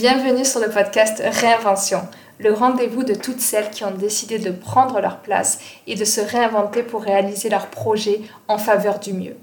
Bienvenue 0.00 0.46
sur 0.46 0.60
le 0.60 0.70
podcast 0.70 1.22
Réinvention, 1.22 2.00
le 2.38 2.54
rendez-vous 2.54 3.04
de 3.04 3.12
toutes 3.12 3.42
celles 3.42 3.68
qui 3.68 3.84
ont 3.84 3.90
décidé 3.90 4.38
de 4.38 4.50
prendre 4.50 4.98
leur 4.98 5.20
place 5.20 5.58
et 5.86 5.94
de 5.94 6.06
se 6.06 6.22
réinventer 6.22 6.82
pour 6.82 7.02
réaliser 7.02 7.50
leurs 7.50 7.66
projets 7.66 8.22
en 8.48 8.56
faveur 8.56 8.98
du 8.98 9.12
mieux. 9.12 9.36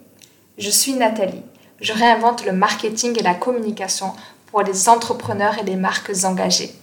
Je 0.57 0.71
suis 0.71 0.93
Nathalie. 0.93 1.43
Je 1.80 1.93
réinvente 1.93 2.43
le 2.43 2.54
marketing 2.54 3.20
et 3.20 3.21
la 3.21 3.36
communication 3.36 4.14
pour 4.48 4.64
les 4.64 4.89
entrepreneurs 4.89 5.60
et 5.60 5.64
les 5.64 5.75
marques 5.75 6.12
engagées. 6.24 6.74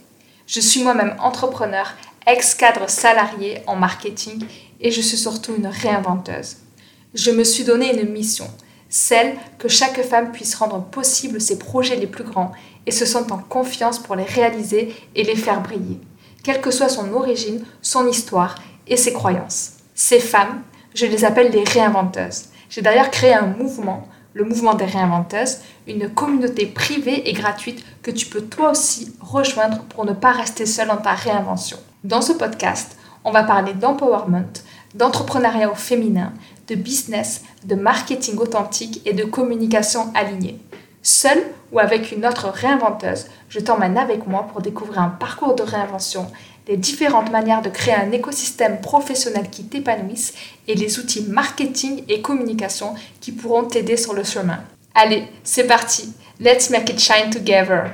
Je 0.47 0.61
suis 0.61 0.85
moi-même 0.85 1.17
entrepreneur, 1.19 1.95
ex-cadre 2.29 2.89
salarié 2.89 3.61
en 3.67 3.75
marketing 3.75 4.47
et 4.81 4.93
je 4.93 5.01
suis 5.01 5.19
surtout 5.19 5.53
une 5.57 5.67
réinventeuse. 5.67 6.59
Je 7.15 7.33
me 7.33 7.43
suis 7.43 7.65
donné 7.65 8.01
une 8.01 8.13
mission, 8.13 8.49
celle 8.89 9.35
que 9.59 9.67
chaque 9.67 10.01
femme 10.03 10.31
puisse 10.31 10.55
rendre 10.55 10.81
possible 10.81 11.41
ses 11.41 11.59
projets 11.59 11.97
les 11.97 12.07
plus 12.07 12.23
grands 12.23 12.53
et 12.87 12.91
se 12.91 13.07
sentent 13.07 13.33
en 13.33 13.39
confiance 13.39 13.99
pour 13.99 14.17
les 14.17 14.25
réaliser 14.25 14.95
et 15.15 15.25
les 15.25 15.37
faire 15.37 15.61
briller, 15.61 16.01
quelle 16.43 16.61
que 16.61 16.71
soit 16.71 16.89
son 16.89 17.13
origine, 17.13 17.65
son 17.83 18.07
histoire 18.09 18.57
et 18.87 18.97
ses 18.97 19.13
croyances. 19.13 19.73
Ces 19.95 20.21
femmes, 20.21 20.63
je 20.95 21.07
les 21.07 21.25
appelle 21.25 21.51
les 21.51 21.65
réinventeuses. 21.65 22.47
J'ai 22.69 22.83
d'ailleurs 22.83 23.11
créé 23.11 23.33
un 23.33 23.47
mouvement, 23.47 24.09
le 24.33 24.45
mouvement 24.45 24.75
des 24.75 24.85
réinventeuses, 24.85 25.59
une 25.87 26.09
communauté 26.09 26.67
privée 26.67 27.29
et 27.29 27.33
gratuite 27.33 27.85
que 28.03 28.11
tu 28.11 28.27
peux 28.27 28.43
toi 28.43 28.73
aussi 28.73 29.15
rejoindre 29.21 29.85
pour 29.85 30.05
ne 30.05 30.13
pas 30.13 30.33
rester 30.33 30.67
seule 30.67 30.89
dans 30.89 30.97
ta 30.97 31.13
réinvention. 31.13 31.79
Dans 32.03 32.21
ce 32.21 32.33
podcast, 32.33 32.97
on 33.25 33.31
va 33.31 33.45
parler 33.45 33.73
d'empowerment, 33.73 34.53
d'entrepreneuriat 34.95 35.71
au 35.71 35.75
féminin, 35.75 36.33
de 36.69 36.75
business, 36.75 37.43
de 37.65 37.75
marketing 37.75 38.39
authentique 38.39 39.01
et 39.07 39.13
de 39.13 39.25
communication 39.25 40.13
alignée. 40.15 40.59
Seule 41.03 41.43
ou 41.75 41.81
avec 41.81 42.13
une 42.13 42.25
autre 42.25 42.49
réinventeuse, 42.49 43.27
je 43.49 43.59
t'emmène 43.59 43.99
avec 43.99 44.27
moi 44.29 44.47
pour 44.51 44.63
découvrir 44.63 45.01
un 45.01 45.09
parcours 45.09 45.57
de 45.57 45.65
réinvention, 45.65 46.31
les 46.69 46.77
différentes 46.77 47.33
manières 47.33 47.63
de 47.63 47.69
créer 47.69 47.95
un 47.95 48.13
écosystème 48.13 48.81
professionnel 48.81 49.51
qui 49.51 49.65
t'épanouisse 49.65 50.35
et 50.69 50.77
les 50.77 50.99
outils 51.01 51.25
marketing 51.29 52.05
et 52.09 52.23
communication 52.23 52.95
qui 53.21 53.33
pourront 53.33 53.65
t'aider 53.65 53.97
sur 53.97 54.15
le 54.15 54.23
chemin. 54.23 54.61
Allez, 54.95 55.25
c'est 55.43 55.67
parti. 55.67 56.15
Let's 56.41 56.71
make 56.71 56.89
it 56.89 57.01
shine 57.01 57.31
together. 57.31 57.91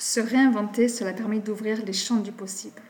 Se 0.00 0.18
réinventer, 0.18 0.88
cela 0.88 1.12
permet 1.12 1.40
d'ouvrir 1.40 1.84
les 1.84 1.92
champs 1.92 2.20
du 2.20 2.32
possible. 2.32 2.80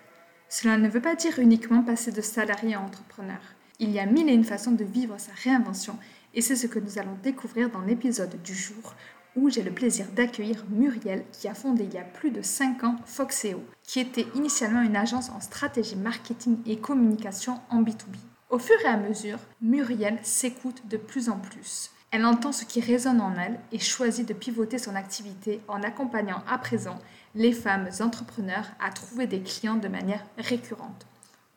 Cela 0.49 0.79
ne 0.79 0.89
veut 0.89 1.01
pas 1.01 1.17
dire 1.17 1.41
uniquement 1.41 1.83
passer 1.83 2.13
de 2.13 2.21
salarié 2.21 2.75
à 2.77 2.81
entrepreneur. 2.81 3.41
Il 3.81 3.91
y 3.91 3.99
a 3.99 4.07
mille 4.07 4.29
et 4.29 4.33
une 4.33 4.45
façons 4.45 4.71
de 4.71 4.85
vivre 4.85 5.19
sa 5.19 5.33
réinvention 5.43 5.99
et 6.35 6.41
c'est 6.41 6.55
ce 6.55 6.69
que 6.69 6.79
nous 6.79 7.01
allons 7.01 7.17
découvrir 7.21 7.69
dans 7.69 7.81
l'épisode 7.81 8.41
du 8.45 8.55
jour 8.55 8.95
où 9.35 9.51
j'ai 9.51 9.65
le 9.65 9.73
plaisir 9.73 10.07
d'accueillir 10.15 10.65
Muriel 10.71 11.25
qui 11.33 11.49
a 11.49 11.55
fondé 11.55 11.83
il 11.83 11.95
y 11.95 11.99
a 11.99 12.05
plus 12.05 12.31
de 12.31 12.43
5 12.43 12.85
ans 12.85 12.97
Foxeo, 13.05 13.61
qui 13.83 13.99
était 13.99 14.27
initialement 14.37 14.83
une 14.83 14.95
agence 14.95 15.31
en 15.31 15.41
stratégie 15.41 15.97
marketing 15.97 16.59
et 16.65 16.79
communication 16.79 17.59
en 17.71 17.83
B2B. 17.83 18.15
Au 18.51 18.61
fur 18.61 18.77
et 18.85 18.89
à 18.89 18.97
mesure, 18.97 19.41
Muriel 19.61 20.21
s'écoute 20.23 20.87
de 20.89 20.97
plus 20.97 21.29
en 21.29 21.41
plus. 21.41 21.91
Elle 22.13 22.27
entend 22.27 22.51
ce 22.51 22.65
qui 22.65 22.81
résonne 22.81 23.21
en 23.21 23.37
elle 23.37 23.61
et 23.71 23.79
choisit 23.79 24.27
de 24.27 24.35
pivoter 24.35 24.79
son 24.79 24.97
activité 24.97 25.61
en 25.69 25.83
accompagnant 25.83 26.43
à 26.49 26.59
présent 26.59 26.99
les 27.37 27.53
femmes 27.53 27.89
entrepreneurs 28.01 28.67
à 28.81 28.91
trouver 28.91 29.29
des 29.29 29.43
clients 29.43 29.77
de 29.77 29.87
manière 29.87 30.27
récurrente. 30.37 31.07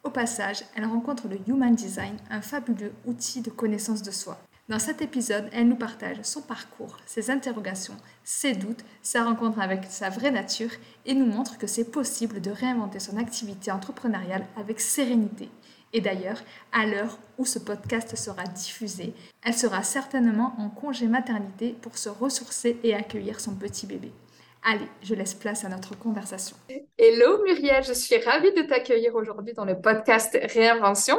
Au 0.03 0.11
passage, 0.11 0.63
elle 0.75 0.85
rencontre 0.85 1.28
le 1.28 1.39
Human 1.47 1.73
Design, 1.73 2.17
un 2.29 2.41
fabuleux 2.41 2.94
outil 3.05 3.41
de 3.41 3.50
connaissance 3.50 4.03
de 4.03 4.11
soi. 4.11 4.38
Dans 4.69 4.78
cet 4.79 5.01
épisode, 5.01 5.50
elle 5.51 5.67
nous 5.67 5.75
partage 5.75 6.17
son 6.22 6.41
parcours, 6.41 6.97
ses 7.07 7.31
interrogations, 7.31 7.97
ses 8.23 8.53
doutes, 8.53 8.85
sa 9.01 9.23
rencontre 9.23 9.59
avec 9.59 9.85
sa 9.89 10.09
vraie 10.09 10.31
nature 10.31 10.69
et 11.05 11.16
nous 11.16 11.25
montre 11.25 11.57
que 11.57 11.67
c'est 11.67 11.91
possible 11.91 12.41
de 12.41 12.51
réinventer 12.51 12.99
son 12.99 13.17
activité 13.17 13.72
entrepreneuriale 13.72 14.45
avec 14.55 14.79
sérénité 14.79 15.49
et 15.93 16.01
d'ailleurs, 16.01 16.41
à 16.71 16.87
l'heure 16.87 17.19
où 17.37 17.45
ce 17.45 17.59
podcast 17.59 18.15
sera 18.15 18.43
diffusé, 18.43 19.13
elle 19.43 19.53
sera 19.53 19.83
certainement 19.83 20.55
en 20.57 20.69
congé 20.69 21.07
maternité 21.07 21.75
pour 21.81 21.97
se 21.97 22.09
ressourcer 22.09 22.79
et 22.83 22.95
accueillir 22.95 23.39
son 23.39 23.53
petit 23.55 23.85
bébé. 23.85 24.11
Allez, 24.63 24.87
je 25.03 25.13
laisse 25.13 25.35
place 25.35 25.65
à 25.65 25.69
notre 25.69 25.97
conversation. 25.97 26.55
Hello 26.97 27.43
Muriel, 27.43 27.83
je 27.83 27.93
suis 27.93 28.17
ravie 28.17 28.53
de 28.53 28.63
t'accueillir 28.63 29.13
aujourd'hui 29.13 29.53
dans 29.53 29.65
le 29.65 29.79
podcast 29.79 30.37
Réinvention. 30.41 31.17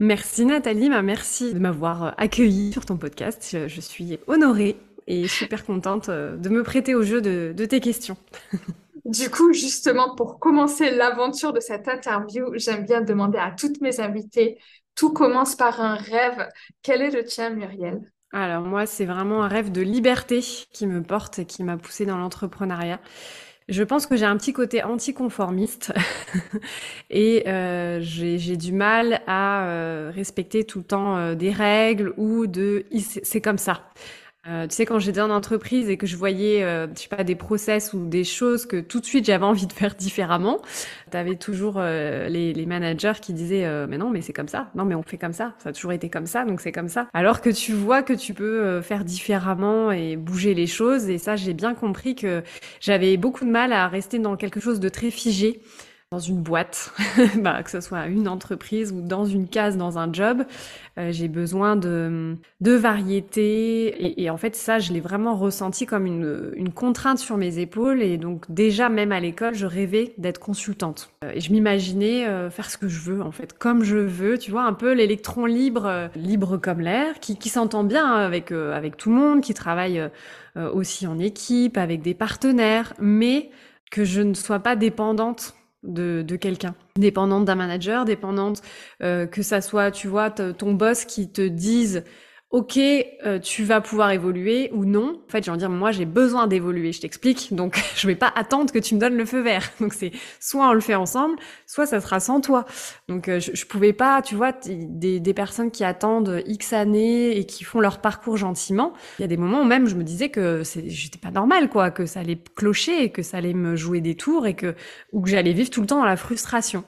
Merci 0.00 0.46
Nathalie, 0.46 0.88
bah, 0.88 1.02
merci 1.02 1.54
de 1.54 1.60
m'avoir 1.60 2.14
accueillie 2.18 2.72
sur 2.72 2.84
ton 2.84 2.96
podcast. 2.96 3.56
Je, 3.68 3.80
suis 3.80 4.18
honorée 4.26 4.76
et 5.06 5.28
super 5.28 5.64
contente 5.64 6.08
euh, 6.08 6.36
de 6.36 6.48
me 6.48 6.64
prêter 6.64 6.94
au 6.96 7.02
jeu 7.02 7.20
de 7.20 7.64
tes 7.66 7.78
questions. 7.78 8.16
Du 9.04 9.30
coup, 9.30 9.52
justement, 9.52 10.14
pour 10.14 10.38
commencer 10.38 10.90
l'aventure 10.90 11.52
de 11.52 11.60
cette 11.60 11.88
interview, 11.88 12.52
j'aime 12.54 12.84
bien 12.84 13.00
demander 13.00 13.38
à 13.38 13.50
toutes 13.50 13.80
mes 13.80 14.00
invitées, 14.00 14.58
tout 14.94 15.12
commence 15.12 15.56
par 15.56 15.80
un 15.80 15.94
rêve. 15.94 16.48
Quel 16.82 17.02
est 17.02 17.10
le 17.10 17.24
tien, 17.24 17.50
Muriel? 17.50 18.00
Alors 18.32 18.62
moi, 18.62 18.86
c'est 18.86 19.04
vraiment 19.04 19.42
un 19.42 19.48
rêve 19.48 19.72
de 19.72 19.82
liberté 19.82 20.40
qui 20.40 20.86
me 20.86 21.02
porte 21.02 21.40
et 21.40 21.44
qui 21.44 21.64
m'a 21.64 21.76
poussée 21.76 22.06
dans 22.06 22.16
l'entrepreneuriat. 22.16 23.00
Je 23.68 23.82
pense 23.82 24.06
que 24.06 24.16
j'ai 24.16 24.24
un 24.24 24.36
petit 24.36 24.52
côté 24.52 24.82
anticonformiste 24.82 25.92
et 27.10 27.48
euh, 27.48 28.00
j'ai 28.00 28.56
du 28.56 28.72
mal 28.72 29.22
à 29.26 29.66
euh, 29.66 30.12
respecter 30.14 30.64
tout 30.64 30.78
le 30.78 30.84
temps 30.84 31.16
euh, 31.16 31.34
des 31.34 31.50
règles 31.50 32.12
ou 32.16 32.46
de 32.46 32.84
c'est 33.22 33.40
comme 33.40 33.58
ça. 33.58 33.82
Euh, 34.48 34.66
tu 34.66 34.74
sais, 34.74 34.86
quand 34.86 34.98
j'étais 34.98 35.20
en 35.20 35.30
entreprise 35.30 35.88
et 35.88 35.96
que 35.96 36.06
je 36.06 36.16
voyais, 36.16 36.64
euh, 36.64 36.88
je 36.92 37.02
sais 37.02 37.08
pas, 37.08 37.22
des 37.22 37.36
process 37.36 37.92
ou 37.92 38.08
des 38.08 38.24
choses 38.24 38.66
que 38.66 38.80
tout 38.80 38.98
de 38.98 39.04
suite 39.04 39.24
j'avais 39.24 39.44
envie 39.44 39.68
de 39.68 39.72
faire 39.72 39.94
différemment, 39.98 40.60
tu 41.12 41.16
avais 41.16 41.36
toujours 41.36 41.74
euh, 41.76 42.28
les, 42.28 42.52
les, 42.52 42.66
managers 42.66 43.12
qui 43.22 43.34
disaient 43.34 43.64
euh, 43.64 43.86
mais 43.88 43.98
non, 43.98 44.10
mais 44.10 44.20
c'est 44.20 44.32
comme 44.32 44.48
ça, 44.48 44.68
non, 44.74 44.84
mais 44.84 44.96
on 44.96 45.04
fait 45.04 45.16
comme 45.16 45.32
ça, 45.32 45.54
ça 45.58 45.68
a 45.68 45.72
toujours 45.72 45.92
été 45.92 46.10
comme 46.10 46.26
ça, 46.26 46.44
donc 46.44 46.60
c'est 46.60 46.72
comme 46.72 46.88
ça. 46.88 47.06
Alors 47.14 47.40
que 47.40 47.50
tu 47.50 47.72
vois 47.72 48.02
que 48.02 48.12
tu 48.12 48.34
peux 48.34 48.80
faire 48.80 49.04
différemment 49.04 49.92
et 49.92 50.16
bouger 50.16 50.54
les 50.54 50.66
choses, 50.66 51.08
et 51.08 51.18
ça, 51.18 51.36
j'ai 51.36 51.54
bien 51.54 51.74
compris 51.74 52.16
que 52.16 52.42
j'avais 52.80 53.16
beaucoup 53.16 53.44
de 53.44 53.50
mal 53.50 53.72
à 53.72 53.86
rester 53.86 54.18
dans 54.18 54.34
quelque 54.36 54.58
chose 54.58 54.80
de 54.80 54.88
très 54.88 55.12
figé 55.12 55.60
dans 56.12 56.18
une 56.18 56.42
boîte, 56.42 56.92
bah, 57.36 57.62
que 57.62 57.70
ce 57.70 57.80
soit 57.80 58.06
une 58.06 58.28
entreprise 58.28 58.92
ou 58.92 59.00
dans 59.00 59.24
une 59.24 59.48
case, 59.48 59.78
dans 59.78 59.98
un 59.98 60.12
job. 60.12 60.44
Euh, 60.98 61.10
j'ai 61.10 61.26
besoin 61.26 61.74
de, 61.74 62.36
de 62.60 62.72
variété. 62.72 64.22
Et, 64.22 64.28
en 64.28 64.36
fait, 64.36 64.54
ça, 64.54 64.78
je 64.78 64.92
l'ai 64.92 65.00
vraiment 65.00 65.34
ressenti 65.34 65.86
comme 65.86 66.04
une, 66.04 66.52
une, 66.54 66.70
contrainte 66.70 67.18
sur 67.18 67.38
mes 67.38 67.60
épaules. 67.60 68.02
Et 68.02 68.18
donc, 68.18 68.44
déjà, 68.50 68.90
même 68.90 69.10
à 69.10 69.20
l'école, 69.20 69.54
je 69.54 69.64
rêvais 69.64 70.12
d'être 70.18 70.38
consultante. 70.38 71.14
Euh, 71.24 71.32
et 71.34 71.40
je 71.40 71.50
m'imaginais 71.50 72.26
euh, 72.26 72.50
faire 72.50 72.70
ce 72.70 72.76
que 72.76 72.88
je 72.88 73.00
veux, 73.00 73.22
en 73.22 73.32
fait, 73.32 73.56
comme 73.58 73.82
je 73.82 73.96
veux. 73.96 74.36
Tu 74.36 74.50
vois, 74.50 74.64
un 74.64 74.74
peu 74.74 74.92
l'électron 74.92 75.46
libre, 75.46 76.10
libre 76.14 76.58
comme 76.58 76.80
l'air, 76.80 77.20
qui, 77.20 77.38
qui 77.38 77.48
s'entend 77.48 77.84
bien 77.84 78.12
avec, 78.12 78.52
avec 78.52 78.98
tout 78.98 79.08
le 79.08 79.16
monde, 79.16 79.40
qui 79.40 79.54
travaille 79.54 80.10
aussi 80.56 81.06
en 81.06 81.18
équipe, 81.18 81.78
avec 81.78 82.02
des 82.02 82.12
partenaires, 82.12 82.92
mais 83.00 83.48
que 83.90 84.04
je 84.04 84.20
ne 84.20 84.34
sois 84.34 84.58
pas 84.58 84.76
dépendante 84.76 85.54
de, 85.82 86.36
quelqu'un. 86.36 86.74
Dépendante 86.96 87.44
d'un 87.44 87.54
manager, 87.54 88.04
dépendante 88.04 88.62
euh, 89.02 89.26
que 89.26 89.42
ça 89.42 89.60
soit, 89.60 89.90
tu 89.90 90.08
vois, 90.08 90.30
ton 90.30 90.72
boss 90.74 91.04
qui 91.04 91.30
te 91.30 91.42
dise 91.42 92.04
ok, 92.52 92.78
euh, 92.78 93.38
tu 93.38 93.64
vas 93.64 93.80
pouvoir 93.80 94.10
évoluer 94.10 94.70
ou 94.74 94.84
non. 94.84 95.22
En 95.26 95.30
fait, 95.30 95.42
j'ai 95.42 95.50
envie 95.50 95.56
de 95.62 95.66
dire, 95.66 95.70
moi, 95.70 95.90
j'ai 95.90 96.04
besoin 96.04 96.46
d'évoluer. 96.46 96.92
Je 96.92 97.00
t'explique. 97.00 97.54
Donc, 97.54 97.82
je 97.96 98.06
vais 98.06 98.14
pas 98.14 98.30
attendre 98.36 98.70
que 98.70 98.78
tu 98.78 98.94
me 98.94 99.00
donnes 99.00 99.16
le 99.16 99.24
feu 99.24 99.40
vert. 99.40 99.70
Donc, 99.80 99.94
c'est 99.94 100.12
soit 100.38 100.68
on 100.68 100.74
le 100.74 100.80
fait 100.80 100.94
ensemble, 100.94 101.36
soit 101.66 101.86
ça 101.86 102.00
sera 102.00 102.20
sans 102.20 102.42
toi. 102.42 102.66
Donc, 103.08 103.28
euh, 103.28 103.40
je, 103.40 103.52
je 103.54 103.64
pouvais 103.64 103.94
pas, 103.94 104.20
tu 104.20 104.34
vois, 104.34 104.52
des, 104.52 105.18
des 105.18 105.34
personnes 105.34 105.70
qui 105.70 105.82
attendent 105.82 106.42
X 106.46 106.74
années 106.74 107.38
et 107.38 107.46
qui 107.46 107.64
font 107.64 107.80
leur 107.80 108.02
parcours 108.02 108.36
gentiment. 108.36 108.92
Il 109.18 109.22
y 109.22 109.24
a 109.24 109.28
des 109.28 109.38
moments 109.38 109.62
où 109.62 109.64
même 109.64 109.86
je 109.86 109.94
me 109.94 110.04
disais 110.04 110.28
que 110.28 110.62
j'étais 110.86 111.18
pas 111.18 111.30
normal, 111.30 111.70
quoi, 111.70 111.90
que 111.90 112.04
ça 112.04 112.20
allait 112.20 112.38
clocher 112.54 113.04
et 113.04 113.10
que 113.10 113.22
ça 113.22 113.38
allait 113.38 113.54
me 113.54 113.76
jouer 113.76 114.02
des 114.02 114.14
tours 114.14 114.46
et 114.46 114.54
que, 114.54 114.74
ou 115.12 115.22
que 115.22 115.30
j'allais 115.30 115.54
vivre 115.54 115.70
tout 115.70 115.80
le 115.80 115.86
temps 115.86 116.00
dans 116.00 116.04
la 116.04 116.16
frustration. 116.16 116.84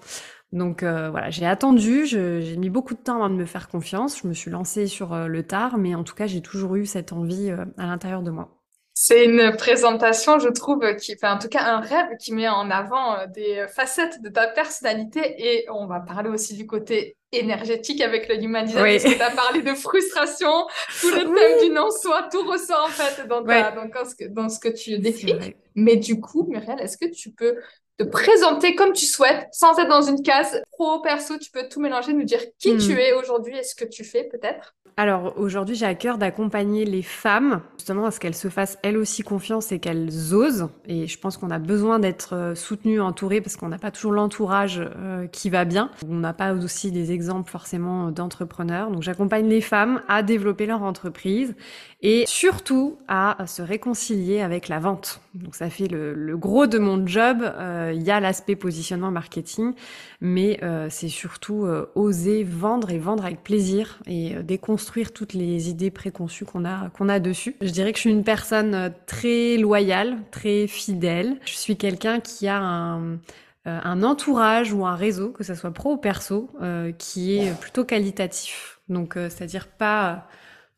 Donc 0.55 0.85
euh, 0.85 1.11
voilà, 1.11 1.31
j'ai 1.31 1.47
attendu, 1.47 2.07
j'ai 2.07 2.57
mis 2.57 2.71
beaucoup 2.71 2.95
de 2.95 3.01
temps 3.01 3.17
avant 3.17 3.29
de 3.29 3.35
me 3.35 3.45
faire 3.45 3.69
confiance, 3.69 4.21
je 4.23 4.29
me 4.29 4.33
suis 4.33 4.53
lancée 4.53 4.87
sur 4.87 5.13
euh, 5.13 5.27
le 5.27 5.43
tard, 5.43 5.79
mais 5.79 5.97
en 5.97 6.05
tout 6.05 6.15
cas, 6.15 6.29
j'ai 6.29 6.43
toujours 6.43 6.77
eu 6.77 6.87
cette 6.87 7.13
envie 7.13 7.51
euh, 7.51 7.65
à 7.77 7.87
l'intérieur 7.87 8.23
de 8.23 8.31
moi. 8.31 8.61
C'est 8.97 9.25
une 9.25 9.57
présentation, 9.57 10.39
je 10.39 10.49
trouve, 10.49 10.95
qui 10.95 11.17
fait 11.17 11.27
en 11.27 11.39
tout 11.39 11.49
cas 11.49 11.65
un 11.65 11.81
rêve 11.81 12.17
qui 12.21 12.33
met 12.33 12.49
en 12.49 12.71
avant 12.71 13.27
des 13.35 13.67
facettes 13.67 14.23
de 14.23 14.29
ta 14.29 14.47
personnalité 14.47 15.35
et 15.37 15.67
on 15.69 15.89
va 15.89 15.99
parler 15.99 16.31
aussi 16.31 16.55
du 16.55 16.69
côté 16.69 17.17
énergétique 17.33 18.01
avec 18.01 18.29
le 18.29 18.41
human 18.41 18.65
design 18.65 18.85
parce 18.85 19.03
que 19.03 19.19
tu 19.19 19.23
as 19.23 19.31
parlé 19.33 19.63
de 19.63 19.75
frustration, 19.75 20.69
tout 21.01 21.11
le 21.11 21.25
thème 21.25 21.69
du 21.69 21.75
non-soi, 21.75 22.29
tout 22.31 22.47
ressort 22.49 22.85
en 22.87 22.91
fait 22.91 23.27
dans, 23.27 23.43
dans, 23.43 24.05
ce 24.09 24.15
que, 24.15 24.29
dans 24.29 24.49
ce 24.49 24.61
que 24.61 24.69
tu 24.69 24.97
décris. 25.01 25.57
Mais 25.75 25.97
du 25.97 26.21
coup, 26.21 26.47
Muriel, 26.49 26.79
est-ce 26.81 26.97
que 26.97 27.13
tu 27.13 27.33
peux 27.33 27.57
de 27.99 28.05
présenter 28.05 28.75
comme 28.75 28.93
tu 28.93 29.07
souhaites, 29.07 29.47
sans 29.53 29.79
être 29.79 29.89
dans 29.89 30.03
une 30.03 30.23
case 30.23 30.63
pro, 30.73 31.01
perso, 31.01 31.39
tu 31.39 31.51
peux 31.51 31.69
tout 31.69 31.81
mélanger, 31.81 32.13
nous 32.13 32.25
dire 32.25 32.41
qui 32.59 32.77
tu 32.77 32.95
hmm. 32.95 32.99
es 32.99 33.13
aujourd'hui 33.13 33.57
et 33.57 33.63
ce 33.63 33.75
que 33.75 33.85
tu 33.85 34.05
fais 34.05 34.25
peut-être 34.25 34.75
alors 34.97 35.35
aujourd'hui, 35.39 35.75
j'ai 35.75 35.87
à 35.87 35.95
cœur 35.97 36.19
d'accompagner 36.19 36.85
les 36.85 37.03
femmes, 37.03 37.63
justement 37.79 38.07
à 38.07 38.11
ce 38.13 38.21
qu'elles 38.21 38.37
se 38.37 38.47
fassent 38.47 38.79
elles 38.85 38.97
aussi 38.97 39.23
confiance 39.23 39.73
et 39.73 39.81
qu'elles 39.81 40.33
osent. 40.33 40.69
Et 40.87 41.09
je 41.09 41.19
pense 41.19 41.37
qu'on 41.37 41.51
a 41.51 41.59
besoin 41.59 41.99
d'être 41.99 42.37
euh, 42.37 42.55
soutenues, 42.55 43.01
entourées, 43.01 43.41
parce 43.41 43.57
qu'on 43.57 43.69
n'a 43.69 43.79
pas 43.79 43.91
toujours 43.91 44.13
l'entourage 44.13 44.81
euh, 44.81 45.27
qui 45.27 45.51
va 45.51 45.65
bien. 45.65 45.91
On 46.09 46.15
n'a 46.15 46.33
pas 46.33 46.55
aussi 46.55 46.93
des 46.93 47.11
exemples 47.11 47.51
forcément 47.51 48.13
d'entrepreneurs. 48.13 48.93
Donc 48.93 49.03
j'accompagne 49.03 49.49
les 49.49 49.61
femmes 49.61 50.01
à 50.07 50.23
développer 50.23 50.67
leur 50.67 50.85
entreprise 50.85 51.57
et 52.05 52.25
surtout 52.29 52.99
à 53.09 53.37
se 53.47 53.63
réconcilier 53.63 54.41
avec 54.41 54.69
la 54.69 54.79
vente. 54.79 55.21
Donc 55.35 55.57
ça 55.57 55.71
fait 55.71 55.89
le, 55.89 56.37
gros 56.37 56.69
de 56.69 56.79
mon 56.79 57.05
job. 57.05 57.39
Euh, 57.43 57.93
il 57.93 58.03
y 58.03 58.13
a 58.13 58.21
l'aspect 58.21 58.55
positionnement 58.55 59.11
marketing, 59.11 59.73
mais 60.21 60.61
c'est 60.91 61.09
surtout 61.09 61.67
oser 61.95 62.45
vendre 62.45 62.91
et 62.91 62.99
vendre 62.99 63.25
avec 63.25 63.43
plaisir 63.43 63.99
et 64.07 64.35
déconstruire 64.43 64.85
construire 64.85 65.13
toutes 65.13 65.33
les 65.33 65.71
idées 65.71 65.91
préconçues 65.91 66.45
qu'on 66.45 66.67
a, 66.67 66.91
qu'on 66.91 67.09
a 67.09 67.19
dessus. 67.19 67.57
Je 67.63 67.71
dirais 67.71 67.93
que 67.93 67.97
je 67.97 68.03
suis 68.03 68.11
une 68.11 68.23
personne 68.23 68.75
euh, 68.75 68.91
très 69.07 69.57
loyale, 69.57 70.19
très 70.31 70.67
fidèle. 70.67 71.39
Je 71.47 71.55
suis 71.55 71.77
quelqu'un 71.77 72.21
qui 72.21 72.49
a 72.49 72.59
un, 72.59 73.13
euh, 73.13 73.17
un 73.65 74.03
entourage 74.03 74.75
ou 74.75 74.85
un 74.85 74.95
réseau, 74.95 75.31
que 75.31 75.43
ce 75.43 75.55
soit 75.55 75.71
pro 75.71 75.93
ou 75.93 75.97
perso, 75.97 76.51
euh, 76.61 76.93
qui 76.93 77.39
est 77.39 77.59
plutôt 77.59 77.85
qualitatif. 77.85 78.81
Donc, 78.91 79.15
c'est-à-dire 79.15 79.69
pas 79.69 80.27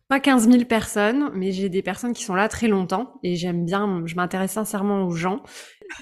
pas 0.08 0.20
15 0.20 0.48
000 0.48 0.64
personnes, 0.64 1.30
mais 1.34 1.50
j'ai 1.52 1.68
des 1.68 1.82
personnes 1.82 2.12
qui 2.12 2.22
sont 2.22 2.34
là 2.34 2.48
très 2.48 2.68
longtemps 2.68 3.14
et 3.22 3.34
j'aime 3.34 3.64
bien, 3.64 4.02
je 4.06 4.14
m'intéresse 4.14 4.52
sincèrement 4.52 5.04
aux 5.04 5.10
gens. 5.10 5.42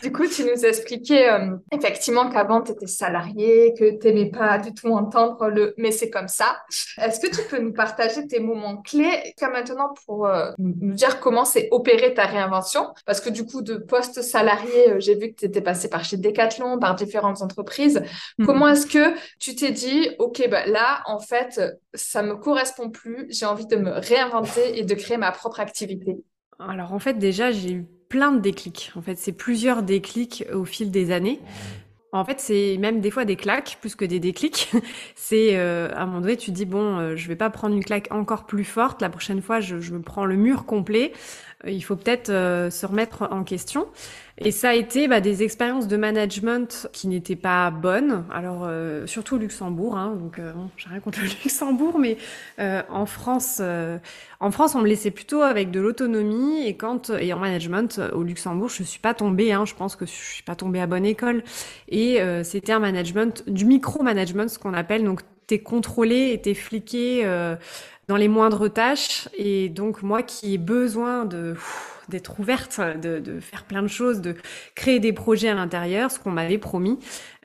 Du 0.03 0.13
coup, 0.13 0.27
tu 0.27 0.45
nous 0.45 0.65
expliquais 0.65 1.31
euh, 1.31 1.57
effectivement 1.73 2.31
qu'avant, 2.31 2.63
tu 2.63 2.73
étais 2.73 2.87
salarié, 2.87 3.75
que 3.79 3.99
tu 3.99 4.07
n'aimais 4.07 4.31
pas 4.31 4.59
du 4.59 4.73
tout 4.75 4.89
entendre 4.89 5.49
le 5.49 5.75
«mais 5.79 5.91
c'est 5.91 6.11
comme 6.11 6.29
ça». 6.29 6.57
Est-ce 6.99 7.21
que 7.21 7.35
tu 7.35 7.47
peux 7.49 7.59
nous 7.59 7.73
partager 7.73 8.27
tes 8.27 8.41
moments 8.41 8.81
clés 8.83 9.35
qu'à 9.37 9.51
maintenant 9.51 9.95
pour 10.07 10.27
euh, 10.27 10.51
nous 10.59 10.95
dire 10.95 11.21
comment 11.21 11.45
s'est 11.45 11.69
opérée 11.71 12.15
ta 12.15 12.25
réinvention? 12.25 12.93
Parce 13.07 13.21
que 13.21 13.31
du 13.31 13.45
coup, 13.47 13.63
de 13.63 13.77
poste 13.77 14.23
salarié, 14.23 14.91
euh, 14.91 15.01
j'ai 15.01 15.15
vu 15.15 15.33
que 15.33 15.37
tu 15.37 15.45
étais 15.47 15.61
passé 15.61 15.89
par 15.89 16.05
chez 16.05 16.17
Decathlon, 16.17 16.79
par 16.79 16.95
différentes 16.95 17.43
entreprises. 17.43 18.03
Mhm. 18.39 18.47
Comment 18.47 18.69
est-ce 18.69 18.87
que 18.87 19.15
tu 19.39 19.55
t'es 19.55 19.71
dit 19.71 20.11
«ok, 20.19 20.49
bah, 20.51 20.67
là, 20.67 21.03
en 21.07 21.19
fait, 21.19 21.61
ça 21.93 22.23
me 22.23 22.37
correspond 22.37 22.91
plus, 22.91 23.27
j'ai 23.31 23.47
envie 23.47 23.67
de 23.67 23.77
me 23.77 23.94
réinventer 23.95 24.79
et 24.79 24.85
de 24.85 24.95
créer 24.95 25.17
ma 25.17 25.33
propre 25.33 25.61
activité» 25.61 26.17
Alors 26.59 26.93
en 26.93 26.99
fait, 26.99 27.15
déjà, 27.15 27.51
j'ai 27.51 27.73
eu 27.73 27.87
plein 28.09 28.33
de 28.33 28.41
déclics. 28.41 28.93
En 28.97 29.03
fait, 29.03 29.17
c'est 29.17 29.33
plusieurs 29.33 29.83
déclics 29.83 30.45
au 30.53 30.65
fil 30.65 30.91
des 30.91 31.11
années. 31.11 31.41
En 32.13 32.25
fait, 32.25 32.39
c'est 32.39 32.77
même 32.79 33.01
des 33.01 33.11
fois 33.11 33.25
des 33.25 33.35
claques 33.35 33.79
plus 33.81 33.97
que 33.97 34.05
des 34.05 34.21
déclics. 34.21 34.71
c'est 35.17 35.57
euh, 35.57 35.89
à 35.95 36.03
un 36.03 36.07
moment 36.07 36.21
donné, 36.21 36.37
tu 36.37 36.53
dis 36.53 36.65
bon, 36.65 36.99
euh, 36.99 37.17
je 37.17 37.27
vais 37.27 37.35
pas 37.35 37.51
prendre 37.51 37.75
une 37.75 37.83
claque 37.83 38.07
encore 38.13 38.47
plus 38.47 38.65
forte. 38.65 39.03
La 39.03 39.11
prochaine 39.11 39.43
fois, 39.43 39.59
je 39.61 39.75
me 39.75 40.01
prends 40.01 40.25
le 40.25 40.37
mur 40.37 40.65
complet. 40.65 41.13
Euh, 41.67 41.71
il 41.71 41.83
faut 41.83 41.97
peut-être 41.97 42.29
se 42.29 42.87
remettre 42.87 43.29
en 43.31 43.45
question. 43.45 43.87
Et 44.39 44.51
ça 44.51 44.71
a 44.71 44.75
été 44.75 45.07
bah, 45.07 45.21
des 45.21 45.45
expériences 45.45 45.87
de 45.87 45.97
management 45.97 46.89
qui 46.93 47.07
n'étaient 47.07 47.37
pas 47.37 47.71
bonnes. 47.71 48.25
Alors 48.33 48.63
euh, 48.65 49.07
surtout 49.07 49.37
au 49.37 49.39
Luxembourg, 49.39 49.97
hein, 49.97 50.17
donc 50.19 50.41
euh, 50.41 50.53
bon, 50.53 50.71
j'ai 50.77 50.89
rien 50.89 50.99
contre 50.99 51.21
le 51.21 51.27
Luxembourg, 51.45 52.01
mais 52.01 52.17
euh, 52.59 52.83
en 52.91 53.07
France, 53.07 53.59
euh, 53.61 53.99
en 54.41 54.51
France, 54.51 54.75
on 54.75 54.81
me 54.81 54.89
laissait 54.89 55.13
plutôt 55.13 55.43
avec 55.43 55.71
de 55.71 55.79
l'autonomie 55.79 56.67
et 56.67 56.77
quand 56.77 57.11
et 57.11 57.33
en 57.33 57.39
management 57.39 58.01
au 58.13 58.25
Luxembourg, 58.25 58.69
je 58.71 58.83
suis 58.83 58.99
pas 58.99 59.15
tombée. 59.15 59.53
Hein, 59.53 59.67
je 59.67 59.75
pense 59.75 59.95
que 59.95 60.05
je 60.05 60.11
suis 60.11 60.43
pas 60.43 60.57
tombée 60.57 60.81
à 60.81 60.89
bonne 60.89 61.07
école. 61.07 61.45
Et 61.89 62.19
c'était 62.43 62.73
un 62.73 62.81
management 62.81 63.45
du 63.47 63.65
micro-management, 63.65 64.49
ce 64.49 64.59
qu'on 64.59 64.75
appelle. 64.75 65.05
Donc 65.05 65.21
t'es 65.47 65.61
contrôlé 65.61 66.33
et 66.33 66.41
t'es 66.41 66.55
fliqué 66.55 67.25
dans 68.09 68.17
les 68.17 68.29
moindres 68.29 68.73
tâches. 68.73 69.29
Et 69.37 69.69
donc 69.69 70.03
moi 70.03 70.23
qui 70.23 70.55
ai 70.55 70.59
besoin 70.59 71.25
de 71.25 71.55
d'être 72.09 72.39
ouverte, 72.39 72.81
de, 73.01 73.19
de, 73.19 73.41
faire 73.41 73.65
plein 73.65 73.83
de 73.83 73.89
choses, 73.89 74.21
de 74.21 74.37
créer 74.75 75.01
des 75.01 75.15
projets 75.15 75.49
à 75.49 75.55
l'intérieur, 75.55 76.11
ce 76.11 76.19
qu'on 76.19 76.31
m'avait 76.31 76.59
promis. 76.59 76.99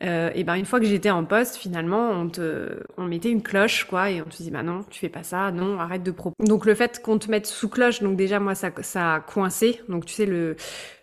Euh, 0.03 0.31
et 0.35 0.43
ben 0.43 0.55
une 0.55 0.65
fois 0.65 0.79
que 0.79 0.85
j'étais 0.85 1.09
en 1.09 1.23
poste, 1.23 1.55
finalement, 1.55 2.09
on 2.09 2.27
te, 2.29 2.83
on 2.97 3.05
mettait 3.05 3.31
une 3.31 3.41
cloche, 3.41 3.85
quoi, 3.85 4.09
et 4.09 4.21
on 4.21 4.25
te 4.25 4.35
disait, 4.35 4.51
bah 4.51 4.63
non, 4.63 4.83
tu 4.89 4.99
fais 4.99 5.09
pas 5.09 5.23
ça, 5.23 5.51
non, 5.51 5.79
arrête 5.79 6.03
de 6.03 6.11
proposer. 6.11 6.47
Donc 6.47 6.65
le 6.65 6.75
fait 6.75 7.01
qu'on 7.01 7.19
te 7.19 7.29
mette 7.31 7.47
sous 7.47 7.69
cloche, 7.69 8.01
donc 8.01 8.17
déjà 8.17 8.39
moi 8.39 8.55
ça, 8.55 8.71
ça 8.81 9.15
a 9.15 9.19
coincé. 9.21 9.81
Donc 9.87 10.05
tu 10.05 10.13
sais 10.13 10.25
le 10.25 10.55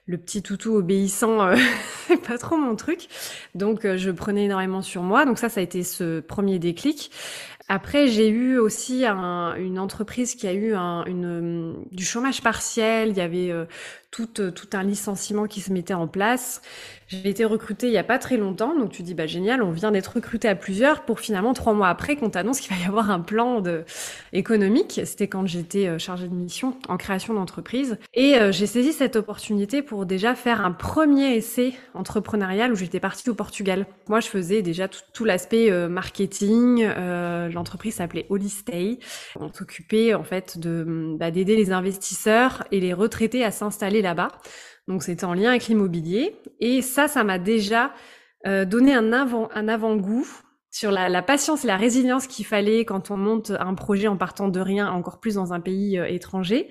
le 0.09 0.19
petit 0.19 0.41
toutou 0.41 0.77
obéissant, 0.77 1.45
euh, 1.45 1.57
c'est 2.07 2.23
pas 2.23 2.39
trop 2.39 2.57
mon 2.57 2.77
truc. 2.77 3.09
Donc 3.55 3.85
euh, 3.85 3.97
je 3.97 4.11
prenais 4.11 4.45
énormément 4.45 4.83
sur 4.83 5.03
moi. 5.03 5.25
Donc 5.25 5.39
ça, 5.39 5.49
ça 5.49 5.61
a 5.61 5.63
été 5.63 5.83
ce 5.83 6.21
premier 6.21 6.59
déclic. 6.59 7.11
Après, 7.69 8.07
j'ai 8.07 8.29
eu 8.29 8.59
aussi 8.59 9.05
un, 9.05 9.55
une 9.57 9.79
entreprise 9.81 10.37
qui 10.37 10.47
a 10.47 10.53
eu 10.53 10.75
une, 10.75 11.85
du 11.91 12.05
chômage 12.05 12.41
partiel. 12.41 13.09
Il 13.09 13.17
y 13.17 13.21
avait 13.21 13.51
euh, 13.51 13.65
tout, 14.11 14.27
tout 14.27 14.69
un 14.73 14.83
licenciement 14.83 15.47
qui 15.47 15.61
se 15.61 15.73
mettait 15.73 15.95
en 15.95 16.09
place. 16.09 16.63
J'ai 17.09 17.29
été 17.29 17.45
recrutée 17.45 17.87
il 17.87 17.93
y 17.93 17.99
a 17.99 18.05
pas 18.05 18.19
très 18.19 18.37
longtemps, 18.37 18.77
donc 18.77 18.91
tu 18.91 19.05
dis 19.05 19.15
bah 19.15 19.27
génial, 19.27 19.63
on 19.63 19.71
vient 19.71 19.93
d'être 19.93 20.15
recruté 20.15 20.49
à 20.49 20.57
plusieurs 20.57 21.03
pour 21.03 21.21
finalement 21.21 21.55
trois 21.55 21.73
mois 21.73 21.89
après 21.89 22.17
qu'on 22.17 22.31
t'annonce 22.31 22.59
qu'il 22.59 22.75
va 22.75 22.83
y 22.83 22.85
avoir 22.85 23.13
un 23.13 23.21
plan 23.21 23.61
de 23.61 23.85
économique. 24.33 25.01
C'était 25.05 25.29
quand 25.29 25.47
j'étais 25.47 25.87
euh, 25.87 25.99
chargée 25.99 26.27
de 26.27 26.35
mission 26.35 26.77
en 26.89 26.97
création 26.97 27.33
d'entreprise 27.35 27.99
et 28.13 28.35
euh, 28.35 28.51
j'ai 28.51 28.67
saisi 28.67 28.93
cette 28.93 29.15
opportunité 29.15 29.83
pour 29.83 30.05
déjà 30.05 30.35
faire 30.35 30.65
un 30.65 30.73
premier 30.73 31.37
essai 31.37 31.75
entrepreneurial 31.95 32.73
où 32.73 32.75
j'étais 32.75 32.99
partie 32.99 33.31
au 33.31 33.35
Portugal. 33.35 33.87
Moi, 34.09 34.19
je 34.19 34.27
faisais 34.27 34.63
déjà 34.63 34.89
tout, 34.89 35.25
l'aspect 35.25 35.71
euh, 35.71 35.89
marketing. 35.89 36.87
L'entreprise 37.53 37.95
s'appelait 37.95 38.27
Holistay. 38.31 38.99
On 39.39 39.53
s'occupait 39.53 40.15
en 40.15 40.25
fait 40.25 40.59
de 40.59 41.15
bah, 41.19 41.31
d'aider 41.31 41.55
les 41.55 41.71
investisseurs 41.71 42.65
et 42.73 42.81
les 42.81 42.93
retraités 42.93 43.45
à 43.45 43.53
s'installer 43.53 44.03
là-bas. 44.07 44.29
Donc 44.89 45.03
c'était 45.03 45.25
en 45.25 45.35
lien 45.35 45.51
avec 45.51 45.67
l'immobilier. 45.67 46.37
Et 46.61 46.83
ça, 46.83 47.09
ça 47.09 47.25
m'a 47.25 47.39
déjà 47.39 47.93
euh, 48.47 48.65
donné 48.65 48.95
un 48.95 49.13
avant 49.13 49.49
un 49.55 49.69
avant-goût 49.69 50.27
sur 50.71 50.91
la, 50.91 51.23
patience 51.23 51.65
et 51.65 51.67
la 51.67 51.77
résilience 51.77 52.27
qu'il 52.27 52.45
fallait 52.45 52.85
quand 52.85 53.11
on 53.11 53.17
monte 53.17 53.51
un 53.59 53.75
projet 53.75 54.09
en 54.09 54.17
partant 54.17 54.49
de 54.49 54.61
rien, 54.61 54.91
encore 54.91 55.21
plus 55.21 55.35
dans 55.37 55.55
un 55.55 55.61
pays 55.61 55.99
euh, 55.99 56.07
étranger, 56.07 56.69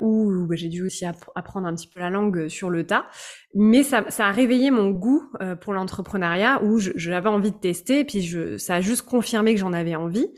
où 0.00 0.46
bah, 0.48 0.56
j'ai 0.56 0.68
dû 0.68 0.82
aussi 0.82 1.04
apprendre 1.34 1.66
un 1.66 1.74
petit 1.74 1.86
peu 1.86 2.00
la 2.00 2.08
langue 2.08 2.38
euh, 2.38 2.48
sur 2.48 2.70
le 2.70 2.86
tas. 2.86 3.06
Mais 3.54 3.82
ça, 3.82 4.04
a 4.18 4.32
réveillé 4.32 4.70
mon 4.70 4.90
goût 4.90 5.30
pour 5.60 5.74
l'entrepreneuriat, 5.74 6.62
où 6.64 6.78
j'avais 6.78 7.28
envie 7.28 7.52
de 7.52 7.58
tester, 7.58 8.00
et 8.00 8.04
puis 8.04 8.22
je, 8.22 8.56
ça 8.56 8.76
a 8.76 8.80
juste 8.80 9.02
confirmé 9.02 9.54
que 9.54 9.60
j'en 9.60 9.74
avais 9.74 9.94
envie 9.94 10.30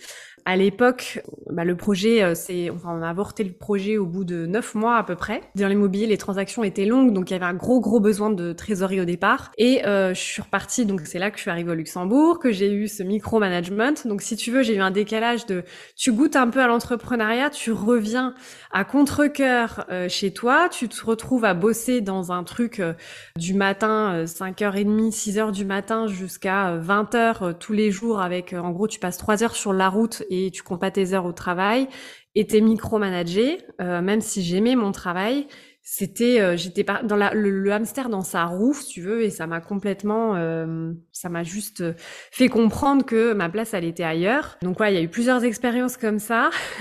à 0.46 0.56
l'époque, 0.56 1.22
bah, 1.50 1.64
le 1.64 1.74
projet, 1.74 2.22
euh, 2.22 2.34
c'est, 2.34 2.68
enfin, 2.68 2.90
on 2.98 3.02
a 3.02 3.08
avorté 3.08 3.44
le 3.44 3.52
projet 3.52 3.96
au 3.96 4.04
bout 4.04 4.24
de 4.24 4.44
neuf 4.44 4.74
mois 4.74 4.98
à 4.98 5.02
peu 5.02 5.14
près. 5.14 5.40
Dans 5.54 5.68
l'immobilier, 5.68 6.06
les 6.06 6.18
transactions 6.18 6.62
étaient 6.62 6.84
longues, 6.84 7.14
donc 7.14 7.30
il 7.30 7.32
y 7.32 7.36
avait 7.36 7.46
un 7.46 7.54
gros 7.54 7.80
gros 7.80 7.98
besoin 7.98 8.28
de 8.30 8.52
trésorerie 8.52 9.00
au 9.00 9.06
départ. 9.06 9.52
Et 9.56 9.86
euh, 9.86 10.12
je 10.12 10.20
suis 10.20 10.42
repartie, 10.42 10.84
donc 10.84 11.02
c'est 11.04 11.18
là 11.18 11.30
que 11.30 11.38
je 11.38 11.42
suis 11.42 11.50
arrivée 11.50 11.70
au 11.70 11.74
Luxembourg, 11.74 12.38
que 12.38 12.52
j'ai 12.52 12.70
eu 12.70 12.88
ce 12.88 13.02
micro-management. 13.02 14.06
Donc 14.06 14.20
si 14.20 14.36
tu 14.36 14.50
veux, 14.50 14.62
j'ai 14.62 14.74
eu 14.74 14.80
un 14.80 14.90
décalage 14.90 15.46
de, 15.46 15.64
tu 15.96 16.12
goûtes 16.12 16.36
un 16.36 16.48
peu 16.48 16.60
à 16.60 16.66
l'entrepreneuriat, 16.66 17.48
tu 17.48 17.72
reviens 17.72 18.34
à 18.70 18.84
contre-cœur 18.84 19.86
euh, 19.90 20.08
chez 20.10 20.32
toi, 20.32 20.68
tu 20.68 20.88
te 20.88 21.06
retrouves 21.06 21.46
à 21.46 21.54
bosser 21.54 22.02
dans 22.02 22.32
un 22.32 22.44
truc 22.44 22.82
du 23.36 23.54
matin, 23.54 24.24
5h30, 24.24 25.10
6h 25.10 25.52
du 25.52 25.64
matin 25.64 26.06
jusqu'à 26.06 26.76
20h 26.76 27.56
tous 27.58 27.72
les 27.72 27.90
jours 27.90 28.20
avec, 28.20 28.52
en 28.52 28.72
gros, 28.72 28.88
tu 28.88 28.98
passes 28.98 29.16
3 29.16 29.42
heures 29.42 29.56
sur 29.56 29.72
la 29.72 29.88
route 29.88 30.22
tu 30.52 30.62
comptes 30.62 30.80
pas 30.80 30.90
tes 30.90 31.12
heures 31.14 31.26
au 31.26 31.32
travail 31.32 31.88
et 32.34 32.46
t'es 32.46 32.60
micromanagé, 32.60 33.58
euh, 33.80 34.02
même 34.02 34.20
si 34.20 34.42
j'aimais 34.42 34.76
mon 34.76 34.92
travail, 34.92 35.46
c'était 35.86 36.40
euh, 36.40 36.56
j'étais 36.56 36.82
dans 37.04 37.14
la, 37.14 37.34
le, 37.34 37.70
hamster 37.70 38.08
dans 38.08 38.22
sa 38.22 38.46
roue 38.46 38.72
si 38.72 38.86
tu 38.86 39.00
veux 39.02 39.22
et 39.22 39.28
ça 39.28 39.46
m'a 39.46 39.60
complètement 39.60 40.34
euh, 40.34 40.92
ça 41.12 41.28
m'a 41.28 41.42
juste 41.42 41.82
euh, 41.82 41.92
fait 42.30 42.48
comprendre 42.48 43.04
que 43.04 43.34
ma 43.34 43.50
place 43.50 43.74
elle 43.74 43.84
était 43.84 44.02
ailleurs. 44.02 44.56
Donc 44.62 44.80
ouais 44.80 44.92
il 44.92 44.96
y 44.96 44.98
a 44.98 45.02
eu 45.02 45.08
plusieurs 45.08 45.44
expériences 45.44 45.98
comme 45.98 46.18
ça. 46.18 46.48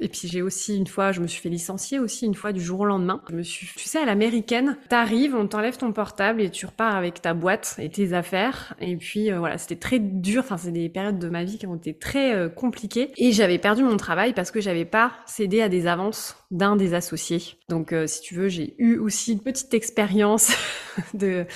Et 0.00 0.08
puis 0.08 0.28
j'ai 0.28 0.40
aussi 0.40 0.78
une 0.78 0.86
fois 0.86 1.12
je 1.12 1.20
me 1.20 1.26
suis 1.26 1.42
fait 1.42 1.50
licencier 1.50 1.98
aussi 1.98 2.24
une 2.24 2.34
fois 2.34 2.52
du 2.52 2.62
jour 2.62 2.80
au 2.80 2.84
lendemain. 2.86 3.20
Je 3.28 3.34
me 3.34 3.42
suis 3.42 3.68
tu 3.76 3.86
sais 3.86 3.98
à 3.98 4.06
l'américaine 4.06 4.78
t'arrives 4.88 5.34
on 5.34 5.46
t'enlève 5.46 5.76
ton 5.76 5.92
portable 5.92 6.40
et 6.40 6.48
tu 6.48 6.64
repars 6.64 6.96
avec 6.96 7.20
ta 7.20 7.34
boîte 7.34 7.76
et 7.78 7.90
tes 7.90 8.14
affaires. 8.14 8.74
Et 8.80 8.96
puis 8.96 9.30
voilà 9.30 9.58
c'était 9.58 9.76
très 9.78 9.98
dur. 9.98 10.42
Enfin 10.42 10.56
c'est 10.56 10.72
des 10.72 10.88
périodes 10.88 11.18
de 11.18 11.28
ma 11.28 11.44
vie 11.44 11.58
qui 11.58 11.66
ont 11.66 11.76
été 11.76 11.92
très 11.92 12.50
compliquées. 12.54 13.12
Et 13.18 13.32
j'avais 13.32 13.58
perdu 13.58 13.82
mon 13.82 13.98
travail 13.98 14.32
parce 14.32 14.50
que 14.50 14.62
j'avais 14.62 14.86
pas 14.86 15.12
cédé 15.26 15.60
à 15.60 15.68
des 15.68 15.86
avances 15.86 16.34
d'un 16.50 16.76
des 16.76 16.94
associés. 16.94 17.58
Donc 17.68 17.94
si 18.06 18.20
tu 18.20 18.34
veux 18.34 18.48
j'ai 18.48 18.74
eu 18.78 18.98
aussi 18.98 19.32
une 19.32 19.40
petite 19.40 19.74
expérience 19.74 20.52
de 21.14 21.46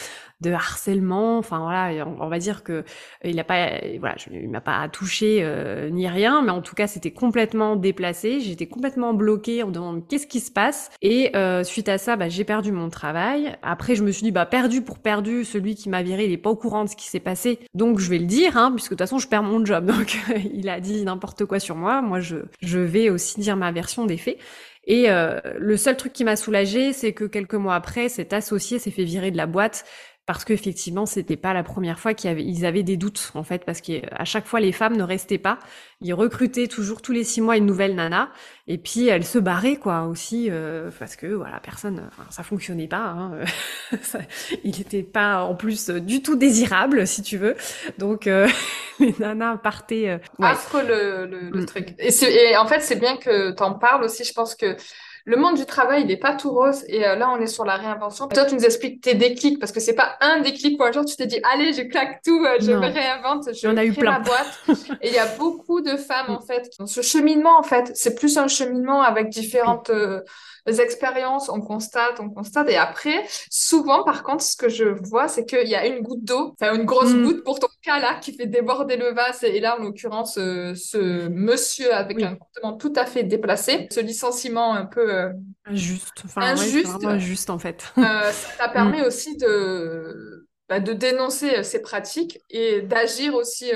de 0.42 0.52
harcèlement. 0.52 1.38
Enfin 1.38 1.60
voilà, 1.60 2.06
on, 2.06 2.28
va 2.28 2.38
dire 2.38 2.62
que 2.62 2.84
il 3.24 3.38
a 3.40 3.44
pas, 3.44 3.70
voilà, 3.98 4.16
je, 4.18 4.30
il 4.32 4.50
m'a 4.50 4.60
pas 4.60 4.86
touché 4.88 5.38
euh, 5.40 5.88
ni 5.88 6.08
rien, 6.08 6.42
mais 6.42 6.50
en 6.50 6.60
tout 6.60 6.74
cas 6.74 6.86
c'était 6.86 7.12
complètement 7.12 7.76
déplacé. 7.76 8.40
J'étais 8.40 8.66
complètement 8.66 9.14
bloquée 9.14 9.62
en 9.62 9.70
demandant 9.70 10.00
qu'est-ce 10.00 10.26
qui 10.26 10.40
se 10.40 10.50
passe? 10.50 10.90
Et 11.00 11.34
euh, 11.36 11.64
suite 11.64 11.88
à 11.88 11.96
ça, 11.96 12.16
bah, 12.16 12.28
j'ai 12.28 12.44
perdu 12.44 12.72
mon 12.72 12.90
travail. 12.90 13.56
Après, 13.62 13.94
je 13.94 14.02
me 14.02 14.10
suis 14.10 14.24
dit 14.24 14.32
bah 14.32 14.46
perdu 14.46 14.82
pour 14.82 14.98
perdu, 14.98 15.44
celui 15.44 15.74
qui 15.74 15.88
m'a 15.88 16.02
viré, 16.02 16.26
il 16.26 16.32
est 16.32 16.36
pas 16.36 16.50
au 16.50 16.56
courant 16.56 16.84
de 16.84 16.90
ce 16.90 16.96
qui 16.96 17.06
s'est 17.06 17.20
passé, 17.20 17.60
donc 17.74 17.98
je 17.98 18.10
vais 18.10 18.18
le 18.18 18.26
dire, 18.26 18.56
hein, 18.56 18.72
puisque 18.72 18.90
de 18.90 18.96
toute 18.96 18.98
façon 19.00 19.18
je 19.18 19.28
perds 19.28 19.42
mon 19.42 19.64
job. 19.64 19.86
Donc 19.92 20.16
il 20.52 20.68
a 20.68 20.80
dit 20.80 21.04
n'importe 21.04 21.44
quoi 21.44 21.60
sur 21.60 21.76
moi. 21.76 22.02
Moi 22.02 22.20
je 22.20 22.36
je 22.60 22.78
vais 22.78 23.10
aussi 23.10 23.40
dire 23.40 23.56
ma 23.56 23.70
version 23.72 24.06
des 24.06 24.16
faits. 24.16 24.38
Et 24.84 25.10
euh, 25.10 25.38
le 25.58 25.76
seul 25.76 25.96
truc 25.96 26.12
qui 26.12 26.24
m'a 26.24 26.34
soulagée, 26.34 26.92
c'est 26.92 27.12
que 27.12 27.24
quelques 27.24 27.54
mois 27.54 27.76
après, 27.76 28.08
cet 28.08 28.32
associé 28.32 28.78
s'est 28.78 28.90
fait 28.90 29.04
virer 29.04 29.30
de 29.30 29.36
la 29.36 29.46
boîte 29.46 29.84
parce 30.32 30.46
qu'effectivement, 30.46 31.04
c'était 31.04 31.36
pas 31.36 31.52
la 31.52 31.62
première 31.62 31.98
fois 31.98 32.14
qu'ils 32.14 32.64
avaient, 32.64 32.82
des 32.82 32.96
doutes, 32.96 33.32
en 33.34 33.44
fait, 33.44 33.66
parce 33.66 33.82
qu'à 33.82 34.24
chaque 34.24 34.46
fois, 34.46 34.60
les 34.60 34.72
femmes 34.72 34.96
ne 34.96 35.02
restaient 35.02 35.36
pas. 35.36 35.58
Ils 36.00 36.14
recrutaient 36.14 36.68
toujours 36.68 37.02
tous 37.02 37.12
les 37.12 37.22
six 37.22 37.42
mois 37.42 37.58
une 37.58 37.66
nouvelle 37.66 37.94
nana, 37.94 38.30
et 38.66 38.78
puis 38.78 39.08
elles 39.08 39.26
se 39.26 39.38
barraient, 39.38 39.76
quoi, 39.76 40.04
aussi, 40.04 40.48
euh, 40.50 40.90
parce 40.98 41.16
que, 41.16 41.26
voilà, 41.26 41.60
personne, 41.60 42.08
enfin, 42.08 42.24
ça 42.30 42.42
fonctionnait 42.42 42.88
pas, 42.88 43.08
hein, 43.08 43.32
ça, 44.02 44.20
il 44.64 44.80
était 44.80 45.02
pas, 45.02 45.42
en 45.42 45.54
plus, 45.54 45.90
du 45.90 46.22
tout 46.22 46.36
désirable, 46.36 47.06
si 47.06 47.20
tu 47.20 47.36
veux. 47.36 47.54
Donc, 47.98 48.26
euh, 48.26 48.48
les 49.00 49.14
nanas 49.18 49.58
partaient... 49.58 50.08
Euh, 50.08 50.18
ouais. 50.38 50.48
Affreux 50.48 50.82
le, 50.82 51.26
le, 51.26 51.50
le 51.50 51.60
mm. 51.60 51.66
truc. 51.66 51.94
Et, 51.98 52.08
et 52.24 52.56
en 52.56 52.66
fait, 52.66 52.80
c'est 52.80 52.98
bien 52.98 53.18
que 53.18 53.50
t'en 53.50 53.74
parles 53.74 54.04
aussi, 54.04 54.24
je 54.24 54.32
pense 54.32 54.54
que 54.54 54.76
le 55.24 55.36
monde 55.36 55.56
du 55.56 55.66
travail, 55.66 56.02
il 56.02 56.08
n'est 56.08 56.16
pas 56.16 56.34
tout 56.34 56.50
rose. 56.50 56.84
Et 56.88 57.06
euh, 57.06 57.14
là, 57.14 57.30
on 57.30 57.40
est 57.40 57.46
sur 57.46 57.64
la 57.64 57.76
réinvention. 57.76 58.28
Toi, 58.28 58.44
tu 58.44 58.54
nous 58.54 58.64
expliques 58.64 59.00
tes 59.00 59.14
déclics 59.14 59.58
parce 59.58 59.72
que 59.72 59.80
c'est 59.80 59.94
pas 59.94 60.16
un 60.20 60.40
déclic 60.40 60.80
où 60.80 60.84
un 60.84 60.92
jour 60.92 61.04
tu 61.04 61.16
t'es 61.16 61.26
dit, 61.26 61.40
allez, 61.52 61.72
je 61.72 61.82
claque 61.82 62.22
tout, 62.24 62.44
euh, 62.44 62.56
je 62.60 62.72
me 62.72 62.86
réinvente, 62.86 63.48
je 63.54 63.72
crée 63.72 63.86
eu 63.86 63.92
plein. 63.92 64.12
ma 64.12 64.18
boîte. 64.20 64.60
et 65.00 65.08
il 65.08 65.14
y 65.14 65.18
a 65.18 65.26
beaucoup 65.36 65.80
de 65.80 65.96
femmes, 65.96 66.26
en 66.30 66.40
fait, 66.40 66.68
qui 66.70 66.82
ont 66.82 66.86
ce 66.86 67.02
cheminement, 67.02 67.58
en 67.58 67.62
fait. 67.62 67.92
C'est 67.94 68.14
plus 68.14 68.36
un 68.38 68.48
cheminement 68.48 69.02
avec 69.02 69.28
différentes 69.28 69.90
euh, 69.90 70.20
expériences. 70.66 71.48
On 71.48 71.60
constate, 71.60 72.20
on 72.20 72.30
constate. 72.30 72.68
Et 72.70 72.76
après, 72.76 73.24
souvent, 73.50 74.04
par 74.04 74.22
contre, 74.22 74.42
ce 74.42 74.56
que 74.56 74.68
je 74.68 74.84
vois, 74.84 75.28
c'est 75.28 75.44
qu'il 75.44 75.68
y 75.68 75.74
a 75.74 75.86
une 75.86 76.02
goutte 76.02 76.24
d'eau, 76.24 76.54
enfin, 76.60 76.74
une 76.74 76.84
grosse 76.84 77.12
mm. 77.12 77.22
goutte 77.22 77.44
pour 77.44 77.58
ton 77.58 77.68
cas 77.82 77.98
là, 77.98 78.14
qui 78.20 78.32
fait 78.32 78.46
déborder 78.46 78.96
le 78.96 79.12
vase. 79.12 79.42
Et 79.44 79.60
là, 79.60 79.78
en 79.78 79.82
l'occurrence, 79.82 80.34
ce 80.34 81.28
monsieur 81.28 81.92
avec 81.94 82.22
un 82.22 82.32
comportement 82.34 82.76
tout 82.76 82.92
à 82.96 83.06
fait 83.06 83.22
déplacé, 83.24 83.88
ce 83.90 84.00
licenciement 84.00 84.74
un 84.74 84.86
peu 84.86 85.12
euh, 85.12 85.32
injuste. 85.64 86.22
Enfin, 86.24 86.42
injuste. 86.42 87.04
injuste 87.04 87.50
en 87.50 87.58
fait. 87.58 87.92
Euh, 87.98 88.30
ça 88.58 88.68
permet 88.72 89.02
mm. 89.02 89.06
aussi 89.06 89.36
de, 89.36 90.41
bah, 90.72 90.80
de 90.80 90.92
dénoncer 90.94 91.58
euh, 91.58 91.62
ces 91.62 91.82
pratiques 91.82 92.40
et 92.48 92.80
d'agir 92.80 93.34
aussi 93.34 93.70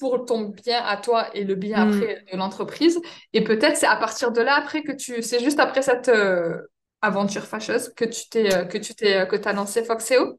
pour 0.00 0.24
ton 0.24 0.52
bien 0.64 0.82
à 0.84 0.96
toi 0.96 1.28
et 1.34 1.44
le 1.44 1.54
bien 1.54 1.84
mm. 1.84 1.88
après 1.88 2.24
de 2.32 2.36
l'entreprise. 2.36 3.00
Et 3.32 3.44
peut-être 3.44 3.76
c'est 3.76 3.86
à 3.86 3.96
partir 3.96 4.32
de 4.32 4.40
là 4.40 4.56
après 4.56 4.82
que 4.82 4.92
tu, 4.92 5.22
c'est 5.22 5.40
juste 5.40 5.60
après 5.60 5.82
cette 5.82 6.10
aventure 7.00 7.44
fâcheuse 7.44 7.92
que 7.94 8.04
tu 8.04 8.28
t'es, 8.28 8.48
que 8.68 8.78
tu 8.78 8.94
t'es, 8.94 9.26
que 9.28 9.36
t'as 9.36 9.52
lancé 9.52 9.84
Foxeo. 9.84 10.38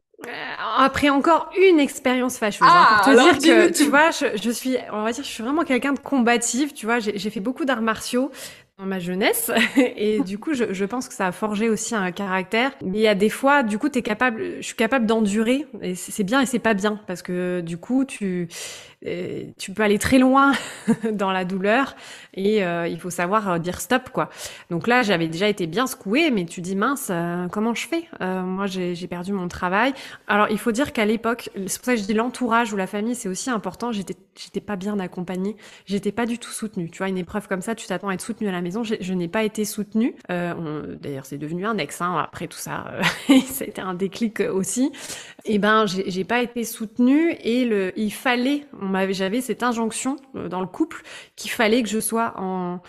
Après 0.77 1.09
encore 1.09 1.49
une 1.57 1.79
expérience 1.79 2.37
fâcheuse. 2.37 2.67
Hein, 2.67 2.85
ah, 2.87 3.01
pour 3.03 3.13
te 3.13 3.17
dire 3.17 3.37
que, 3.37 3.71
tu 3.71 3.85
vois, 3.85 4.11
je, 4.11 4.25
je, 4.35 4.51
suis, 4.51 4.75
on 4.91 5.03
va 5.03 5.13
dire, 5.13 5.23
je 5.23 5.29
suis 5.29 5.43
vraiment 5.43 5.63
quelqu'un 5.63 5.93
de 5.93 5.99
combatif. 5.99 6.73
Tu 6.73 6.85
vois, 6.85 6.99
j'ai 6.99 7.29
fait 7.29 7.39
beaucoup 7.39 7.63
d'arts 7.63 7.81
martiaux 7.81 8.29
ma 8.85 8.99
jeunesse. 8.99 9.51
Et 9.77 10.19
du 10.21 10.37
coup 10.37 10.53
je, 10.53 10.73
je, 10.73 10.85
pense 10.85 11.07
que 11.07 11.13
ça 11.13 11.27
a 11.27 11.31
forgé 11.31 11.69
aussi 11.69 11.95
un 11.95 12.11
caractère. 12.11 12.71
Mais 12.83 12.99
il 12.99 13.01
y 13.01 13.07
a 13.07 13.15
des 13.15 13.29
fois 13.29 13.63
du 13.63 13.77
coup 13.77 13.89
tu 13.89 13.99
es 13.99 14.01
capable 14.01 14.57
je 14.57 14.65
suis 14.65 14.75
capable 14.75 15.05
d'endurer. 15.05 15.65
Et 15.81 15.95
c'est 15.95 16.23
bien 16.23 16.41
et 16.41 16.45
c'est 16.45 16.59
pas 16.59 16.73
bien. 16.73 16.99
Parce 17.07 17.21
que 17.21 17.61
du 17.61 17.77
coup 17.77 18.05
tu 18.05 18.47
tu 19.01 19.71
peux 19.73 19.83
aller 19.83 19.97
très 19.97 20.19
loin 20.19 20.53
dans 21.11 21.31
la 21.31 21.45
douleur 21.45 21.95
et 22.33 22.63
euh, 22.63 22.87
il 22.87 22.99
faut 22.99 23.09
savoir 23.09 23.49
euh, 23.49 23.59
dire 23.59 23.79
stop 23.79 24.09
quoi. 24.11 24.29
Donc 24.69 24.87
là, 24.87 25.01
j'avais 25.03 25.27
déjà 25.27 25.47
été 25.47 25.67
bien 25.67 25.87
secouée, 25.87 26.31
mais 26.31 26.45
tu 26.45 26.61
dis 26.61 26.75
mince, 26.75 27.07
euh, 27.09 27.47
comment 27.47 27.73
je 27.73 27.87
fais? 27.87 28.07
Moi, 28.19 28.65
j'ai 28.67 29.07
perdu 29.07 29.33
mon 29.33 29.47
travail. 29.47 29.93
Alors, 30.27 30.47
il 30.49 30.59
faut 30.59 30.71
dire 30.71 30.93
qu'à 30.93 31.05
l'époque, 31.05 31.49
c'est 31.67 31.77
pour 31.77 31.85
ça 31.85 31.95
que 31.95 32.01
je 32.01 32.05
dis 32.05 32.13
l'entourage 32.13 32.73
ou 32.73 32.77
la 32.77 32.87
famille, 32.87 33.15
c'est 33.15 33.29
aussi 33.29 33.49
important. 33.49 33.91
J'étais, 33.91 34.15
j'étais 34.35 34.59
pas 34.59 34.75
bien 34.75 34.99
accompagnée, 34.99 35.55
j'étais 35.85 36.11
pas 36.11 36.25
du 36.25 36.37
tout 36.37 36.51
soutenue. 36.51 36.89
Tu 36.89 36.99
vois, 36.99 37.09
une 37.09 37.17
épreuve 37.17 37.47
comme 37.47 37.61
ça, 37.61 37.75
tu 37.75 37.87
t'attends 37.87 38.09
à 38.09 38.13
être 38.13 38.21
soutenue 38.21 38.49
à 38.49 38.51
la 38.51 38.61
maison. 38.61 38.83
Je, 38.83 39.13
n'ai 39.13 39.27
pas 39.27 39.43
été 39.43 39.65
soutenue. 39.65 40.15
D'ailleurs, 40.27 41.25
c'est 41.25 41.37
devenu 41.37 41.65
un 41.65 41.77
ex. 41.77 42.01
Hein, 42.01 42.17
après 42.17 42.47
tout 42.47 42.57
ça, 42.57 42.91
c'était 43.47 43.81
un 43.81 43.93
déclic 43.93 44.41
aussi. 44.41 44.91
Eh 45.45 45.57
ben, 45.57 45.85
j'ai 45.85 46.23
pas 46.23 46.41
été 46.41 46.63
soutenue 46.63 47.31
et 47.43 47.65
le, 47.65 47.93
il 47.97 48.11
fallait 48.11 48.65
j'avais 49.11 49.41
cette 49.41 49.63
injonction 49.63 50.17
euh, 50.35 50.49
dans 50.49 50.61
le 50.61 50.67
couple 50.67 51.01
qu'il 51.35 51.51
fallait 51.51 51.81
que 51.81 51.89
je 51.89 51.99
sois 51.99 52.33
en, 52.37 52.81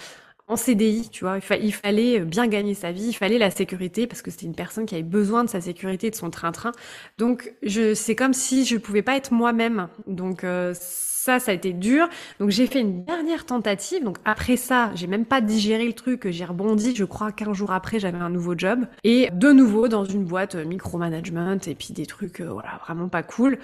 en 0.51 0.57
CDI, 0.57 1.09
tu 1.11 1.25
vois. 1.25 1.39
Il, 1.63 1.73
fallait 1.73 2.21
bien 2.21 2.49
gagner 2.49 2.75
sa 2.75 2.91
vie, 2.91 3.09
il 3.09 3.13
fallait 3.15 3.39
la 3.39 3.51
sécurité 3.51 4.07
parce 4.09 4.21
que 4.21 4.31
c'était 4.33 4.47
une 4.47 4.55
personne 4.55 4.85
qui 4.85 4.97
avait 4.97 5.05
besoin 5.05 5.45
de 5.45 5.49
sa 5.49 5.61
sécurité 5.61 6.11
de 6.11 6.17
son 6.17 6.29
train-train. 6.29 6.73
Donc, 7.19 7.55
je, 7.63 7.95
c'est 7.95 8.17
comme 8.17 8.35
si 8.35 8.65
je 8.65 8.77
pouvais 8.77 9.03
pas 9.03 9.17
être 9.17 9.33
moi-même. 9.33 9.89
Donc, 10.09 10.43
euh, 10.43 10.75
ça, 11.21 11.39
ça 11.39 11.51
a 11.51 11.55
été 11.55 11.73
dur. 11.75 12.09
Donc 12.39 12.51
j'ai 12.51 12.67
fait 12.67 12.81
une 12.81 13.05
dernière 13.05 13.45
tentative. 13.45 14.03
Donc 14.03 14.17
après 14.25 14.57
ça, 14.57 14.91
j'ai 14.95 15.07
même 15.07 15.27
pas 15.27 15.43
digéré 15.43 15.87
le 15.87 15.93
truc. 15.93 16.31
J'ai 16.31 16.45
rebondi. 16.47 16.95
Je 16.97 17.05
crois 17.05 17.31
qu'un 17.31 17.53
jour 17.53 17.73
après, 17.73 18.01
j'avais 18.01 18.19
un 18.19 18.31
nouveau 18.31 18.57
job 18.57 18.87
et 19.05 19.29
de 19.33 19.53
nouveau 19.53 19.89
dans 19.89 20.05
une 20.05 20.25
boîte 20.25 20.55
euh, 20.55 20.65
micromanagement 20.65 21.59
et 21.67 21.75
puis 21.75 21.93
des 21.93 22.07
trucs 22.07 22.41
voilà 22.41 22.81
vraiment 22.87 23.09
pas 23.09 23.23
cool 23.23 23.59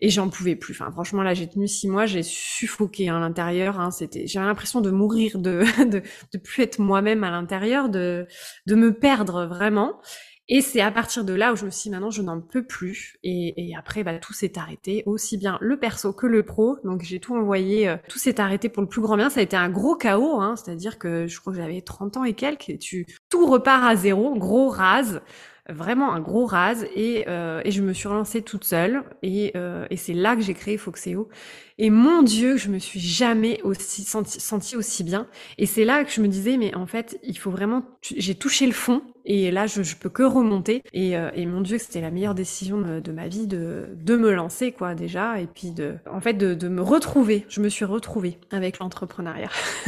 et 0.00 0.10
j'en 0.10 0.28
pouvais 0.28 0.54
plus. 0.54 0.74
Enfin, 0.74 0.90
franchement, 0.90 1.22
là, 1.22 1.34
j'ai 1.34 1.48
tenu 1.48 1.66
six 1.66 1.88
mois, 1.88 2.06
j'ai 2.06 2.22
suffoqué 2.22 3.08
à 3.08 3.18
l'intérieur. 3.18 3.80
Hein, 3.80 3.90
c'était, 3.90 4.26
j'avais 4.26 4.46
l'impression 4.46 4.80
de 4.80 4.90
mourir, 4.90 5.38
de, 5.38 5.64
de, 5.84 6.02
de 6.32 6.38
plus 6.38 6.62
être 6.62 6.78
moi-même 6.78 7.24
à 7.24 7.30
l'intérieur, 7.30 7.88
de, 7.88 8.26
de 8.66 8.74
me 8.74 8.92
perdre 8.92 9.46
vraiment. 9.46 10.00
Et 10.50 10.62
c'est 10.62 10.80
à 10.80 10.90
partir 10.90 11.24
de 11.24 11.34
là 11.34 11.52
où 11.52 11.56
je 11.56 11.66
me 11.66 11.70
suis 11.70 11.84
dit, 11.84 11.90
maintenant, 11.90 12.10
je 12.10 12.22
n'en 12.22 12.40
peux 12.40 12.64
plus. 12.64 13.16
Et, 13.22 13.68
et 13.68 13.76
après, 13.76 14.02
bah, 14.02 14.18
tout 14.18 14.32
s'est 14.32 14.58
arrêté, 14.58 15.02
aussi 15.04 15.36
bien 15.36 15.58
le 15.60 15.78
perso 15.78 16.12
que 16.14 16.26
le 16.26 16.42
pro. 16.42 16.78
Donc, 16.84 17.02
j'ai 17.02 17.20
tout 17.20 17.36
envoyé, 17.36 17.88
euh, 17.88 17.96
tout 18.08 18.18
s'est 18.18 18.40
arrêté 18.40 18.70
pour 18.70 18.82
le 18.82 18.88
plus 18.88 19.02
grand 19.02 19.16
bien. 19.16 19.28
Ça 19.28 19.40
a 19.40 19.42
été 19.42 19.56
un 19.56 19.68
gros 19.68 19.94
chaos, 19.94 20.40
hein, 20.40 20.56
c'est-à-dire 20.56 20.98
que 20.98 21.26
je 21.26 21.38
crois 21.38 21.52
que 21.52 21.58
j'avais 21.58 21.82
30 21.82 22.16
ans 22.16 22.24
et 22.24 22.32
quelques, 22.32 22.70
et 22.70 22.78
tu, 22.78 23.06
tout 23.28 23.46
repart 23.46 23.84
à 23.84 23.94
zéro, 23.94 24.34
gros 24.36 24.70
rase. 24.70 25.20
Vraiment 25.70 26.14
un 26.14 26.20
gros 26.20 26.46
rase. 26.46 26.86
Et, 26.94 27.26
euh, 27.28 27.60
et 27.62 27.70
je 27.70 27.82
me 27.82 27.92
suis 27.92 28.08
relancée 28.08 28.40
toute 28.40 28.64
seule. 28.64 29.02
Et, 29.22 29.52
euh, 29.54 29.86
et 29.90 29.98
c'est 29.98 30.14
là 30.14 30.34
que 30.34 30.40
j'ai 30.40 30.54
créé 30.54 30.78
Foxeo. 30.78 31.28
Et 31.76 31.90
mon 31.90 32.22
Dieu 32.22 32.56
je 32.56 32.70
me 32.70 32.78
suis 32.78 33.00
jamais 33.00 33.60
aussi 33.62 34.02
senti, 34.02 34.40
senti 34.40 34.76
aussi 34.76 35.04
bien. 35.04 35.28
Et 35.58 35.66
c'est 35.66 35.84
là 35.84 36.04
que 36.04 36.10
je 36.10 36.22
me 36.22 36.28
disais 36.28 36.56
mais 36.56 36.74
en 36.74 36.86
fait 36.86 37.18
il 37.22 37.38
faut 37.38 37.50
vraiment 37.50 37.84
j'ai 38.02 38.34
touché 38.34 38.66
le 38.66 38.72
fond 38.72 39.02
et 39.30 39.50
là, 39.50 39.66
je, 39.66 39.82
je 39.82 39.94
peux 39.94 40.08
que 40.08 40.22
remonter. 40.22 40.82
Et, 40.94 41.14
euh, 41.16 41.30
et 41.34 41.44
mon 41.44 41.60
Dieu, 41.60 41.76
c'était 41.76 42.00
la 42.00 42.10
meilleure 42.10 42.34
décision 42.34 42.78
de, 42.78 43.12
ma 43.12 43.28
vie 43.28 43.46
de, 43.46 43.90
de 43.94 44.16
me 44.16 44.32
lancer, 44.32 44.72
quoi, 44.72 44.94
déjà. 44.94 45.38
Et 45.38 45.46
puis, 45.46 45.70
de, 45.70 45.96
en 46.10 46.20
fait, 46.22 46.32
de, 46.32 46.54
de 46.54 46.68
me 46.68 46.80
retrouver. 46.80 47.44
Je 47.50 47.60
me 47.60 47.68
suis 47.68 47.84
retrouvée 47.84 48.38
avec 48.50 48.78
l'entrepreneuriat. 48.78 49.50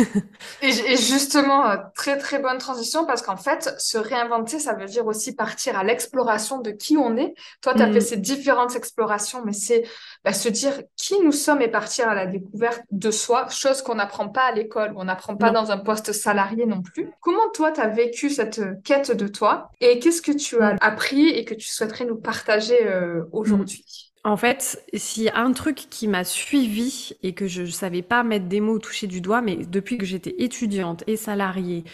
et, 0.63 0.69
et, 0.69 0.97
justement, 0.97 1.67
euh, 1.71 1.77
très, 1.95 2.19
très 2.19 2.39
bonne 2.39 2.59
transition 2.59 3.07
parce 3.07 3.23
qu'en 3.23 3.39
fait, 3.39 3.75
se 3.79 3.97
réinventer, 3.97 4.59
ça 4.59 4.75
veut 4.75 4.85
dire 4.85 5.07
aussi 5.07 5.35
partir 5.35 5.79
à 5.79 5.85
l'exploration 5.85 6.61
de 6.61 6.71
qui 6.71 6.99
on 6.99 7.17
est. 7.17 7.33
Toi, 7.63 7.73
tu 7.73 7.81
as 7.81 7.91
fait 7.91 7.99
mm. 7.99 8.03
ces 8.03 8.17
différentes 8.19 8.77
explorations, 8.77 9.43
mais 9.47 9.55
c'est 9.55 9.85
bah, 10.25 10.33
se 10.33 10.49
dire 10.49 10.83
qui 10.97 11.21
nous 11.23 11.33
sommes 11.33 11.63
et 11.63 11.69
partir 11.69 12.09
à 12.09 12.15
la 12.15 12.27
découverte 12.27 12.83
de 12.91 13.11
soi, 13.11 13.49
chose 13.49 13.83
qu'on 13.83 13.95
n'apprend 13.95 14.29
pas 14.29 14.43
à 14.43 14.53
l'école, 14.53 14.93
on 14.97 15.05
n'apprend 15.05 15.37
pas 15.37 15.51
dans 15.51 15.71
un 15.71 15.79
poste 15.79 16.13
salarié 16.13 16.67
non 16.67 16.83
plus. 16.83 17.11
Comment 17.21 17.49
toi, 17.55 17.73
tu 17.73 17.81
as 17.81 17.89
vécu 17.89 18.31
cette 18.31 18.61
quête 18.85 19.17
de 19.17 19.29
toi 19.29 19.71
et 19.81 19.99
qu'est-ce 19.99 20.23
que 20.23 20.33
tu 20.33 20.61
as 20.61 20.77
appris 20.81 21.29
et 21.29 21.45
que 21.45 21.55
tu 21.55 21.69
souhaiterais 21.69 22.05
nous 22.05 22.17
partager 22.17 22.87
euh, 22.87 23.25
aujourd'hui? 23.33 24.11
En 24.23 24.37
fait, 24.37 24.85
s'il 24.93 25.23
y 25.23 25.29
a 25.31 25.39
un 25.39 25.53
truc 25.53 25.87
qui 25.89 26.07
m'a 26.07 26.25
suivi 26.25 27.17
et 27.23 27.33
que 27.33 27.47
je 27.47 27.63
ne 27.63 27.67
savais 27.67 28.03
pas 28.03 28.23
mettre 28.23 28.47
des 28.47 28.61
mots, 28.61 28.79
toucher 28.79 29.07
du 29.07 29.23
doigt, 29.23 29.41
mais 29.41 29.57
depuis 29.57 29.97
que 29.97 30.05
j'étais 30.05 30.35
étudiante 30.39 31.03
et 31.07 31.17
salariée, 31.17 31.85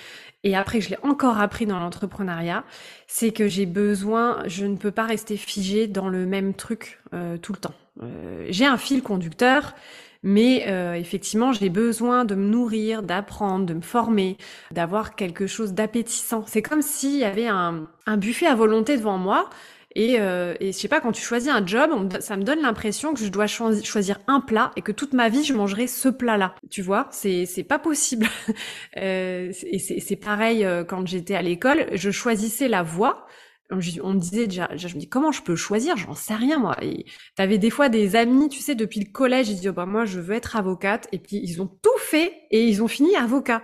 et 0.42 0.56
après 0.56 0.80
je 0.80 0.90
l'ai 0.90 0.98
encore 1.04 1.38
appris 1.38 1.66
dans 1.66 1.78
l'entrepreneuriat, 1.78 2.64
c'est 3.06 3.30
que 3.30 3.46
j'ai 3.46 3.66
besoin, 3.66 4.42
je 4.46 4.66
ne 4.66 4.76
peux 4.76 4.90
pas 4.90 5.04
rester 5.04 5.36
figée 5.36 5.86
dans 5.86 6.08
le 6.08 6.26
même 6.26 6.54
truc 6.54 7.00
euh, 7.14 7.38
tout 7.38 7.52
le 7.52 7.60
temps. 7.60 7.74
Euh, 8.02 8.46
j'ai 8.48 8.66
un 8.66 8.76
fil 8.76 9.02
conducteur, 9.02 9.74
mais 10.22 10.64
euh, 10.68 10.94
effectivement, 10.94 11.52
j'ai 11.52 11.68
besoin 11.68 12.24
de 12.24 12.34
me 12.34 12.46
nourrir, 12.46 13.02
d'apprendre, 13.02 13.66
de 13.66 13.74
me 13.74 13.80
former, 13.80 14.36
d'avoir 14.72 15.14
quelque 15.14 15.46
chose 15.46 15.72
d'appétissant. 15.72 16.44
C'est 16.46 16.62
comme 16.62 16.82
s'il 16.82 17.16
y 17.16 17.24
avait 17.24 17.46
un, 17.46 17.88
un, 18.06 18.16
buffet 18.16 18.46
à 18.46 18.54
volonté 18.54 18.96
devant 18.96 19.18
moi. 19.18 19.48
Et, 19.96 20.20
euh, 20.20 20.54
et 20.60 20.72
je 20.72 20.76
sais 20.76 20.88
pas, 20.88 21.00
quand 21.00 21.12
tu 21.12 21.22
choisis 21.22 21.48
un 21.48 21.64
job, 21.64 21.90
ça 22.20 22.36
me 22.36 22.42
donne 22.42 22.60
l'impression 22.60 23.14
que 23.14 23.20
je 23.20 23.28
dois 23.28 23.46
choisir 23.46 24.18
un 24.26 24.40
plat 24.40 24.70
et 24.76 24.82
que 24.82 24.92
toute 24.92 25.14
ma 25.14 25.30
vie 25.30 25.42
je 25.42 25.54
mangerai 25.54 25.86
ce 25.86 26.10
plat-là. 26.10 26.54
Tu 26.68 26.82
vois, 26.82 27.08
c'est 27.12 27.64
pas 27.66 27.78
possible. 27.78 28.26
euh, 28.98 29.50
et 29.62 29.78
c'est 29.78 30.16
pareil 30.16 30.66
euh, 30.66 30.84
quand 30.84 31.06
j'étais 31.06 31.34
à 31.34 31.40
l'école, 31.40 31.86
je 31.94 32.10
choisissais 32.10 32.68
la 32.68 32.82
voie 32.82 33.26
On 33.70 33.76
me 33.76 34.18
disait 34.18 34.46
déjà, 34.46 34.68
je 34.76 34.86
me 34.94 35.00
dis 35.00 35.08
comment 35.08 35.32
je 35.32 35.42
peux 35.42 35.56
choisir, 35.56 35.96
j'en 35.96 36.14
sais 36.14 36.34
rien 36.34 36.58
moi. 36.58 36.76
Et 36.82 37.04
t'avais 37.34 37.58
des 37.58 37.70
fois 37.70 37.88
des 37.88 38.14
amis, 38.14 38.48
tu 38.48 38.60
sais, 38.60 38.74
depuis 38.74 39.00
le 39.00 39.10
collège, 39.10 39.48
ils 39.48 39.56
disaient 39.56 39.72
bah 39.72 39.86
moi 39.86 40.04
je 40.04 40.20
veux 40.20 40.34
être 40.34 40.56
avocate, 40.56 41.08
et 41.12 41.18
puis 41.18 41.40
ils 41.42 41.60
ont 41.60 41.66
tout 41.66 41.98
fait 41.98 42.32
et 42.50 42.68
ils 42.68 42.82
ont 42.82 42.88
fini 42.88 43.16
avocat. 43.16 43.62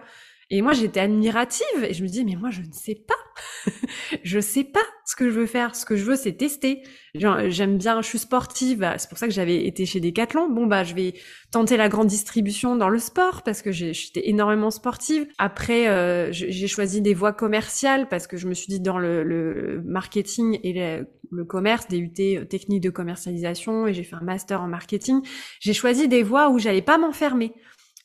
Et 0.55 0.61
moi, 0.61 0.75
j'étais 0.75 1.01
admirative 1.01 1.83
et 1.83 1.95
je 1.95 2.03
me 2.03 2.09
dis, 2.09 2.27
mais 2.27 2.37
moi, 2.37 2.51
je 2.51 2.61
ne 2.61 2.73
sais 2.73 2.95
pas. 2.95 3.73
je 4.23 4.39
sais 4.39 4.65
pas 4.65 4.85
ce 5.07 5.17
que 5.17 5.31
je 5.31 5.41
veux 5.41 5.47
faire. 5.47 5.75
Ce 5.75 5.87
que 5.87 5.97
je 5.97 6.05
veux, 6.05 6.15
c'est 6.15 6.35
tester. 6.35 6.83
J'aime 7.15 7.79
bien, 7.79 8.03
je 8.03 8.07
suis 8.07 8.19
sportive. 8.19 8.87
C'est 8.99 9.09
pour 9.09 9.17
ça 9.17 9.27
que 9.27 9.33
j'avais 9.33 9.65
été 9.67 9.87
chez 9.87 9.99
Decathlon. 9.99 10.51
Bon, 10.51 10.67
bah, 10.67 10.85
je 10.85 10.95
vais 10.95 11.15
tenter 11.53 11.79
la 11.79 11.89
grande 11.89 12.09
distribution 12.09 12.77
dans 12.77 12.91
le 12.91 12.99
sport 12.99 13.45
parce 13.45 13.63
que 13.63 13.73
j'étais 13.73 14.29
énormément 14.29 14.71
sportive. 14.71 15.27
Après, 15.39 15.89
euh, 15.89 16.31
j'ai 16.33 16.69
choisi 16.69 17.01
des 17.01 17.15
voies 17.15 17.33
commerciales 17.33 18.07
parce 18.11 18.27
que 18.27 18.37
je 18.37 18.47
me 18.47 18.53
suis 18.53 18.69
dit 18.69 18.81
dans 18.81 18.99
le, 18.99 19.83
marketing 19.87 20.61
et 20.63 21.07
le, 21.31 21.45
commerce, 21.47 21.89
DUT 21.89 22.13
euh, 22.21 22.45
technique 22.45 22.83
de 22.83 22.91
commercialisation 22.91 23.87
et 23.87 23.95
j'ai 23.95 24.05
fait 24.05 24.17
un 24.17 24.21
master 24.21 24.61
en 24.61 24.69
marketing. 24.69 25.23
J'ai 25.61 25.73
choisi 25.73 26.09
des 26.09 26.23
voies 26.23 26.51
où 26.51 26.59
j'allais 26.59 26.83
pas 26.83 26.99
m'enfermer. 26.99 27.55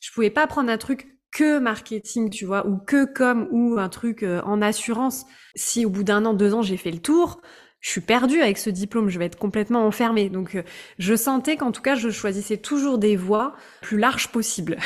Je 0.00 0.10
pouvais 0.12 0.30
pas 0.30 0.46
prendre 0.46 0.70
un 0.70 0.78
truc 0.78 1.17
que 1.32 1.58
marketing, 1.58 2.30
tu 2.30 2.44
vois, 2.44 2.66
ou 2.66 2.78
que 2.78 3.04
comme 3.04 3.48
ou 3.50 3.78
un 3.78 3.88
truc 3.88 4.22
euh, 4.22 4.40
en 4.42 4.62
assurance. 4.62 5.24
Si 5.54 5.84
au 5.84 5.90
bout 5.90 6.04
d'un 6.04 6.24
an, 6.24 6.34
deux 6.34 6.54
ans, 6.54 6.62
j'ai 6.62 6.76
fait 6.76 6.90
le 6.90 7.00
tour, 7.00 7.40
je 7.80 7.90
suis 7.90 8.00
perdue 8.00 8.40
avec 8.40 8.58
ce 8.58 8.70
diplôme, 8.70 9.08
je 9.08 9.20
vais 9.20 9.26
être 9.26 9.38
complètement 9.38 9.86
enfermée. 9.86 10.30
Donc, 10.30 10.56
euh, 10.56 10.62
je 10.98 11.14
sentais 11.14 11.56
qu'en 11.56 11.70
tout 11.70 11.80
cas, 11.80 11.94
je 11.94 12.10
choisissais 12.10 12.56
toujours 12.56 12.98
des 12.98 13.14
voies 13.14 13.54
plus 13.82 13.98
larges 13.98 14.32
possibles. 14.32 14.78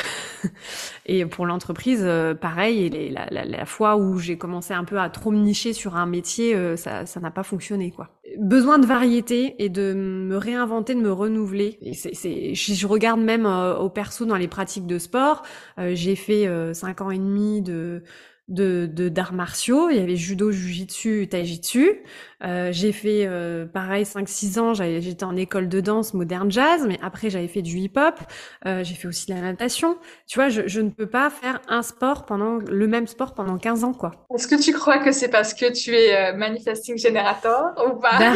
et 1.07 1.25
pour 1.25 1.47
l'entreprise, 1.47 2.03
euh, 2.03 2.35
pareil. 2.35 2.85
Et 2.85 3.11
la, 3.11 3.27
la, 3.31 3.65
fois 3.65 3.97
où 3.97 4.19
j'ai 4.19 4.37
commencé 4.37 4.75
un 4.75 4.85
peu 4.85 4.99
à 4.99 5.09
trop 5.09 5.31
me 5.31 5.39
nicher 5.39 5.73
sur 5.73 5.97
un 5.97 6.05
métier, 6.05 6.55
euh, 6.55 6.77
ça, 6.77 7.07
ça 7.07 7.19
n'a 7.21 7.31
pas 7.31 7.45
fonctionné, 7.45 7.93
quoi. 7.93 8.11
Besoin 8.39 8.79
de 8.79 8.87
variété 8.87 9.57
et 9.59 9.71
de 9.71 9.95
me 9.95 10.37
réinventer, 10.37 10.95
de 10.95 11.01
me 11.01 11.13
renouveler. 11.13 11.79
Et 11.81 11.95
c'est, 11.95 12.15
c'est, 12.15 12.55
je 12.55 12.87
regarde 12.87 13.21
même 13.21 13.47
au 13.47 13.91
perso 13.91 14.25
dans 14.25 14.37
les 14.37 14.49
pratiques 14.49 14.87
de 14.87 14.99
sport. 14.99 15.43
j'ai 15.77 16.17
fait 16.17 16.49
cinq 16.73 17.03
ans 17.03 17.11
et 17.11 17.19
demi 17.19 17.61
de 17.61 18.03
de 18.49 18.87
d'arts 19.09 19.33
martiaux. 19.33 19.89
Il 19.91 19.97
y 19.97 20.01
avait 20.01 20.17
judo, 20.17 20.51
jujitsu, 20.51 21.29
taijitsu. 21.29 22.03
Euh, 22.45 22.71
j'ai 22.73 22.93
fait 22.93 23.27
euh, 23.27 23.67
pareil 23.67 24.05
5-6 24.05 24.59
ans. 24.59 24.75
J'étais 24.75 25.25
en 25.25 25.37
école 25.37 25.69
de 25.69 25.81
danse 25.81 26.13
moderne 26.13 26.51
jazz, 26.51 26.85
mais 26.87 26.99
après 27.03 27.31
j'avais 27.31 27.49
fait 27.49 27.63
du 27.63 27.79
hip-hop. 27.79 28.19
Euh, 28.67 28.83
j'ai 28.83 28.95
fait 28.95 29.09
aussi 29.09 29.27
de 29.27 29.35
la 29.35 29.41
natation. 29.41 29.97
Tu 30.27 30.39
vois, 30.39 30.49
je, 30.49 30.63
je, 30.67 30.81
ne 30.81 30.91
peux 30.91 31.07
pas 31.07 31.31
faire 31.31 31.61
un 31.69 31.83
sport 31.83 32.27
pendant 32.27 32.57
le 32.57 32.87
même 32.87 33.07
sport 33.07 33.35
pendant 33.35 33.59
15 33.59 33.85
ans, 33.85 33.95
quoi. 33.95 34.27
Est-ce 34.35 34.49
que 34.49 34.61
tu 34.61 34.73
crois 34.73 34.99
que 34.99 35.13
c'est 35.13 35.29
parce 35.29 35.55
que 35.55 35.73
tu 35.73 35.95
es 35.95 36.15
euh, 36.15 36.37
manifesting 36.37 36.99
générateur 36.99 37.75
ou 37.87 38.01
pas? 38.01 38.19
Bah, 38.19 38.33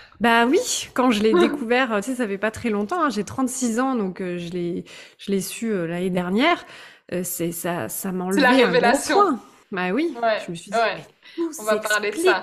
bah, 0.20 0.46
oui, 0.46 0.88
quand 0.94 1.12
je 1.12 1.22
l'ai 1.22 1.32
découvert, 1.32 2.00
tu 2.02 2.10
sais, 2.10 2.16
ça 2.16 2.26
fait 2.26 2.38
pas 2.38 2.50
très 2.50 2.70
longtemps. 2.70 3.04
Hein, 3.04 3.10
j'ai 3.10 3.24
36 3.24 3.78
ans, 3.78 3.94
donc 3.94 4.18
je 4.18 4.50
l'ai 4.50 4.84
je 5.18 5.30
l'ai 5.30 5.40
su 5.40 5.72
l'année 5.86 6.10
dernière. 6.10 6.64
C'est 7.22 7.52
ça 7.52 7.88
ça 7.88 8.12
m'a 8.12 8.24
enlevé 8.24 8.40
la 8.40 8.50
révélation. 8.50 9.20
un 9.20 9.40
bah 9.72 9.90
oui, 9.92 10.16
je 10.46 10.50
me 10.52 10.56
suis 10.56 10.70
dit, 10.70 10.76
on 11.58 11.64
va 11.64 11.78
parler 11.78 12.12
de 12.12 12.16
ça. 12.16 12.42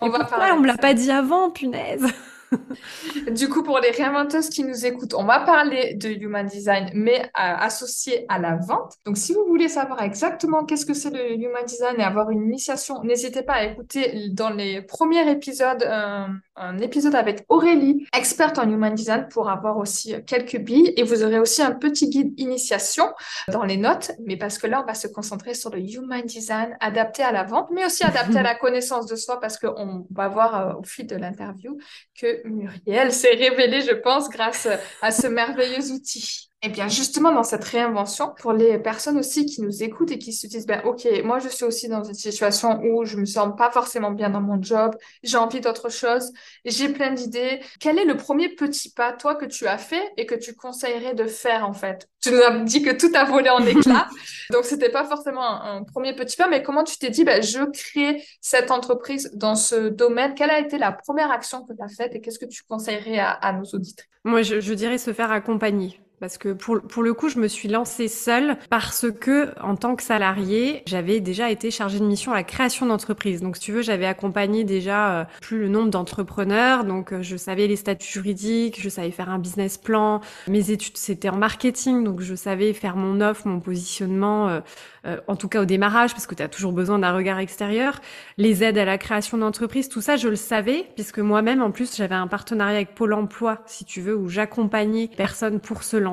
on 0.00 0.08
va 0.08 0.24
parler 0.24 0.52
on 0.52 0.60
me 0.60 0.66
l'a 0.66 0.78
pas 0.78 0.94
dit 0.94 1.10
avant, 1.10 1.50
punaise? 1.50 2.06
du 3.30 3.48
coup, 3.48 3.62
pour 3.62 3.78
les 3.78 3.90
réinventeuses 3.90 4.48
qui 4.48 4.64
nous 4.64 4.86
écoutent, 4.86 5.14
on 5.14 5.24
va 5.24 5.40
parler 5.40 5.94
de 5.94 6.08
Human 6.08 6.46
Design, 6.46 6.90
mais 6.94 7.30
associé 7.34 8.24
à 8.28 8.38
la 8.38 8.56
vente. 8.56 8.94
Donc, 9.06 9.16
si 9.16 9.34
vous 9.34 9.44
voulez 9.46 9.68
savoir 9.68 10.02
exactement 10.02 10.64
qu'est-ce 10.64 10.86
que 10.86 10.94
c'est 10.94 11.10
le 11.10 11.34
Human 11.34 11.64
Design 11.66 11.96
et 11.98 12.02
avoir 12.02 12.30
une 12.30 12.44
initiation, 12.44 13.02
n'hésitez 13.02 13.42
pas 13.42 13.54
à 13.54 13.64
écouter 13.64 14.28
dans 14.30 14.50
les 14.50 14.82
premiers 14.82 15.30
épisodes 15.30 15.82
euh, 15.82 16.26
un 16.56 16.78
épisode 16.78 17.14
avec 17.14 17.44
Aurélie, 17.48 18.06
experte 18.16 18.58
en 18.58 18.68
Human 18.68 18.94
Design, 18.94 19.28
pour 19.30 19.48
avoir 19.48 19.78
aussi 19.78 20.14
quelques 20.26 20.58
billes. 20.58 20.92
Et 20.96 21.02
vous 21.02 21.22
aurez 21.22 21.38
aussi 21.38 21.62
un 21.62 21.72
petit 21.72 22.08
guide 22.08 22.38
initiation 22.38 23.06
dans 23.48 23.64
les 23.64 23.76
notes, 23.76 24.12
mais 24.26 24.36
parce 24.36 24.58
que 24.58 24.66
là, 24.66 24.82
on 24.82 24.86
va 24.86 24.94
se 24.94 25.08
concentrer 25.08 25.54
sur 25.54 25.70
le 25.70 25.80
Human 25.80 26.22
Design 26.22 26.76
adapté 26.80 27.22
à 27.22 27.32
la 27.32 27.44
vente, 27.44 27.68
mais 27.72 27.84
aussi 27.84 28.04
adapté 28.04 28.38
à 28.38 28.42
la 28.42 28.54
connaissance 28.62 29.06
de 29.06 29.16
soi, 29.16 29.40
parce 29.40 29.58
qu'on 29.58 30.06
va 30.10 30.28
voir 30.28 30.54
euh, 30.54 30.80
au 30.80 30.82
fil 30.82 31.06
de 31.06 31.16
l'interview 31.16 31.78
que 32.18 32.41
Muriel 32.44 33.12
s'est 33.12 33.34
révélée, 33.34 33.82
je 33.82 33.94
pense, 33.94 34.28
grâce 34.28 34.68
à 35.00 35.10
ce 35.10 35.26
merveilleux 35.26 35.90
outil. 35.92 36.51
Et 36.64 36.68
eh 36.68 36.70
bien 36.70 36.86
justement 36.86 37.32
dans 37.32 37.42
cette 37.42 37.64
réinvention, 37.64 38.34
pour 38.40 38.52
les 38.52 38.78
personnes 38.78 39.18
aussi 39.18 39.46
qui 39.46 39.62
nous 39.62 39.82
écoutent 39.82 40.12
et 40.12 40.18
qui 40.18 40.32
se 40.32 40.46
disent, 40.46 40.64
ben 40.64 40.80
ok, 40.84 41.08
moi 41.24 41.40
je 41.40 41.48
suis 41.48 41.64
aussi 41.64 41.88
dans 41.88 42.04
une 42.04 42.14
situation 42.14 42.80
où 42.84 43.04
je 43.04 43.16
me 43.16 43.24
sens 43.24 43.56
pas 43.58 43.72
forcément 43.72 44.12
bien 44.12 44.30
dans 44.30 44.40
mon 44.40 44.62
job, 44.62 44.94
j'ai 45.24 45.38
envie 45.38 45.60
d'autre 45.60 45.88
chose, 45.88 46.30
j'ai 46.64 46.88
plein 46.90 47.10
d'idées. 47.10 47.58
Quel 47.80 47.98
est 47.98 48.04
le 48.04 48.16
premier 48.16 48.48
petit 48.48 48.92
pas, 48.92 49.12
toi, 49.12 49.34
que 49.34 49.44
tu 49.44 49.66
as 49.66 49.76
fait 49.76 50.12
et 50.16 50.24
que 50.24 50.36
tu 50.36 50.54
conseillerais 50.54 51.14
de 51.14 51.26
faire 51.26 51.68
en 51.68 51.72
fait? 51.72 52.08
Tu 52.22 52.30
nous 52.30 52.40
as 52.40 52.56
dit 52.60 52.80
que 52.80 52.90
tout 52.90 53.10
a 53.12 53.24
volé 53.24 53.50
en 53.50 53.66
éclats, 53.66 54.06
donc 54.52 54.64
c'était 54.64 54.92
pas 54.92 55.04
forcément 55.04 55.42
un, 55.42 55.82
premier 55.82 56.14
petit 56.14 56.36
pas, 56.36 56.46
mais 56.46 56.62
comment 56.62 56.84
tu 56.84 56.96
t'es 56.96 57.10
dit, 57.10 57.24
ben, 57.24 57.42
je 57.42 57.64
crée 57.72 58.22
cette 58.40 58.70
entreprise 58.70 59.32
dans 59.34 59.56
ce 59.56 59.88
domaine? 59.88 60.34
Quelle 60.34 60.50
a 60.50 60.60
été 60.60 60.78
la 60.78 60.92
première 60.92 61.32
action 61.32 61.64
que 61.64 61.72
tu 61.72 61.82
as 61.82 61.88
faite 61.88 62.14
et 62.14 62.20
qu'est-ce 62.20 62.38
que 62.38 62.46
tu 62.46 62.62
conseillerais 62.62 63.18
à, 63.18 63.52
nos 63.52 63.64
auditeurs 63.64 64.06
Moi, 64.22 64.42
je, 64.42 64.60
je 64.60 64.74
dirais 64.74 64.98
se 64.98 65.12
faire 65.12 65.32
accompagner 65.32 66.01
parce 66.22 66.38
que 66.38 66.52
pour, 66.52 66.80
pour 66.80 67.02
le 67.02 67.14
coup, 67.14 67.28
je 67.28 67.40
me 67.40 67.48
suis 67.48 67.66
lancée 67.66 68.06
seule 68.06 68.56
parce 68.70 69.06
que, 69.10 69.48
en 69.60 69.74
tant 69.74 69.96
que 69.96 70.04
salariée, 70.04 70.84
j'avais 70.86 71.18
déjà 71.18 71.50
été 71.50 71.72
chargée 71.72 71.98
de 71.98 72.04
mission 72.04 72.30
à 72.30 72.36
la 72.36 72.44
création 72.44 72.86
d'entreprise. 72.86 73.42
Donc, 73.42 73.56
si 73.56 73.62
tu 73.62 73.72
veux, 73.72 73.82
j'avais 73.82 74.06
accompagné 74.06 74.62
déjà 74.62 75.10
euh, 75.10 75.24
plus 75.40 75.58
le 75.58 75.68
nombre 75.68 75.90
d'entrepreneurs. 75.90 76.84
Donc, 76.84 77.12
euh, 77.12 77.22
je 77.22 77.36
savais 77.36 77.66
les 77.66 77.74
statuts 77.74 78.08
juridiques, 78.08 78.80
je 78.80 78.88
savais 78.88 79.10
faire 79.10 79.30
un 79.30 79.40
business 79.40 79.78
plan. 79.78 80.20
Mes 80.46 80.70
études, 80.70 80.96
c'était 80.96 81.28
en 81.28 81.36
marketing, 81.36 82.04
donc 82.04 82.20
je 82.20 82.36
savais 82.36 82.72
faire 82.72 82.94
mon 82.94 83.20
offre, 83.20 83.48
mon 83.48 83.58
positionnement, 83.58 84.48
euh, 84.48 84.60
euh, 85.04 85.16
en 85.26 85.34
tout 85.34 85.48
cas 85.48 85.62
au 85.62 85.64
démarrage, 85.64 86.12
parce 86.12 86.26
que 86.26 86.34
tu 86.36 86.42
as 86.42 86.48
toujours 86.48 86.72
besoin 86.72 86.98
d'un 86.98 87.12
regard 87.12 87.40
extérieur. 87.40 88.00
Les 88.38 88.62
aides 88.62 88.78
à 88.78 88.84
la 88.84 88.98
création 88.98 89.38
d'entreprise, 89.38 89.88
tout 89.88 90.00
ça, 90.00 90.16
je 90.16 90.28
le 90.28 90.36
savais, 90.36 90.86
puisque 90.94 91.18
moi-même, 91.18 91.62
en 91.62 91.72
plus, 91.72 91.96
j'avais 91.96 92.14
un 92.14 92.28
partenariat 92.28 92.76
avec 92.76 92.94
Pôle 92.94 93.12
Emploi, 93.12 93.62
si 93.66 93.84
tu 93.84 94.00
veux, 94.00 94.16
où 94.16 94.28
j'accompagnais 94.28 95.08
personnes 95.16 95.58
pour 95.58 95.82
se 95.82 95.96
lancer, 95.96 96.11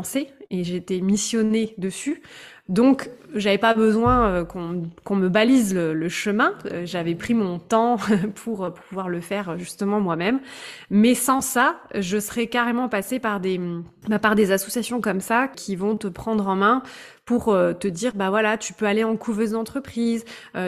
et 0.49 0.63
j'étais 0.63 0.99
missionnée 0.99 1.73
dessus. 1.77 2.21
Donc, 2.69 3.09
j'avais 3.33 3.57
pas 3.57 3.73
besoin 3.73 4.27
euh, 4.27 4.43
qu'on 4.45 5.15
me 5.15 5.27
balise 5.27 5.73
le, 5.73 6.09
chemin. 6.09 6.53
Euh, 6.71 6.85
j'avais 6.85 7.15
pris 7.15 7.33
mon 7.33 7.57
temps 7.57 7.97
pour 8.35 8.71
pouvoir 8.71 9.09
le 9.09 9.21
faire 9.21 9.57
justement 9.57 9.99
moi-même. 9.99 10.39
Mais 10.91 11.15
sans 11.15 11.41
ça, 11.41 11.79
je 11.95 12.19
serais 12.19 12.45
carrément 12.45 12.87
passée 12.87 13.19
par 13.19 13.39
des, 13.39 13.59
bah, 14.07 14.19
par 14.19 14.35
des 14.35 14.51
associations 14.51 15.01
comme 15.01 15.19
ça 15.19 15.47
qui 15.47 15.75
vont 15.75 15.97
te 15.97 16.07
prendre 16.07 16.47
en 16.47 16.55
main 16.55 16.83
pour 17.29 17.49
euh, 17.49 17.73
te 17.73 17.87
dire 17.87 18.13
bah 18.15 18.31
voilà 18.31 18.57
tu 18.57 18.73
peux 18.73 18.87
aller 18.87 19.03
en 19.03 19.15
couveuse 19.15 19.51
d'entreprise, 19.51 20.25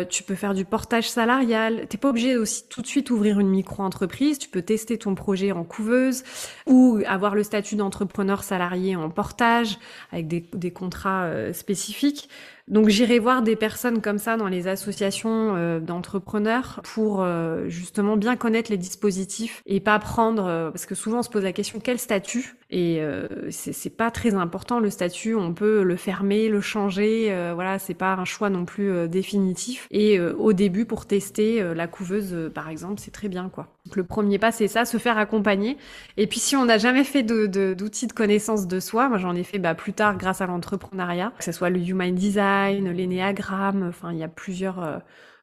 tu 0.09 0.21
peux 0.21 0.35
faire 0.35 0.53
du 0.53 0.63
portage 0.63 1.09
salarial. 1.09 1.87
T'es 1.89 1.97
pas 1.97 2.09
obligé 2.09 2.37
aussi 2.37 2.67
tout 2.69 2.83
de 2.83 2.87
suite 2.87 3.09
ouvrir 3.09 3.39
une 3.39 3.49
micro-entreprise. 3.49 4.37
Tu 4.37 4.47
peux 4.47 4.61
tester 4.61 4.99
ton 4.99 5.15
projet 5.15 5.51
en 5.51 5.63
couveuse 5.63 6.23
ou 6.67 6.99
avoir 7.07 7.33
le 7.33 7.41
statut 7.41 7.75
d'entrepreneur 7.75 8.43
salarié 8.43 8.95
en 8.95 9.09
portage 9.09 9.79
avec 10.11 10.27
des, 10.27 10.45
des 10.53 10.69
contrats 10.69 11.31
spécifiques. 11.51 12.29
Donc 12.71 12.87
j'irai 12.87 13.19
voir 13.19 13.41
des 13.41 13.57
personnes 13.57 14.01
comme 14.01 14.17
ça 14.17 14.37
dans 14.37 14.47
les 14.47 14.67
associations 14.67 15.55
euh, 15.55 15.79
d'entrepreneurs 15.81 16.79
pour 16.83 17.21
euh, 17.21 17.67
justement 17.67 18.15
bien 18.15 18.37
connaître 18.37 18.71
les 18.71 18.77
dispositifs 18.77 19.61
et 19.65 19.81
pas 19.81 19.99
prendre 19.99 20.45
euh, 20.45 20.71
parce 20.71 20.85
que 20.85 20.95
souvent 20.95 21.19
on 21.19 21.23
se 21.23 21.29
pose 21.29 21.43
la 21.43 21.51
question 21.51 21.81
quel 21.83 21.99
statut 21.99 22.55
et 22.71 23.01
c'est 23.49 23.95
pas 23.95 24.11
très 24.11 24.33
important 24.33 24.79
le 24.79 24.89
statut. 24.89 25.35
On 25.35 25.53
peut 25.53 25.83
le 25.83 25.95
fermer 25.95 26.49
le 26.49 26.61
changer. 26.61 27.33
Voilà 27.53 27.79
c'est 27.79 27.93
pas 27.93 28.13
un 28.13 28.25
choix 28.25 28.49
non 28.49 28.65
plus 28.65 29.07
définitif. 29.09 29.87
Et 29.91 30.19
au 30.19 30.53
début 30.53 30.85
pour 30.85 31.05
tester 31.05 31.61
la 31.73 31.87
couveuse 31.87 32.51
par 32.53 32.69
exemple 32.69 32.99
c'est 32.99 33.11
très 33.11 33.27
bien 33.27 33.49
quoi. 33.49 33.67
Donc 33.85 33.95
le 33.95 34.03
premier 34.03 34.39
pas 34.39 34.51
c'est 34.51 34.67
ça 34.67 34.85
se 34.85 34.97
faire 34.97 35.17
accompagner. 35.17 35.77
Et 36.17 36.27
puis 36.27 36.39
si 36.39 36.55
on 36.55 36.65
n'a 36.65 36.77
jamais 36.77 37.03
fait 37.03 37.23
d'outils 37.23 38.07
de, 38.07 38.11
de 38.11 38.13
connaissance 38.13 38.67
de 38.67 38.79
soi 38.79 39.09
moi 39.09 39.17
j'en 39.17 39.35
ai 39.35 39.43
fait 39.43 39.59
bah, 39.59 39.75
plus 39.75 39.93
tard 39.93 40.17
grâce 40.17 40.41
à 40.41 40.47
l'entrepreneuriat. 40.47 41.33
Que 41.37 41.43
ce 41.43 41.51
soit 41.51 41.69
le 41.69 41.79
human 41.79 42.15
design 42.15 42.89
l'énéagramme, 42.91 43.83
enfin 43.89 44.11
il 44.11 44.19
y 44.19 44.23
a 44.23 44.27
plusieurs 44.27 44.83
euh, 44.83 44.97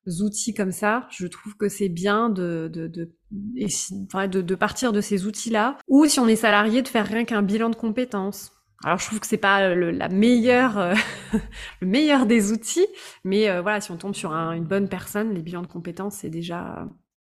outils 0.07 0.55
comme 0.55 0.73
ça. 0.73 1.07
Je 1.11 1.27
trouve 1.27 1.57
que 1.57 1.69
c'est 1.69 1.89
bien 1.89 2.29
de, 2.29 2.71
de, 2.73 2.87
de, 2.89 4.55
partir 4.55 4.93
de 4.93 5.01
ces 5.01 5.27
outils-là. 5.27 5.79
Ou 5.89 6.07
si 6.07 6.21
on 6.21 6.29
est 6.29 6.37
salarié, 6.37 6.83
de 6.83 6.89
faire 6.89 7.07
rien 7.07 7.25
qu'un 7.25 7.43
bilan 7.43 7.71
de 7.71 7.77
compétences. 7.77 8.53
Alors 8.85 8.99
je 8.99 9.07
trouve 9.07 9.19
que 9.19 9.27
c'est 9.27 9.37
pas 9.39 9.75
le, 9.75 9.91
la 9.91 10.09
meilleure, 10.09 10.79
euh, 10.79 10.95
le 11.81 11.87
meilleur 11.87 12.27
des 12.27 12.53
outils, 12.53 12.87
mais 13.25 13.51
euh, 13.51 13.61
voilà, 13.61 13.81
si 13.81 13.91
on 13.91 13.97
tombe 13.97 14.15
sur 14.15 14.33
une 14.33 14.65
bonne 14.65 14.89
personne, 14.89 15.35
les 15.35 15.43
bilans 15.43 15.63
de 15.63 15.67
compétences 15.67 16.19
c'est 16.19 16.31
déjà 16.31 16.87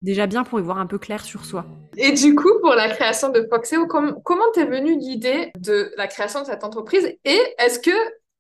déjà 0.02 0.28
bien 0.28 0.44
pour 0.44 0.60
y 0.60 0.64
voir 0.64 0.78
un 0.78 0.88
peu 0.88 0.98
clair 0.98 1.24
sur 1.24 1.46
soi. 1.46 1.66
Et 1.98 2.12
du 2.12 2.36
coup, 2.36 2.60
pour 2.62 2.74
la 2.74 2.90
création 2.90 3.30
de 3.30 3.48
Foxeo, 3.50 3.88
comment 3.88 4.52
t'es 4.54 4.66
venue 4.66 4.98
l'idée 4.98 5.52
de 5.58 5.92
la 5.98 6.08
création 6.08 6.42
de 6.42 6.46
cette 6.46 6.64
entreprise? 6.64 7.06
Et 7.24 7.40
est-ce 7.60 7.80
que 7.80 7.92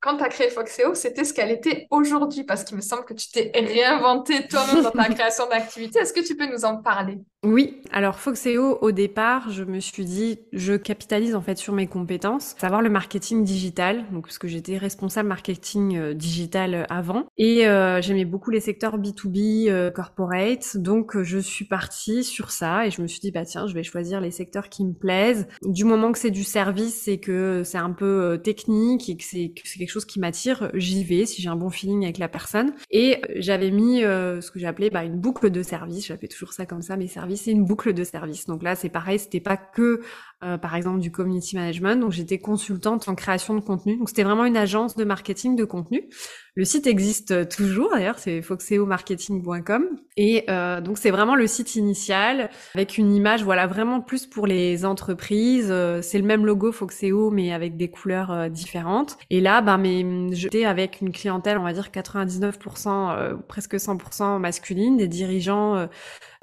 quand 0.02 0.18
tu 0.18 0.24
as 0.24 0.30
créé 0.30 0.50
Foxeo, 0.50 0.96
c'était 0.96 1.24
ce 1.24 1.34
qu'elle 1.34 1.52
était 1.52 1.88
aujourd'hui, 1.92 2.44
parce 2.44 2.64
qu'il 2.64 2.76
me 2.76 2.82
semble 2.82 3.06
que 3.06 3.14
tu 3.14 3.30
t'es 3.30 3.52
réinventé 3.54 4.48
toi-même 4.48 4.84
dans 4.84 4.92
ta 4.92 5.06
création 5.14 5.48
d'activité. 5.48 6.00
Est-ce 6.00 6.12
que 6.12 6.26
tu 6.26 6.36
peux 6.36 6.48
nous 6.48 6.66
en 6.66 6.82
parler? 6.82 7.20
Oui, 7.44 7.82
alors 7.92 8.20
Foxeo, 8.20 8.78
au 8.82 8.92
départ, 8.92 9.50
je 9.50 9.64
me 9.64 9.80
suis 9.80 10.06
dit, 10.06 10.38
je 10.54 10.74
capitalise 10.74 11.34
en 11.34 11.42
fait 11.42 11.58
sur 11.58 11.74
mes 11.74 11.88
compétences, 11.88 12.54
savoir 12.60 12.84
le 12.84 12.90
marketing 12.92 13.44
digital, 13.44 14.06
donc 14.12 14.26
parce 14.26 14.38
que 14.38 14.48
j'étais 14.48 14.78
responsable 14.78 15.28
marketing 15.28 15.98
euh, 15.98 16.14
digital 16.14 16.86
avant, 16.90 17.26
et 17.40 17.68
euh, 17.68 18.00
j'aimais 18.00 18.26
beaucoup 18.26 18.52
les 18.52 18.60
secteurs 18.60 19.00
B2B, 19.00 19.70
euh, 19.70 19.90
corporate, 19.90 20.78
donc 20.78 21.20
je 21.20 21.40
suis 21.40 21.66
partie 21.66 22.24
sur 22.24 22.52
ça, 22.52 22.86
et 22.86 22.92
je 22.92 23.02
me 23.02 23.08
suis 23.08 23.20
dit, 23.20 23.32
bah 23.32 23.44
tiens, 23.44 23.66
je 23.66 23.74
vais 23.74 23.84
choisir 23.84 24.22
les 24.22 24.32
secteurs 24.32 24.70
qui 24.70 24.86
me 24.86 24.94
plaisent. 24.94 25.48
Du 25.64 25.84
moment 25.84 26.12
que 26.12 26.20
c'est 26.20 26.30
du 26.30 26.44
service 26.44 27.08
et 27.08 27.20
que 27.20 27.64
c'est 27.64 27.80
un 27.80 27.92
peu 27.92 28.40
technique 28.44 29.10
et 29.10 29.18
que 29.18 29.24
c'est 29.24 29.52
quelque 29.52 29.90
chose 29.90 30.06
qui 30.06 30.20
m'attire, 30.20 30.70
j'y 30.76 31.04
vais 31.04 31.26
si 31.26 31.42
j'ai 31.42 31.50
un 31.50 31.56
bon 31.56 31.70
feeling 31.70 32.04
avec 32.04 32.18
la 32.18 32.28
personne. 32.28 32.74
Et 32.90 33.18
euh, 33.18 33.34
j'avais 33.38 33.72
mis 33.72 34.04
euh, 34.04 34.42
ce 34.42 34.52
que 34.52 34.60
j'appelais 34.60 34.90
bah, 34.90 35.04
une 35.04 35.20
boucle 35.20 35.50
de 35.50 35.64
service. 35.64 36.06
J'appelais 36.06 36.28
toujours 36.28 36.54
ça 36.54 36.66
comme 36.66 36.82
ça, 36.82 36.98
mes 36.98 37.08
services, 37.08 37.31
c'est 37.38 37.52
une 37.52 37.66
boucle 37.66 37.94
de 37.94 38.04
service. 38.04 38.46
Donc 38.46 38.64
là, 38.64 38.76
c'est 38.76 38.90
pareil, 38.90 39.20
c'était 39.20 39.40
pas 39.40 39.58
que 39.58 40.02
euh, 40.44 40.58
par 40.58 40.76
exemple 40.76 41.00
du 41.00 41.12
community 41.12 41.56
management. 41.56 42.00
Donc 42.00 42.12
j'étais 42.12 42.40
consultante 42.40 43.08
en 43.08 43.16
création 43.16 43.56
de 43.56 43.60
contenu. 43.60 43.98
Donc 43.98 44.10
c'était 44.10 44.24
vraiment 44.24 44.46
une 44.46 44.58
agence 44.58 44.96
de 44.96 45.04
marketing 45.04 45.56
de 45.56 45.66
contenu. 45.66 46.10
Le 46.56 46.66
site 46.66 46.86
existe 46.86 47.48
toujours 47.48 47.92
d'ailleurs, 47.92 48.20
c'est 48.20 48.42
foxeomarketing.com. 48.42 49.86
Et 50.18 50.44
euh, 50.50 50.82
donc 50.82 50.98
c'est 50.98 51.12
vraiment 51.12 51.36
le 51.36 51.48
site 51.48 51.76
initial 51.76 52.50
avec 52.76 52.98
une 52.98 53.14
image, 53.14 53.44
voilà, 53.44 53.68
vraiment 53.68 54.02
plus 54.02 54.26
pour 54.26 54.48
les 54.48 54.84
entreprises. 54.84 55.70
Euh, 55.72 56.02
c'est 56.02 56.18
le 56.18 56.26
même 56.26 56.46
logo 56.46 56.74
Foxeo 56.74 57.32
mais 57.32 57.54
avec 57.54 57.78
des 57.78 57.90
couleurs 57.90 58.32
euh, 58.32 58.50
différentes. 58.50 59.18
Et 59.30 59.40
là, 59.40 59.62
ben, 59.62 59.78
mais 59.78 60.36
j'étais 60.36 60.66
avec 60.66 61.00
une 61.00 61.14
clientèle, 61.14 61.58
on 61.58 61.64
va 61.64 61.72
dire 61.72 61.90
99%, 61.94 63.38
presque 63.48 63.76
100% 63.76 64.40
masculine, 64.40 64.98
des 64.98 65.08
dirigeants 65.08 65.88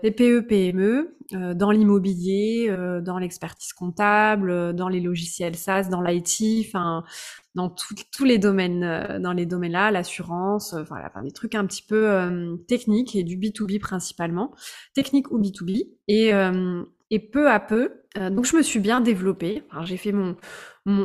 des 0.03 0.13
PE, 0.13 0.43
PME, 0.43 0.83
euh, 0.83 1.18
dans 1.33 1.71
l'immobilier, 1.71 2.67
euh, 2.71 3.01
dans 3.01 3.19
l'expertise 3.19 3.73
comptable, 3.73 4.51
euh, 4.51 4.73
dans 4.73 4.89
les 4.89 5.01
logiciels 5.01 5.57
SaaS, 5.57 5.89
dans 5.91 6.01
l'IT, 6.01 6.67
enfin 6.67 7.05
dans 7.55 7.69
tous 7.69 8.25
les 8.25 8.39
domaines, 8.39 9.19
dans 9.21 9.33
les 9.33 9.45
domaines 9.45 9.73
là, 9.73 9.91
l'assurance, 9.91 10.75
voilà, 10.89 11.11
des 11.25 11.33
trucs 11.33 11.57
un 11.57 11.67
petit 11.67 11.83
peu 11.83 12.57
techniques 12.69 13.17
et 13.17 13.25
du 13.25 13.37
B2B 13.37 13.81
principalement, 13.81 14.55
technique 14.95 15.33
ou 15.33 15.41
B2B. 15.41 15.89
Et, 16.07 16.31
et 17.11 17.19
peu 17.19 17.51
à 17.51 17.59
peu, 17.59 18.05
donc 18.31 18.45
je 18.45 18.57
me 18.57 18.63
suis 18.63 18.79
bien 18.79 19.01
développée. 19.01 19.65
j'ai 19.83 19.97
fait 19.97 20.13
mon 20.13 20.37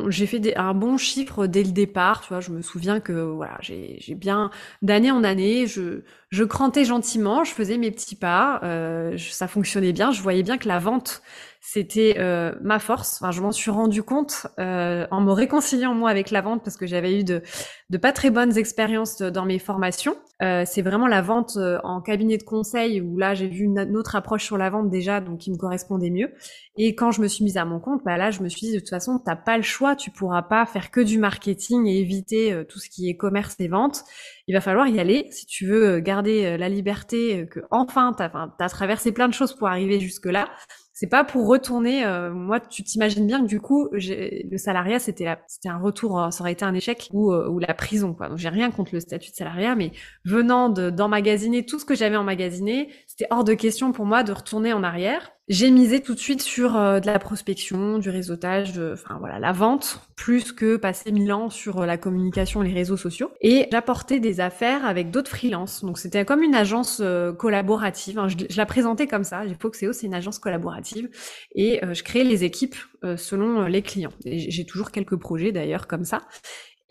j'ai 0.08 0.26
fait 0.26 0.56
un 0.56 0.74
bon 0.74 0.96
chiffre 0.96 1.46
dès 1.46 1.62
le 1.62 1.72
départ, 1.72 2.22
tu 2.22 2.28
vois, 2.28 2.40
je 2.40 2.50
me 2.50 2.62
souviens 2.62 3.00
que 3.00 3.12
voilà, 3.12 3.58
j'ai 3.60 4.14
bien 4.14 4.50
d'année 4.82 5.10
en 5.10 5.24
année, 5.24 5.66
je, 5.66 6.02
je 6.34 6.42
crantais 6.42 6.84
gentiment, 6.84 7.44
je 7.44 7.52
faisais 7.52 7.78
mes 7.78 7.92
petits 7.92 8.16
pas, 8.16 8.58
euh, 8.64 9.16
ça 9.16 9.46
fonctionnait 9.46 9.92
bien, 9.92 10.10
je 10.10 10.20
voyais 10.20 10.42
bien 10.42 10.58
que 10.58 10.66
la 10.66 10.80
vente 10.80 11.22
c'était 11.66 12.16
euh, 12.18 12.52
ma 12.60 12.78
force. 12.78 13.22
Enfin, 13.22 13.30
je 13.30 13.40
m'en 13.40 13.50
suis 13.50 13.70
rendu 13.70 14.02
compte 14.02 14.46
euh, 14.58 15.06
en 15.10 15.22
me 15.22 15.32
réconciliant 15.32 15.94
moi 15.94 16.10
avec 16.10 16.30
la 16.30 16.42
vente 16.42 16.62
parce 16.62 16.76
que 16.76 16.86
j'avais 16.86 17.18
eu 17.18 17.24
de, 17.24 17.40
de 17.88 17.96
pas 17.96 18.12
très 18.12 18.30
bonnes 18.30 18.58
expériences 18.58 19.22
dans 19.22 19.46
mes 19.46 19.58
formations. 19.58 20.14
Euh, 20.42 20.64
c'est 20.66 20.82
vraiment 20.82 21.06
la 21.06 21.22
vente 21.22 21.56
euh, 21.56 21.78
en 21.84 22.00
cabinet 22.00 22.36
de 22.36 22.42
conseil 22.42 23.00
où 23.00 23.16
là 23.16 23.34
j'ai 23.34 23.46
vu 23.46 23.64
une, 23.64 23.96
autre 23.96 24.16
approche 24.16 24.44
sur 24.44 24.58
la 24.58 24.68
vente 24.68 24.90
déjà, 24.90 25.20
donc 25.20 25.38
qui 25.38 25.50
me 25.52 25.56
correspondait 25.56 26.10
mieux. 26.10 26.32
Et 26.76 26.96
quand 26.96 27.12
je 27.12 27.22
me 27.22 27.28
suis 27.28 27.44
mise 27.44 27.56
à 27.56 27.64
mon 27.64 27.78
compte, 27.78 28.02
bah 28.04 28.16
là 28.16 28.30
je 28.30 28.42
me 28.42 28.48
suis 28.48 28.66
dit 28.66 28.72
de 28.74 28.80
toute 28.80 28.90
façon 28.90 29.20
t'as 29.24 29.36
pas 29.36 29.56
le 29.56 29.62
choix, 29.62 29.94
tu 29.94 30.10
pourras 30.10 30.42
pas 30.42 30.66
faire 30.66 30.90
que 30.90 31.00
du 31.00 31.18
marketing 31.18 31.86
et 31.86 31.98
éviter 31.98 32.52
euh, 32.52 32.64
tout 32.64 32.80
ce 32.80 32.90
qui 32.90 33.08
est 33.08 33.16
commerce 33.16 33.54
et 33.60 33.68
vente. 33.68 34.04
Il 34.46 34.54
va 34.54 34.60
falloir 34.60 34.86
y 34.88 35.00
aller 35.00 35.28
si 35.30 35.46
tu 35.46 35.66
veux 35.66 36.00
garder 36.00 36.58
la 36.58 36.68
liberté 36.68 37.46
que 37.50 37.60
enfin 37.70 38.12
t'as 38.16 38.30
as 38.58 38.68
traversé 38.68 39.12
plein 39.12 39.28
de 39.28 39.34
choses 39.34 39.54
pour 39.54 39.68
arriver 39.68 40.00
jusque 40.00 40.26
là 40.26 40.50
c'est 40.94 41.08
pas 41.08 41.24
pour 41.24 41.48
retourner. 41.48 42.06
Euh, 42.06 42.32
moi, 42.32 42.60
tu 42.60 42.84
t'imagines 42.84 43.26
bien 43.26 43.42
que 43.42 43.48
du 43.48 43.60
coup, 43.60 43.88
le 43.92 44.56
salariat, 44.56 45.00
c'était 45.00 45.36
c'était 45.48 45.68
un 45.68 45.78
retour, 45.78 46.20
euh, 46.20 46.30
ça 46.30 46.42
aurait 46.42 46.52
été 46.52 46.64
un 46.64 46.72
échec 46.72 47.08
ou, 47.12 47.32
euh, 47.32 47.48
ou 47.48 47.58
la 47.58 47.74
prison. 47.74 48.14
Quoi. 48.14 48.28
Donc 48.28 48.38
j'ai 48.38 48.48
rien 48.48 48.70
contre 48.70 48.94
le 48.94 49.00
statut 49.00 49.32
de 49.32 49.36
salariat, 49.36 49.74
mais 49.74 49.90
venant 50.24 50.68
d'emmagasiner 50.68 51.66
tout 51.66 51.80
ce 51.80 51.84
que 51.84 51.96
j'avais 51.96 52.16
emmagasiné, 52.16 52.90
c'était 53.08 53.26
hors 53.30 53.42
de 53.42 53.54
question 53.54 53.92
pour 53.92 54.06
moi 54.06 54.22
de 54.22 54.32
retourner 54.32 54.72
en 54.72 54.84
arrière. 54.84 55.32
J'ai 55.48 55.70
misé 55.70 56.00
tout 56.00 56.14
de 56.14 56.18
suite 56.18 56.40
sur 56.40 56.74
euh, 56.74 57.00
de 57.00 57.06
la 57.06 57.18
prospection, 57.18 57.98
du 57.98 58.08
réseautage, 58.08 58.72
de, 58.72 58.92
enfin 58.94 59.16
voilà, 59.18 59.38
la 59.38 59.52
vente, 59.52 60.00
plus 60.16 60.52
que 60.52 60.76
passer 60.76 61.12
mille 61.12 61.30
ans 61.34 61.50
sur 61.50 61.80
euh, 61.82 61.86
la 61.86 61.98
communication 61.98 62.62
les 62.62 62.72
réseaux 62.72 62.96
sociaux. 62.96 63.30
Et 63.42 63.68
j'apportais 63.70 64.20
des 64.20 64.40
affaires 64.40 64.86
avec 64.86 65.10
d'autres 65.10 65.28
freelances. 65.28 65.84
Donc 65.84 65.98
c'était 65.98 66.24
comme 66.24 66.42
une 66.42 66.54
agence 66.54 67.00
euh, 67.02 67.34
collaborative. 67.34 68.18
Hein. 68.18 68.28
Je, 68.28 68.56
la 68.56 68.64
présentais 68.64 69.06
comme 69.06 69.24
ça. 69.24 69.46
J'ai 69.46 69.54
Foxeo, 69.54 69.92
c'est 69.92 70.06
une 70.06 70.14
agence 70.14 70.38
collaborative. 70.38 71.10
Et 71.54 71.80
je 71.92 72.02
créais 72.02 72.24
les 72.24 72.44
équipes 72.44 72.76
selon 73.16 73.66
les 73.66 73.82
clients. 73.82 74.12
J'ai 74.24 74.64
toujours 74.64 74.90
quelques 74.90 75.16
projets 75.16 75.52
d'ailleurs 75.52 75.86
comme 75.86 76.04
ça. 76.04 76.22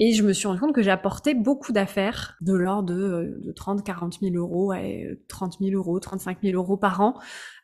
Et 0.06 0.12
je 0.12 0.22
me 0.24 0.34
suis 0.34 0.48
rendu 0.48 0.60
compte 0.60 0.76
que 0.76 0.82
j'apportais 0.82 1.34
beaucoup 1.34 1.72
d'affaires 1.72 2.36
de 2.42 2.54
l'ordre 2.54 2.94
de, 2.94 3.40
de 3.42 3.52
30, 3.54 3.86
40 3.86 4.20
000 4.22 4.36
euros, 4.36 4.74
30 5.30 5.58
000 5.62 5.72
euros, 5.76 5.98
35 5.98 6.40
000 6.44 6.56
euros 6.58 6.76
par 6.76 7.00
an 7.00 7.14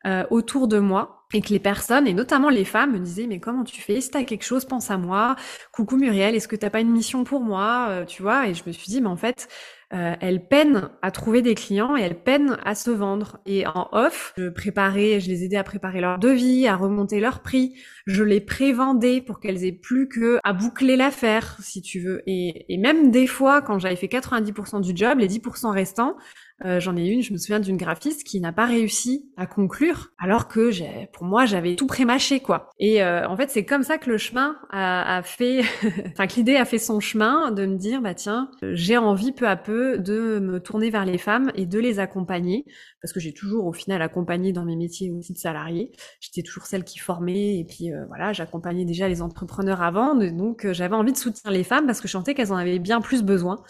euh, 0.06 0.24
autour 0.30 0.70
de 0.70 0.80
moi. 0.80 1.26
Et 1.34 1.42
que 1.42 1.50
les 1.50 1.60
personnes, 1.60 2.08
et 2.08 2.14
notamment 2.14 2.48
les 2.50 2.64
femmes, 2.64 2.94
me 2.94 3.00
disaient, 3.00 3.28
mais 3.28 3.42
comment 3.42 3.66
tu 3.66 3.82
fais? 3.82 4.00
Si 4.00 4.10
t'as 4.10 4.24
quelque 4.24 4.46
chose, 4.46 4.64
pense 4.64 4.90
à 4.90 4.98
moi. 4.98 5.36
Coucou 5.74 5.98
Muriel, 5.98 6.34
est-ce 6.34 6.48
que 6.48 6.56
t'as 6.56 6.70
pas 6.70 6.80
une 6.80 6.92
mission 6.92 7.26
pour 7.26 7.42
moi? 7.42 7.88
Euh, 7.90 8.06
Tu 8.06 8.22
vois? 8.22 8.48
Et 8.48 8.54
je 8.54 8.64
me 8.66 8.72
suis 8.72 8.88
dit, 8.88 9.02
mais 9.02 9.10
en 9.10 9.18
fait, 9.18 9.50
euh, 9.92 10.14
elles 10.22 10.48
peinent 10.48 10.90
à 11.02 11.10
trouver 11.10 11.42
des 11.42 11.56
clients 11.56 11.98
et 11.98 12.02
elles 12.02 12.22
peinent 12.22 12.58
à 12.64 12.76
se 12.76 12.92
vendre. 12.92 13.40
Et 13.48 13.66
en 13.66 13.90
off, 13.92 14.34
je 14.38 14.50
préparais, 14.50 15.20
je 15.20 15.30
les 15.30 15.44
aidais 15.44 15.58
à 15.58 15.64
préparer 15.64 16.00
leur 16.00 16.20
devis, 16.20 16.68
à 16.68 16.76
remonter 16.76 17.20
leur 17.20 17.42
prix. 17.42 17.74
Je 18.06 18.24
les 18.24 18.40
prévendais 18.40 19.20
pour 19.22 19.40
qu'elles 19.40 19.66
aient 19.66 19.72
plus 19.72 20.08
que 20.08 20.40
à 20.44 20.54
boucler 20.54 20.96
l'affaire, 20.96 21.58
si 21.60 21.82
tu 21.82 22.00
veux. 22.00 22.22
Et, 22.28 22.72
et 22.72 22.78
même 22.78 23.10
des 23.10 23.26
fois, 23.26 23.62
quand 23.62 23.80
j'avais 23.80 23.96
fait 23.96 24.08
90% 24.08 24.82
du 24.82 24.92
job, 24.96 25.18
les 25.18 25.28
10% 25.28 25.72
restants, 25.72 26.16
euh, 26.66 26.80
j'en 26.80 26.98
ai 26.98 27.08
une, 27.08 27.22
je 27.22 27.32
me 27.32 27.38
souviens 27.38 27.60
d'une 27.60 27.78
graphiste 27.78 28.24
qui 28.24 28.40
n'a 28.40 28.52
pas 28.52 28.66
réussi 28.66 29.32
à 29.38 29.46
conclure, 29.46 30.12
alors 30.18 30.48
que 30.48 30.72
pour 31.14 31.26
moi, 31.26 31.46
j'avais 31.46 31.76
tout 31.76 31.88
prémâché, 31.88 32.40
quoi. 32.40 32.70
Et 32.80 33.02
euh, 33.02 33.28
en 33.28 33.38
fait, 33.38 33.50
c'est 33.50 33.66
comme 33.66 33.84
ça 33.84 33.98
que 33.98 34.10
le 34.10 34.18
chemin 34.18 34.58
a, 34.70 35.18
a 35.18 35.24
fait, 35.24 35.62
enfin 36.08 36.28
que 36.28 36.36
l'idée 36.36 36.56
a 36.56 36.66
fait 36.66 36.78
son 36.78 37.00
chemin 37.00 37.52
de 37.52 37.66
me 37.66 37.78
dire, 37.78 38.02
bah 38.02 38.14
tiens, 38.14 38.52
j'ai 38.62 38.98
envie 38.98 39.32
peu 39.32 39.48
à 39.48 39.56
peu 39.56 39.98
de 39.98 40.40
me 40.40 40.60
tourner 40.60 40.90
vers 40.90 41.06
les 41.06 41.18
femmes 41.18 41.52
et 41.56 41.66
de 41.66 41.80
les 41.80 42.00
accompagner, 42.00 42.66
parce 43.02 43.14
que 43.14 43.20
j'ai 43.20 43.34
toujours 43.34 43.66
au 43.66 43.74
final 43.74 44.02
accompagné 44.02 44.52
dans 44.52 44.66
mes 44.66 44.76
métiers 44.76 45.12
aussi 45.12 45.34
de 45.34 45.38
salariés. 45.38 45.92
J'étais 46.20 46.42
toujours 46.42 46.66
celle 46.66 46.84
qui 46.84 47.00
formait 47.00 47.58
et 47.60 47.66
puis 47.66 47.94
euh, 47.94 48.06
voilà, 48.08 48.34
j'accompagnais 48.34 48.86
déjà 48.86 49.08
les 49.08 49.22
entrepreneurs 49.22 49.82
avant, 49.82 50.16
donc 50.16 50.68
j'avais 50.72 50.96
envie 50.96 51.14
de 51.14 51.18
soutenir 51.18 51.52
les 51.52 51.64
femmes 51.64 51.86
parce 51.86 52.02
que 52.02 52.08
je 52.08 52.14
sentais 52.14 52.34
qu'elles 52.34 52.52
en 52.52 52.58
avaient 52.58 52.80
bien 52.80 53.02
plus 53.02 53.24
besoin. 53.24 53.64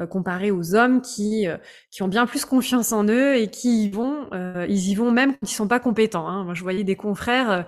Euh, 0.00 0.06
comparé 0.06 0.52
aux 0.52 0.76
hommes 0.76 1.02
qui 1.02 1.48
euh, 1.48 1.56
qui 1.90 2.04
ont 2.04 2.08
bien 2.08 2.26
plus 2.26 2.44
confiance 2.44 2.92
en 2.92 3.04
eux 3.08 3.34
et 3.36 3.48
qui 3.48 3.86
y 3.86 3.90
vont, 3.90 4.28
euh, 4.32 4.64
ils 4.68 4.90
y 4.90 4.94
vont 4.94 5.10
même 5.10 5.32
quand 5.32 5.38
ils 5.42 5.48
sont 5.48 5.66
pas 5.66 5.80
compétents. 5.80 6.28
Hein. 6.28 6.44
Moi, 6.44 6.54
je 6.54 6.62
voyais 6.62 6.84
des 6.84 6.94
confrères 6.94 7.66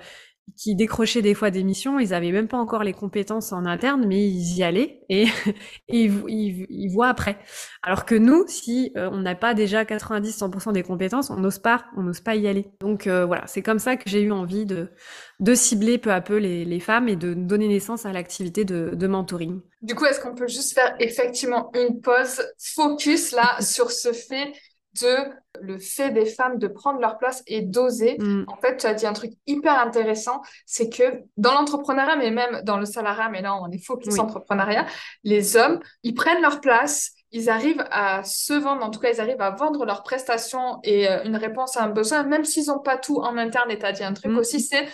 qui 0.57 0.77
décrochaient 0.77 1.23
des 1.23 1.35
fois 1.35 1.51
des 1.51 1.65
missions, 1.65 1.99
ils 1.99 2.15
avaient 2.15 2.33
même 2.33 2.49
pas 2.49 2.57
encore 2.57 2.85
les 2.85 2.93
compétences 2.93 3.53
en 3.53 3.67
interne, 3.67 4.05
mais 4.07 4.29
ils 4.29 4.59
y 4.59 4.63
allaient 4.63 5.01
et, 5.09 5.27
ils, 5.89 6.25
ils, 6.29 6.89
voient 6.93 7.09
après. 7.09 7.39
Alors 7.83 8.05
que 8.05 8.15
nous, 8.17 8.45
si 8.49 8.93
on 8.97 9.19
n'a 9.19 9.35
pas 9.35 9.55
déjà 9.55 9.85
90-100% 9.85 10.73
des 10.73 10.83
compétences, 10.83 11.31
on 11.31 11.37
n'ose 11.37 11.59
pas, 11.59 11.85
on 11.97 12.03
n'ose 12.03 12.21
pas 12.21 12.35
y 12.35 12.49
aller. 12.49 12.67
Donc 12.81 13.07
euh, 13.07 13.25
voilà, 13.27 13.47
c'est 13.47 13.63
comme 13.63 13.79
ça 13.79 13.97
que 13.97 14.09
j'ai 14.11 14.23
eu 14.23 14.33
envie 14.33 14.67
de, 14.67 14.91
de 15.41 15.55
cibler 15.55 15.99
peu 15.99 16.13
à 16.13 16.21
peu 16.21 16.37
les, 16.37 16.65
les 16.65 16.81
femmes 16.81 17.09
et 17.09 17.17
de 17.17 17.33
donner 17.33 17.67
naissance 17.67 18.05
à 18.05 18.13
l'activité 18.13 18.65
de, 18.65 18.91
de 18.95 19.07
mentoring. 19.07 19.61
Du 19.81 19.95
coup, 19.95 20.05
est-ce 20.05 20.21
qu'on 20.21 20.35
peut 20.35 20.49
juste 20.49 20.75
faire 20.75 20.95
effectivement 21.01 21.71
une 21.75 22.01
pause, 22.01 22.43
focus 22.59 23.33
là 23.33 23.57
sur 23.61 23.91
ce 23.91 24.13
fait 24.13 24.53
de 25.01 25.17
le 25.61 25.79
fait 25.79 26.11
des 26.11 26.27
femmes 26.27 26.59
de 26.59 26.67
prendre 26.67 27.01
leur 27.01 27.17
place 27.17 27.43
et 27.47 27.63
d'oser? 27.63 28.19
Mm. 28.19 28.45
En 28.49 28.57
fait, 28.57 28.77
tu 28.77 28.87
as 28.87 28.93
dit 28.93 29.07
un 29.07 29.15
truc 29.15 29.33
hyper 29.47 29.79
intéressant, 29.81 30.43
c'est 30.67 30.91
que 30.91 31.23
dans 31.39 31.55
l'entrepreneuriat, 31.55 32.17
mais 32.17 32.31
même 32.31 32.61
dans 32.65 32.77
le 32.77 32.85
salariat, 32.85 33.31
mais 33.31 33.41
là, 33.41 33.57
on 33.57 33.71
est 33.71 33.83
focus 33.83 34.15
oui. 34.15 34.21
entrepreneuriat, 34.21 34.87
les 35.25 35.57
hommes, 35.57 35.81
ils 36.03 36.15
prennent 36.15 36.43
leur 36.43 36.61
place, 36.61 37.13
ils 37.33 37.49
arrivent 37.49 37.85
à 37.91 38.25
se 38.25 38.53
vendre, 38.53 38.85
en 38.85 38.91
tout 38.91 39.01
cas, 39.01 39.11
ils 39.11 39.21
arrivent 39.21 39.41
à 39.41 39.51
vendre 39.51 39.87
leurs 39.87 40.03
prestations 40.03 40.81
et 40.83 41.09
euh, 41.09 41.23
une 41.25 41.37
réponse 41.37 41.77
à 41.77 41.85
un 41.85 41.89
besoin, 41.89 42.25
même 42.25 42.45
s'ils 42.45 42.67
n'ont 42.67 42.81
pas 42.81 42.99
tout 42.99 43.19
en 43.19 43.39
interne. 43.39 43.71
Et 43.71 43.79
tu 43.79 43.87
as 43.87 43.93
dit 43.93 44.05
un 44.05 44.13
truc 44.13 44.33
mm. 44.33 44.39
aussi, 44.39 44.61
c'est 44.61 44.87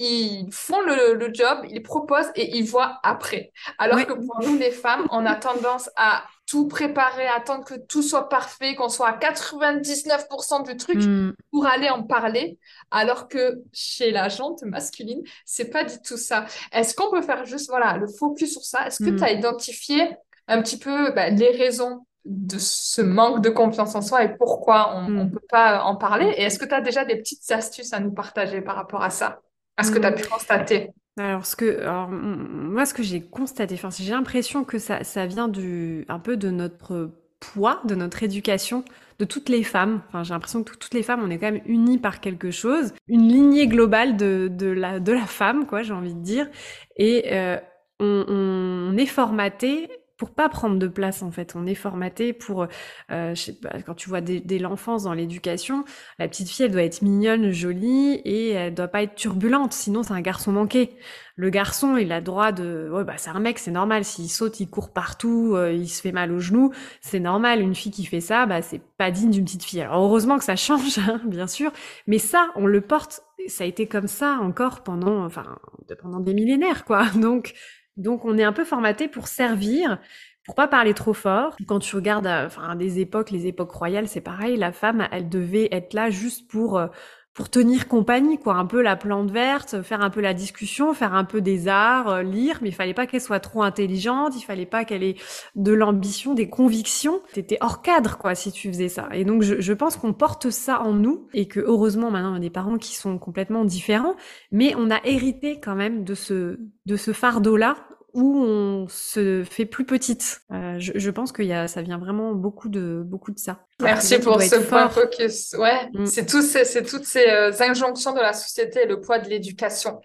ils 0.00 0.48
font 0.50 0.80
le, 0.80 1.14
le, 1.14 1.32
job, 1.32 1.58
ils 1.68 1.82
proposent 1.82 2.30
et 2.34 2.56
ils 2.56 2.64
voient 2.64 2.98
après. 3.02 3.52
Alors 3.78 4.04
que 4.06 4.14
pour 4.14 4.40
nous, 4.42 4.56
les 4.56 4.70
femmes, 4.70 5.06
on 5.10 5.26
a 5.26 5.34
tendance 5.34 5.90
à 5.96 6.24
tout 6.46 6.66
préparer, 6.66 7.28
attendre 7.28 7.64
que 7.64 7.74
tout 7.74 8.02
soit 8.02 8.28
parfait, 8.28 8.74
qu'on 8.74 8.88
soit 8.88 9.08
à 9.08 9.18
99% 9.18 10.66
du 10.66 10.76
truc 10.76 10.96
hmm. 10.96 11.32
pour 11.52 11.66
aller 11.66 11.88
en 11.90 12.02
parler, 12.02 12.58
alors 12.90 13.28
que 13.28 13.62
chez 13.72 14.10
la 14.10 14.28
jante 14.28 14.62
masculine, 14.62 15.22
c'est 15.44 15.70
pas 15.70 15.84
du 15.84 16.00
tout 16.02 16.16
ça. 16.16 16.46
Est-ce 16.72 16.94
qu'on 16.94 17.10
peut 17.10 17.22
faire 17.22 17.44
juste 17.44 17.68
voilà 17.68 17.96
le 17.98 18.08
focus 18.08 18.52
sur 18.52 18.64
ça? 18.64 18.86
Est-ce 18.86 18.98
que 18.98 19.10
hmm. 19.10 19.16
tu 19.16 19.22
as 19.22 19.32
identifié 19.32 20.16
un 20.48 20.60
petit 20.62 20.78
peu 20.78 21.12
bah, 21.12 21.30
les 21.30 21.50
raisons 21.50 22.04
de 22.24 22.58
ce 22.58 23.00
manque 23.00 23.42
de 23.42 23.50
confiance 23.50 23.94
en 23.94 24.02
soi 24.02 24.24
et 24.24 24.36
pourquoi 24.36 24.94
on 24.96 25.08
ne 25.08 25.24
mm. 25.24 25.30
peut 25.30 25.46
pas 25.48 25.84
en 25.84 25.96
parler? 25.96 26.34
Et 26.36 26.42
est-ce 26.42 26.58
que 26.58 26.66
tu 26.66 26.74
as 26.74 26.80
déjà 26.80 27.04
des 27.04 27.16
petites 27.16 27.50
astuces 27.50 27.92
à 27.92 28.00
nous 28.00 28.12
partager 28.12 28.60
par 28.60 28.76
rapport 28.76 29.02
à 29.02 29.10
ça, 29.10 29.40
à 29.80 29.82
ce 29.82 29.90
que 29.90 29.98
tu 29.98 30.06
as 30.06 30.12
pu 30.12 30.24
constater 30.26 30.90
alors, 31.18 31.44
ce 31.44 31.54
que, 31.56 31.84
moi, 32.08 32.86
ce 32.86 32.94
que 32.94 33.02
j'ai 33.02 33.20
constaté, 33.20 33.74
enfin, 33.74 33.90
j'ai 33.90 34.12
l'impression 34.12 34.64
que 34.64 34.78
ça, 34.78 35.04
ça 35.04 35.26
vient 35.26 35.48
du, 35.48 36.06
un 36.08 36.18
peu 36.18 36.36
de 36.36 36.50
notre 36.50 37.10
poids, 37.40 37.80
de 37.84 37.94
notre 37.94 38.22
éducation, 38.22 38.84
de 39.18 39.24
toutes 39.24 39.48
les 39.48 39.62
femmes. 39.62 40.02
Enfin, 40.08 40.22
j'ai 40.22 40.32
l'impression 40.32 40.62
que 40.62 40.72
toutes 40.72 40.94
les 40.94 41.02
femmes, 41.02 41.20
on 41.22 41.30
est 41.30 41.38
quand 41.38 41.50
même 41.50 41.62
unies 41.66 41.98
par 41.98 42.20
quelque 42.20 42.50
chose, 42.50 42.94
une 43.08 43.28
lignée 43.28 43.66
globale 43.66 44.16
de, 44.16 44.48
de, 44.50 44.68
la, 44.68 45.00
de 45.00 45.12
la 45.12 45.26
femme, 45.26 45.66
quoi, 45.66 45.82
j'ai 45.82 45.92
envie 45.92 46.14
de 46.14 46.22
dire. 46.22 46.48
Et 46.96 47.24
euh, 47.32 47.58
on, 47.98 48.24
on, 48.28 48.96
est 48.96 49.06
formaté 49.06 49.90
pour 50.20 50.32
pas 50.32 50.50
prendre 50.50 50.78
de 50.78 50.86
place 50.86 51.22
en 51.22 51.30
fait. 51.30 51.54
On 51.56 51.64
est 51.64 51.74
formaté 51.74 52.34
pour, 52.34 52.66
euh, 53.10 53.34
je 53.34 53.40
sais 53.40 53.54
pas, 53.54 53.80
quand 53.80 53.94
tu 53.94 54.10
vois 54.10 54.20
dès, 54.20 54.58
l'enfance 54.58 55.04
dans 55.04 55.14
l'éducation, 55.14 55.86
la 56.18 56.28
petite 56.28 56.50
fille 56.50 56.66
elle 56.66 56.72
doit 56.72 56.82
être 56.82 57.00
mignonne, 57.00 57.52
jolie 57.52 58.16
et 58.26 58.50
elle 58.50 58.74
doit 58.74 58.88
pas 58.88 59.02
être 59.02 59.14
turbulente, 59.14 59.72
sinon 59.72 60.02
c'est 60.02 60.12
un 60.12 60.20
garçon 60.20 60.52
manqué. 60.52 60.90
Le 61.36 61.48
garçon 61.48 61.96
il 61.96 62.12
a 62.12 62.20
droit 62.20 62.52
de, 62.52 62.90
ouais 62.92 63.02
bah 63.02 63.14
c'est 63.16 63.30
un 63.30 63.40
mec, 63.40 63.58
c'est 63.58 63.70
normal. 63.70 64.04
S'il 64.04 64.28
saute, 64.28 64.60
il 64.60 64.68
court 64.68 64.92
partout, 64.92 65.54
euh, 65.54 65.72
il 65.72 65.88
se 65.88 66.02
fait 66.02 66.12
mal 66.12 66.32
aux 66.32 66.38
genoux, 66.38 66.70
c'est 67.00 67.18
normal. 67.18 67.62
Une 67.62 67.74
fille 67.74 67.90
qui 67.90 68.04
fait 68.04 68.20
ça, 68.20 68.44
bah 68.44 68.60
c'est 68.60 68.82
pas 68.98 69.10
digne 69.10 69.30
d'une 69.30 69.46
petite 69.46 69.64
fille. 69.64 69.80
Alors 69.80 70.04
heureusement 70.04 70.36
que 70.36 70.44
ça 70.44 70.56
change, 70.56 70.98
hein, 70.98 71.22
bien 71.24 71.46
sûr, 71.46 71.72
mais 72.06 72.18
ça 72.18 72.50
on 72.56 72.66
le 72.66 72.82
porte. 72.82 73.22
Ça 73.48 73.64
a 73.64 73.66
été 73.66 73.86
comme 73.86 74.06
ça 74.06 74.38
encore 74.42 74.82
pendant, 74.82 75.24
enfin 75.24 75.56
pendant 76.02 76.20
des 76.20 76.34
millénaires 76.34 76.84
quoi. 76.84 77.06
Donc 77.16 77.54
donc 78.00 78.24
on 78.24 78.38
est 78.38 78.44
un 78.44 78.52
peu 78.52 78.64
formaté 78.64 79.08
pour 79.08 79.28
servir, 79.28 79.98
pour 80.44 80.54
pas 80.54 80.68
parler 80.68 80.94
trop 80.94 81.12
fort. 81.12 81.56
Quand 81.66 81.78
tu 81.78 81.96
regardes 81.96 82.26
euh, 82.26 82.46
enfin 82.46 82.74
des 82.76 82.98
époques, 83.00 83.30
les 83.30 83.46
époques 83.46 83.72
royales, 83.72 84.08
c'est 84.08 84.20
pareil, 84.20 84.56
la 84.56 84.72
femme, 84.72 85.06
elle 85.12 85.28
devait 85.28 85.68
être 85.72 85.94
là 85.94 86.10
juste 86.10 86.50
pour 86.50 86.78
euh, 86.78 86.88
pour 87.34 87.48
tenir 87.48 87.86
compagnie, 87.86 88.38
quoi, 88.38 88.56
un 88.56 88.66
peu 88.66 88.82
la 88.82 88.96
plante 88.96 89.30
verte, 89.30 89.82
faire 89.82 90.02
un 90.02 90.10
peu 90.10 90.20
la 90.20 90.34
discussion, 90.34 90.94
faire 90.94 91.14
un 91.14 91.24
peu 91.24 91.40
des 91.40 91.68
arts, 91.68 92.08
euh, 92.08 92.22
lire, 92.22 92.58
mais 92.60 92.70
il 92.70 92.74
fallait 92.74 92.94
pas 92.94 93.06
qu'elle 93.06 93.20
soit 93.20 93.40
trop 93.40 93.62
intelligente, 93.62 94.34
il 94.36 94.42
fallait 94.42 94.66
pas 94.66 94.84
qu'elle 94.84 95.04
ait 95.04 95.16
de 95.54 95.72
l'ambition, 95.72 96.34
des 96.34 96.48
convictions. 96.48 97.22
T'étais 97.32 97.58
hors 97.60 97.82
cadre, 97.82 98.18
quoi, 98.18 98.34
si 98.34 98.50
tu 98.50 98.68
faisais 98.68 98.88
ça. 98.88 99.08
Et 99.12 99.24
donc, 99.24 99.42
je, 99.42 99.60
je 99.60 99.72
pense 99.72 99.96
qu'on 99.96 100.12
porte 100.12 100.50
ça 100.50 100.80
en 100.82 100.92
nous 100.92 101.28
et 101.32 101.46
que 101.46 101.60
heureusement, 101.60 102.10
maintenant, 102.10 102.32
on 102.32 102.36
a 102.36 102.40
des 102.40 102.50
parents 102.50 102.78
qui 102.78 102.96
sont 102.96 103.18
complètement 103.18 103.64
différents, 103.64 104.16
mais 104.50 104.74
on 104.76 104.90
a 104.90 105.00
hérité 105.04 105.60
quand 105.60 105.76
même 105.76 106.04
de 106.04 106.14
ce, 106.14 106.58
de 106.86 106.96
ce 106.96 107.12
fardeau-là 107.12 107.76
où 108.12 108.38
on 108.38 108.88
se 108.88 109.44
fait 109.44 109.66
plus 109.66 109.84
petite. 109.84 110.42
Euh, 110.52 110.76
je, 110.78 110.92
je, 110.94 111.10
pense 111.10 111.32
que 111.32 111.42
y 111.42 111.52
a, 111.52 111.68
ça 111.68 111.82
vient 111.82 111.98
vraiment 111.98 112.34
beaucoup 112.34 112.68
de, 112.68 113.02
beaucoup 113.04 113.30
de 113.30 113.38
ça. 113.38 113.66
Merci 113.80 114.18
pour 114.18 114.40
ce 114.42 114.56
point 114.56 114.88
focus. 114.88 115.54
Ouais, 115.58 115.88
mm. 115.94 116.06
c'est 116.06 116.26
tous 116.26 116.42
c'est 116.42 116.84
toutes 116.84 117.04
ces 117.04 117.28
euh, 117.28 117.52
injonctions 117.60 118.12
de 118.12 118.20
la 118.20 118.32
société 118.32 118.82
et 118.84 118.86
le 118.86 119.00
poids 119.00 119.18
de 119.18 119.28
l'éducation. 119.28 120.00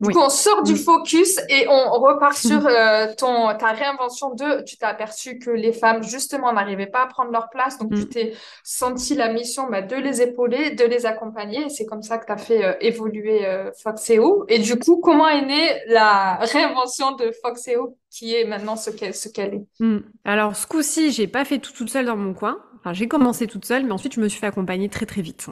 Du 0.00 0.10
coup, 0.10 0.20
on 0.20 0.28
sort 0.30 0.62
du 0.62 0.74
mm. 0.74 0.76
focus 0.76 1.38
et 1.48 1.66
on 1.68 1.90
repart 1.90 2.36
sur 2.36 2.64
euh, 2.66 3.08
ton, 3.16 3.48
ta 3.58 3.72
réinvention 3.72 4.32
de, 4.32 4.62
tu 4.62 4.76
t'es 4.76 4.86
aperçu 4.86 5.38
que 5.38 5.50
les 5.50 5.72
femmes, 5.72 6.04
justement, 6.04 6.52
n'arrivaient 6.52 6.86
pas 6.86 7.02
à 7.02 7.06
prendre 7.06 7.32
leur 7.32 7.50
place. 7.50 7.78
Donc, 7.78 7.92
tu 7.92 8.02
mm. 8.02 8.08
t'es 8.08 8.34
senti 8.62 9.16
la 9.16 9.32
mission 9.32 9.68
bah, 9.68 9.82
de 9.82 9.96
les 9.96 10.22
épauler, 10.22 10.70
de 10.70 10.84
les 10.84 11.04
accompagner. 11.04 11.64
Et 11.64 11.68
c'est 11.68 11.84
comme 11.84 12.02
ça 12.02 12.18
que 12.18 12.26
tu 12.26 12.32
as 12.32 12.36
fait 12.36 12.64
euh, 12.64 12.74
évoluer 12.80 13.44
euh, 13.44 13.72
Foxeo. 13.82 14.44
Et 14.48 14.60
du 14.60 14.78
coup, 14.78 14.98
comment 14.98 15.28
est 15.28 15.44
née 15.44 15.82
la 15.88 16.36
réinvention 16.42 17.16
de 17.16 17.32
Foxeo 17.42 17.96
qui 18.10 18.34
est 18.34 18.44
maintenant 18.44 18.76
ce 18.76 18.90
qu'elle 18.90 19.14
ce 19.14 19.28
qu'elle 19.28 19.54
est? 19.54 19.66
Mm. 19.80 19.98
Alors, 20.24 20.54
ce 20.54 20.66
coup-ci, 20.68 21.10
j'ai 21.10 21.26
pas 21.26 21.44
fait 21.44 21.58
tout 21.58 21.72
toute 21.72 21.90
seule 21.90 22.06
dans 22.06 22.16
mon 22.16 22.34
coin. 22.34 22.58
J'ai 22.92 23.08
commencé 23.08 23.46
toute 23.46 23.64
seule, 23.64 23.84
mais 23.84 23.92
ensuite 23.92 24.14
je 24.14 24.20
me 24.20 24.28
suis 24.28 24.40
fait 24.40 24.46
accompagner 24.46 24.88
très 24.88 25.06
très 25.06 25.22
vite. 25.22 25.46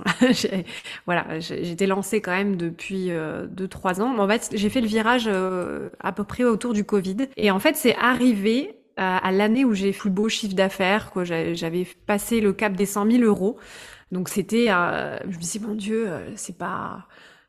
voilà, 1.06 1.38
j'étais 1.40 1.86
lancée 1.86 2.20
quand 2.20 2.32
même 2.32 2.56
depuis 2.56 3.08
2-3 3.08 3.10
euh, 3.10 4.02
ans. 4.02 4.18
en 4.18 4.28
fait, 4.28 4.50
j'ai 4.52 4.68
fait 4.68 4.80
le 4.80 4.86
virage 4.86 5.24
euh, 5.26 5.88
à 6.00 6.12
peu 6.12 6.24
près 6.24 6.44
autour 6.44 6.72
du 6.72 6.84
Covid. 6.84 7.28
Et 7.36 7.50
en 7.50 7.58
fait, 7.58 7.76
c'est 7.76 7.96
arrivé 7.96 8.76
à, 8.96 9.30
l'année 9.30 9.64
où 9.64 9.74
j'ai 9.74 9.92
fait 9.92 10.08
le 10.08 10.14
beau 10.14 10.28
chiffre 10.28 10.54
d'affaires. 10.54 11.12
J'avais 11.24 11.86
passé 12.06 12.40
le 12.40 12.52
cap 12.52 12.72
des 12.72 12.86
100 12.86 13.10
000 13.10 13.24
euros. 13.24 13.58
Donc 14.12 14.28
c'était, 14.28 14.66
euh, 14.70 15.18
je 15.28 15.36
me 15.36 15.42
suis 15.42 15.58
dit 15.58 15.66
mon 15.66 15.74
Dieu, 15.74 16.08
c'est 16.36 16.56
pas 16.56 17.06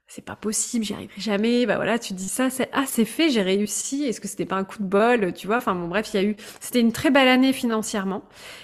c'est 0.09 0.23
pas 0.23 0.37
possible, 0.37 0.85
j'y 0.85 0.93
arriverai 0.93 1.19
jamais. 1.19 1.65
Bah 1.65 1.75
voilà, 1.75 1.99
tu 1.99 2.13
dis 2.13 2.29
ça, 2.29 2.49
c'est 2.49 2.69
ah 2.71 2.85
c'est 2.87 3.03
fait, 3.03 3.29
j'ai 3.29 3.41
réussi. 3.41 4.05
Est-ce 4.05 4.21
que 4.21 4.27
c'était 4.27 4.45
pas 4.45 4.55
un 4.55 4.63
coup 4.63 4.77
de 4.79 4.87
bol, 4.87 5.33
tu 5.33 5.47
vois 5.47 5.57
Enfin 5.57 5.75
bon 5.75 5.87
bref, 5.87 6.09
il 6.13 6.17
y 6.17 6.19
a 6.19 6.23
eu, 6.23 6.35
c'était 6.61 6.79
une 6.79 6.93
très 6.93 7.11
belle 7.11 7.27
année 7.27 7.51
financièrement, 7.51 8.23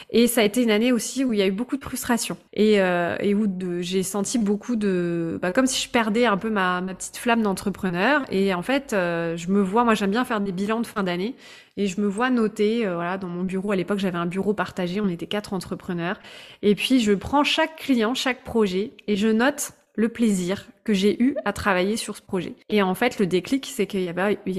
et 0.09 0.27
ça 0.27 0.39
a 0.41 0.43
été 0.45 0.63
une 0.63 0.71
année 0.71 0.93
aussi 0.93 1.25
où 1.25 1.33
il 1.33 1.39
y 1.39 1.41
a 1.41 1.45
eu 1.45 1.51
beaucoup 1.51 1.75
de 1.75 1.83
frustration 1.83 2.37
et 2.53 2.79
euh, 2.81 3.17
et 3.19 3.35
où 3.35 3.45
j'ai 3.81 4.03
senti 4.03 4.37
beaucoup 4.37 4.77
de, 4.77 5.37
bah, 5.41 5.51
comme 5.51 5.65
si 5.67 5.83
je 5.83 5.89
perdais 5.89 6.25
un 6.25 6.37
peu 6.37 6.49
ma, 6.49 6.79
ma 6.79 6.93
petite 6.93 7.17
flamme 7.17 7.41
d'entrepreneur. 7.41 8.23
Et 8.31 8.53
en 8.53 8.61
fait, 8.61 8.93
euh, 8.93 9.35
je 9.35 9.49
me 9.49 9.61
vois, 9.61 9.83
moi 9.83 9.95
j'aime 9.95 10.11
bien 10.11 10.23
faire 10.23 10.39
des 10.39 10.53
bilans 10.53 10.79
de 10.79 10.87
fin 10.87 11.03
d'année. 11.03 11.35
Et 11.75 11.87
je 11.87 11.99
me 11.99 12.07
vois 12.07 12.29
noter, 12.29 12.85
euh, 12.85 12.95
voilà, 12.95 13.17
dans 13.17 13.27
mon 13.27 13.43
bureau, 13.43 13.71
à 13.71 13.75
l'époque 13.75 13.99
j'avais 13.99 14.17
un 14.17 14.27
bureau 14.27 14.53
partagé, 14.53 15.01
on 15.01 15.09
était 15.09 15.27
quatre 15.27 15.53
entrepreneurs. 15.53 16.19
Et 16.61 16.75
puis 16.75 16.99
je 17.01 17.11
prends 17.13 17.43
chaque 17.43 17.75
client, 17.77 18.13
chaque 18.13 18.43
projet, 18.43 18.91
et 19.07 19.15
je 19.17 19.27
note 19.27 19.73
le 19.95 20.09
plaisir 20.09 20.67
que 20.83 20.93
j'ai 20.93 21.21
eu 21.21 21.35
à 21.45 21.53
travailler 21.53 21.97
sur 21.97 22.17
ce 22.17 22.21
projet. 22.21 22.55
Et 22.69 22.81
en 22.81 22.93
fait, 22.93 23.19
le 23.19 23.25
déclic, 23.25 23.71
c'est 23.73 23.87
qu'il 23.87 24.01
y 24.01 24.09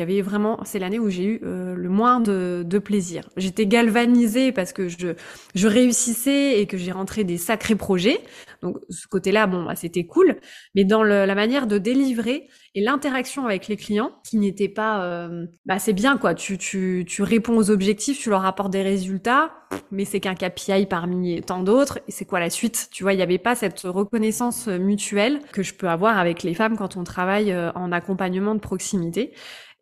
avait, 0.01 0.23
vraiment, 0.23 0.59
c'est 0.65 0.79
l'année 0.79 0.99
où 0.99 1.11
j'ai 1.11 1.25
eu 1.25 1.41
euh, 1.45 1.75
le 1.75 1.89
moins 1.89 2.21
de, 2.21 2.65
plaisir. 2.85 3.31
J'étais 3.37 3.67
galvanisée 3.67 4.51
parce 4.51 4.73
que 4.73 4.89
je 4.89 5.69
réussissais 5.69 6.61
et 6.61 6.67
que 6.67 6.77
j'ai 6.77 6.93
rentré 6.93 7.25
des 7.25 7.39
sacrés 7.39 7.77
projets. 7.77 8.21
Donc 8.63 8.79
ce 8.89 9.07
côté-là, 9.07 9.47
bon, 9.47 9.65
bah, 9.65 9.75
c'était 9.77 10.05
cool. 10.07 10.37
Mais 10.75 10.85
dans 10.85 11.03
le, 11.03 11.25
la 11.25 11.35
manière 11.35 11.67
de 11.67 11.79
délivrer 11.79 12.49
et 12.75 12.81
l'interaction 12.83 13.45
avec 13.45 13.69
les 13.69 13.77
clients, 13.77 14.13
qui 14.25 14.37
n'était 14.37 14.69
pas, 14.69 15.05
euh, 15.05 15.47
bah 15.67 15.79
c'est 15.79 15.93
bien 15.93 16.17
quoi. 16.17 16.35
Tu, 16.35 16.59
tu, 16.59 17.05
tu 17.07 17.23
réponds 17.23 17.57
aux 17.57 17.71
objectifs, 17.71 18.19
tu 18.21 18.31
leur 18.31 18.45
apportes 18.45 18.73
des 18.73 18.83
résultats, 18.83 19.53
mais 19.91 20.05
c'est 20.05 20.21
qu'un 20.21 20.35
KPI 20.35 20.87
parmi 20.87 21.41
tant 21.43 21.63
d'autres. 21.63 21.99
Et 22.09 22.13
c'est 22.13 22.25
quoi 22.25 22.41
la 22.41 22.51
suite? 22.51 22.89
Tu 22.91 23.03
vois, 23.03 23.13
il 23.13 23.17
n'y 23.17 23.23
avait 23.23 23.39
pas 23.39 23.55
cette 23.55 23.81
reconnaissance 23.81 24.67
mutuelle 24.67 25.41
que 25.53 25.63
je 25.63 25.75
peux 25.75 25.89
avoir 25.89 26.19
avec 26.19 26.43
les 26.43 26.55
femmes 26.55 26.77
quand 26.77 26.97
on 26.97 27.05
travaille 27.05 27.53
euh, 27.53 27.71
en 27.75 27.93
accompagnement 27.93 28.55
de 28.55 28.61
proximité. 28.61 29.33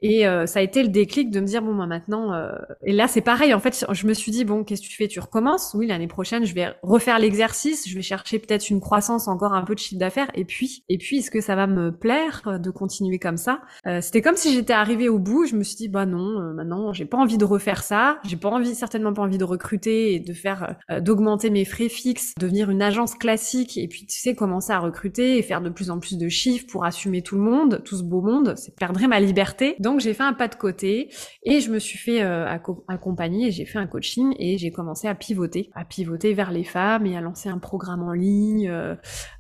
Et 0.03 0.27
euh, 0.27 0.47
ça 0.47 0.59
a 0.59 0.62
été 0.62 0.83
le 0.83 0.88
déclic 0.88 1.31
de 1.31 1.41
me 1.41 1.47
dire 1.47 1.62
bon 1.62 1.75
bah 1.75 1.87
maintenant 1.87 2.33
euh... 2.33 2.53
et 2.85 2.93
là 2.93 3.09
c'est 3.09 3.21
pareil 3.21 3.55
en 3.55 3.61
fait 3.61 3.85
je 3.91 4.07
me 4.07 4.15
suis 4.15 4.33
dit 4.33 4.45
bon 4.45 4.65
qu'est-ce 4.65 4.83
que 4.83 4.87
tu 4.87 4.97
fais? 4.97 5.09
Tu 5.09 5.21
recommences? 5.21 5.75
Oui 5.79 5.87
l'année 5.87 6.09
prochaine 6.09 6.45
je 6.45 6.55
vais 6.55 6.69
refaire 6.83 7.19
l'exercice 7.19 7.88
je 7.88 7.95
vais 7.95 8.03
chercher 8.03 8.38
peut-être 8.38 8.71
une 8.71 8.81
croissance 8.81 9.29
encore 9.29 9.55
un 9.55 9.62
peu 9.62 9.75
de 9.75 9.79
chiffre 9.79 9.99
d'affaires. 9.99 10.29
Et 10.35 10.45
puis 10.45 10.85
et 10.88 10.99
puis 10.99 11.19
est-ce 11.19 11.31
que 11.31 11.41
ça 11.41 11.55
va 11.55 11.67
me 11.67 11.91
plaire 11.93 12.43
euh, 12.47 12.59
de 12.59 12.71
continuer 12.71 13.19
comme 13.19 13.37
ça? 13.37 13.61
Euh, 13.87 14.01
c'était 14.01 14.23
comme 14.23 14.37
si 14.37 14.53
j'étais 14.53 14.73
arrivée 14.73 15.09
au 15.09 15.19
bout 15.19 15.47
je 15.47 15.57
me 15.57 15.62
suis 15.62 15.77
dit 15.77 15.88
bah 15.88 16.07
non 16.07 16.41
euh, 16.41 16.53
maintenant 16.53 16.93
j'ai 16.93 17.05
pas 17.05 17.19
envie 17.19 17.38
de 17.38 17.45
refaire 17.45 17.83
ça 17.83 18.19
j'ai 18.25 18.37
pas 18.37 18.49
envie 18.49 18.75
certainement 18.75 19.12
pas 19.12 19.23
envie 19.23 19.38
de 19.38 19.45
recruter 19.45 20.15
et 20.15 20.21
de 20.21 20.33
faire 20.33 20.77
d'augmenter 21.01 21.51
mes 21.51 21.65
frais 21.65 21.88
fixes 21.88 22.35
devenir 22.38 22.71
une 22.71 22.83
agence 22.83 23.15
classique 23.15 23.77
et 23.79 23.88
puis 23.88 24.07
tu 24.07 24.19
sais 24.19 24.35
commencer 24.35 24.73
à 24.73 24.79
recruter 24.79 25.38
et 25.38 25.43
faire 25.43 25.61
de 25.61 25.71
plus 25.71 25.91
en 25.91 25.99
plus 25.99 26.19
de 26.19 26.29
chiffres 26.29 26.67
pour 26.71 26.85
assumer 26.85 27.23
tout 27.23 27.37
le 27.37 27.43
monde 27.43 27.83
tout 27.85 27.97
ce 27.97 28.03
beau 28.03 28.21
monde. 28.21 28.55
C'est 28.57 28.75
perdre 28.75 29.01
ma 29.07 29.21
liberté. 29.21 29.77
Donc 29.79 29.91
j'ai 30.00 30.14
fait 30.14 30.22
un 30.22 30.33
pas 30.33 30.48
de 30.48 30.55
côté 30.55 31.11
et 31.42 31.61
je 31.61 31.70
me 31.70 31.78
suis 31.78 31.98
fait 31.98 32.22
euh, 32.22 32.46
accompagner 32.88 33.50
j'ai 33.50 33.64
fait 33.64 33.78
un 33.78 33.87
coaching 33.87 34.35
et 34.38 34.59
j'ai 34.59 34.70
commencé 34.70 35.09
à 35.09 35.14
pivoter, 35.14 35.70
à 35.74 35.85
pivoter 35.85 36.35
vers 36.35 36.50
les 36.50 36.64
femmes 36.64 37.07
et 37.07 37.16
à 37.16 37.20
lancer 37.20 37.48
un 37.48 37.59
programme 37.59 38.02
en 38.02 38.12
ligne, 38.12 38.68
euh, 38.68 38.94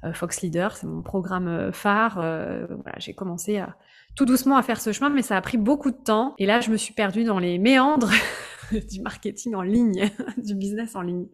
euh, 0.04 0.12
Fox 0.12 0.42
Leader, 0.42 0.76
c'est 0.76 0.86
mon 0.86 1.02
programme 1.02 1.72
phare. 1.72 2.14
voilà, 2.14 2.98
j'ai 2.98 3.14
commencé 3.14 3.62
tout 4.14 4.24
doucement 4.24 4.56
à 4.56 4.62
faire 4.62 4.80
ce 4.80 4.92
chemin, 4.92 5.10
mais 5.10 5.22
ça 5.22 5.36
a 5.36 5.40
pris 5.40 5.56
beaucoup 5.56 5.90
de 5.90 5.96
temps. 5.96 6.34
Et 6.38 6.46
là, 6.46 6.60
je 6.60 6.70
me 6.70 6.76
suis 6.76 6.92
perdue 6.92 7.24
dans 7.24 7.38
les 7.38 7.58
méandres 7.58 8.10
du 8.90 9.00
marketing 9.00 9.54
en 9.54 9.62
ligne, 9.62 10.10
du 10.36 10.54
business 10.54 10.94
en 10.96 11.02
ligne, 11.02 11.26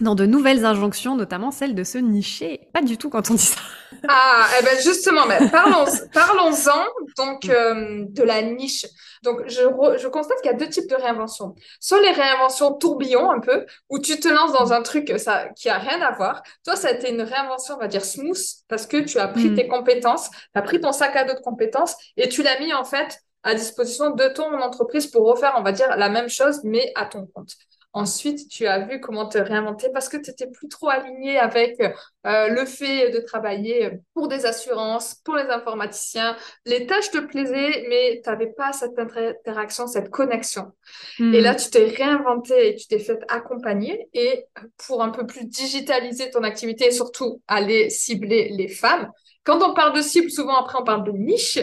dans 0.00 0.14
de 0.14 0.26
nouvelles 0.26 0.64
injonctions, 0.64 1.16
notamment 1.16 1.50
celle 1.50 1.74
de 1.74 1.84
se 1.84 1.98
nicher. 1.98 2.68
Pas 2.72 2.82
du 2.82 2.96
tout 2.96 3.10
quand 3.10 3.30
on 3.30 3.34
dit 3.34 3.40
ça. 3.40 3.60
Ah, 4.08 4.46
eh 4.58 4.64
ben 4.64 4.78
justement, 4.80 5.26
ben 5.26 5.50
parlons, 5.50 5.84
parlons-en 6.12 6.86
donc 7.16 7.48
euh, 7.48 8.04
de 8.08 8.22
la 8.22 8.42
niche. 8.42 8.86
Donc, 9.22 9.42
je, 9.46 9.62
je 9.98 10.08
constate 10.08 10.40
qu'il 10.40 10.50
y 10.50 10.54
a 10.54 10.56
deux 10.56 10.68
types 10.68 10.88
de 10.88 10.94
réinvention. 10.94 11.54
Soit 11.78 12.00
les 12.00 12.10
réinventions 12.10 12.72
tourbillon 12.72 13.30
un 13.30 13.40
peu, 13.40 13.66
où 13.90 13.98
tu 13.98 14.18
te 14.18 14.28
lances 14.28 14.52
dans 14.52 14.72
un 14.72 14.82
truc 14.82 15.12
ça, 15.18 15.48
qui 15.50 15.68
a 15.68 15.78
rien 15.78 16.00
à 16.00 16.12
voir. 16.12 16.42
Toi, 16.64 16.76
ça 16.76 16.88
a 16.88 16.92
été 16.92 17.10
une 17.10 17.20
réinvention, 17.20 17.74
on 17.74 17.78
va 17.78 17.88
dire, 17.88 18.04
smooth, 18.04 18.40
parce 18.68 18.86
que 18.86 18.98
tu 18.98 19.18
as 19.18 19.28
pris 19.28 19.50
mm. 19.50 19.56
tes 19.56 19.68
compétences, 19.68 20.30
tu 20.30 20.36
as 20.54 20.62
pris 20.62 20.80
ton 20.80 20.92
sac 20.92 21.16
à 21.16 21.24
dos 21.24 21.34
de 21.34 21.40
compétences 21.40 21.94
et 22.16 22.28
tu 22.28 22.42
l'as 22.42 22.58
mis 22.60 22.72
en 22.72 22.84
fait 22.84 23.20
à 23.42 23.54
disposition 23.54 24.10
de 24.10 24.28
ton 24.28 24.60
entreprise 24.60 25.06
pour 25.06 25.26
refaire, 25.26 25.54
on 25.56 25.62
va 25.62 25.72
dire, 25.72 25.96
la 25.96 26.08
même 26.08 26.28
chose, 26.28 26.60
mais 26.64 26.92
à 26.94 27.06
ton 27.06 27.26
compte. 27.26 27.52
Ensuite, 27.92 28.48
tu 28.48 28.68
as 28.68 28.86
vu 28.86 29.00
comment 29.00 29.28
te 29.28 29.36
réinventer 29.36 29.88
parce 29.92 30.08
que 30.08 30.16
tu 30.16 30.30
n'étais 30.30 30.46
plus 30.46 30.68
trop 30.68 30.88
aligné 30.88 31.38
avec 31.38 31.80
euh, 31.80 32.48
le 32.48 32.64
fait 32.64 33.10
de 33.10 33.18
travailler 33.18 33.90
pour 34.14 34.28
des 34.28 34.46
assurances, 34.46 35.16
pour 35.24 35.34
les 35.34 35.48
informaticiens. 35.50 36.36
Les 36.66 36.86
tâches 36.86 37.10
te 37.10 37.18
plaisaient, 37.18 37.86
mais 37.88 38.20
tu 38.22 38.30
n'avais 38.30 38.52
pas 38.52 38.72
cette 38.72 38.96
interaction, 38.96 39.88
cette 39.88 40.10
connexion. 40.10 40.70
Hmm. 41.18 41.34
Et 41.34 41.40
là, 41.40 41.56
tu 41.56 41.68
t'es 41.68 41.86
réinventé 41.86 42.68
et 42.68 42.76
tu 42.76 42.86
t'es 42.86 43.00
fait 43.00 43.18
accompagner. 43.28 44.08
Et 44.14 44.44
pour 44.86 45.02
un 45.02 45.10
peu 45.10 45.26
plus 45.26 45.46
digitaliser 45.46 46.30
ton 46.30 46.44
activité 46.44 46.86
et 46.86 46.92
surtout 46.92 47.42
aller 47.48 47.90
cibler 47.90 48.50
les 48.50 48.68
femmes, 48.68 49.10
quand 49.42 49.68
on 49.68 49.74
parle 49.74 49.96
de 49.96 50.02
cible, 50.02 50.30
souvent 50.30 50.56
après 50.56 50.78
on 50.80 50.84
parle 50.84 51.04
de 51.04 51.12
niche. 51.12 51.58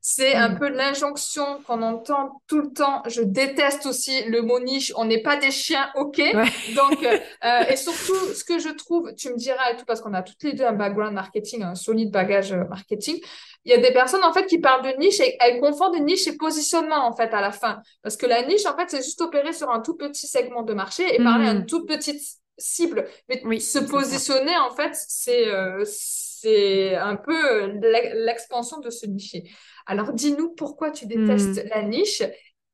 C'est 0.00 0.34
un 0.34 0.50
mm. 0.50 0.58
peu 0.58 0.68
l'injonction 0.68 1.60
qu'on 1.66 1.82
entend 1.82 2.40
tout 2.46 2.60
le 2.60 2.72
temps. 2.72 3.02
Je 3.06 3.20
déteste 3.20 3.86
aussi 3.86 4.24
le 4.24 4.42
mot 4.42 4.60
niche. 4.60 4.92
On 4.96 5.04
n'est 5.04 5.22
pas 5.22 5.36
des 5.36 5.50
chiens, 5.50 5.90
ok? 5.96 6.16
Donc, 6.76 7.02
euh, 7.02 7.18
euh, 7.44 7.64
et 7.68 7.76
surtout, 7.76 8.14
ce 8.34 8.44
que 8.44 8.58
je 8.58 8.68
trouve, 8.68 9.12
tu 9.14 9.30
me 9.30 9.36
diras 9.36 9.72
et 9.72 9.76
tout, 9.76 9.84
parce 9.84 10.00
qu'on 10.00 10.14
a 10.14 10.22
toutes 10.22 10.42
les 10.44 10.52
deux 10.52 10.64
un 10.64 10.72
background 10.72 11.14
marketing, 11.14 11.62
un 11.62 11.74
solide 11.74 12.12
bagage 12.12 12.52
euh, 12.52 12.64
marketing. 12.68 13.18
Il 13.64 13.72
y 13.72 13.74
a 13.74 13.78
des 13.78 13.92
personnes 13.92 14.22
en 14.22 14.32
fait 14.32 14.46
qui 14.46 14.58
parlent 14.58 14.84
de 14.84 14.96
niche 14.98 15.20
et 15.20 15.36
elles 15.40 15.60
confondent 15.60 16.00
niche 16.00 16.26
et 16.28 16.36
positionnement 16.36 17.06
en 17.06 17.14
fait 17.14 17.34
à 17.34 17.40
la 17.40 17.50
fin, 17.50 17.82
parce 18.02 18.16
que 18.16 18.24
la 18.24 18.46
niche 18.46 18.64
en 18.66 18.76
fait 18.76 18.88
c'est 18.88 19.02
juste 19.02 19.20
opérer 19.20 19.52
sur 19.52 19.68
un 19.70 19.80
tout 19.80 19.96
petit 19.96 20.26
segment 20.26 20.62
de 20.62 20.72
marché 20.72 21.02
et 21.14 21.22
parler 21.22 21.48
à 21.48 21.52
une 21.52 21.62
mm. 21.62 21.66
toute 21.66 21.86
petite 21.86 22.22
cible. 22.56 23.06
Mais 23.28 23.60
se 23.60 23.78
positionner 23.78 24.56
en 24.56 24.70
fait, 24.70 24.94
c'est 24.94 25.48
c'est 26.40 26.94
un 26.94 27.16
peu 27.16 27.66
l'expansion 28.14 28.78
de 28.80 28.90
ce 28.90 29.06
niché. 29.06 29.44
Alors, 29.88 30.12
dis-nous 30.12 30.50
pourquoi 30.50 30.90
tu 30.90 31.06
détestes 31.06 31.64
hmm. 31.64 31.68
la 31.70 31.82
niche 31.82 32.22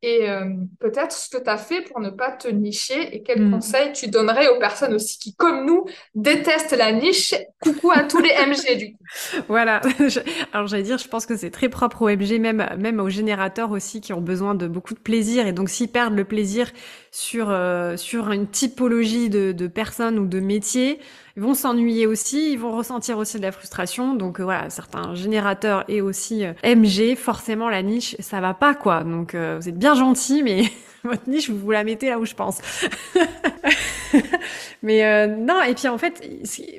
et 0.03 0.29
euh, 0.29 0.45
peut-être 0.81 1.13
ce 1.13 1.31
que 1.31 1.43
tu 1.43 1.49
as 1.49 1.57
fait 1.57 1.81
pour 1.81 1.99
ne 1.99 2.11
pas 2.11 2.31
te 2.31 2.47
nicher 2.47 3.17
et 3.17 3.23
quels 3.23 3.41
hmm. 3.41 3.53
conseils 3.53 3.93
tu 3.93 4.09
donnerais 4.09 4.49
aux 4.49 4.59
personnes 4.59 4.93
aussi 4.93 5.19
qui, 5.19 5.35
comme 5.35 5.65
nous, 5.65 5.87
détestent 6.15 6.77
la 6.77 6.93
niche. 6.93 7.35
Coucou 7.63 7.91
à 7.91 8.03
tous 8.03 8.19
les 8.19 8.29
MG 8.29 8.77
du 8.77 8.93
coup. 8.93 9.05
Voilà. 9.49 9.81
Alors 10.53 10.67
j'allais 10.67 10.83
dire, 10.83 10.99
je 10.99 11.09
pense 11.09 11.25
que 11.25 11.37
c'est 11.37 11.51
très 11.51 11.71
propre 11.71 12.03
aux 12.03 12.09
MG, 12.11 12.39
même, 12.39 12.69
même 12.79 13.01
aux 13.01 13.09
générateurs 13.09 13.71
aussi 13.71 14.03
qui 14.03 14.13
ont 14.13 14.21
besoin 14.21 14.55
de 14.55 14.67
beaucoup 14.67 14.93
de 14.93 14.99
plaisir. 14.99 15.47
Et 15.47 15.53
donc 15.53 15.71
s'ils 15.71 15.91
perdent 15.91 16.17
le 16.17 16.25
plaisir 16.25 16.71
sur, 17.11 17.49
euh, 17.49 17.97
sur 17.97 18.31
une 18.31 18.47
typologie 18.47 19.31
de, 19.31 19.53
de 19.53 19.67
personnes 19.69 20.19
ou 20.19 20.27
de 20.27 20.41
métiers, 20.41 20.99
ils 21.37 21.43
vont 21.43 21.55
s'ennuyer 21.55 22.07
aussi, 22.07 22.53
ils 22.53 22.59
vont 22.59 22.77
ressentir 22.77 23.19
aussi 23.19 23.39
de 23.39 23.43
la 23.43 23.51
frustration. 23.51 24.15
Donc 24.15 24.39
euh, 24.39 24.45
voilà, 24.45 24.71
certains 24.71 25.15
générateurs 25.15 25.85
et 25.89 26.01
aussi 26.01 26.45
euh, 26.45 26.53
MG, 26.65 27.17
forcément 27.17 27.69
la 27.69 27.83
niche, 27.83 28.17
ça 28.21 28.41
va 28.41 28.55
pas 28.55 28.75
quoi. 28.75 29.03
Donc 29.03 29.35
euh, 29.35 29.59
vous 29.61 29.69
êtes 29.69 29.79
bien 29.79 29.95
gentil, 29.95 30.45
mais 30.45 30.63
votre 31.05 31.29
niche, 31.29 31.51
vous 31.51 31.71
la 31.71 31.83
mettez 31.83 32.09
là 32.09 32.21
où 32.21 32.25
je 32.25 32.35
pense. 32.35 32.61
mais 34.83 35.27
non, 35.27 35.61
et 35.63 35.75
puis 35.75 35.89
en 35.89 35.99
fait, 35.99 36.23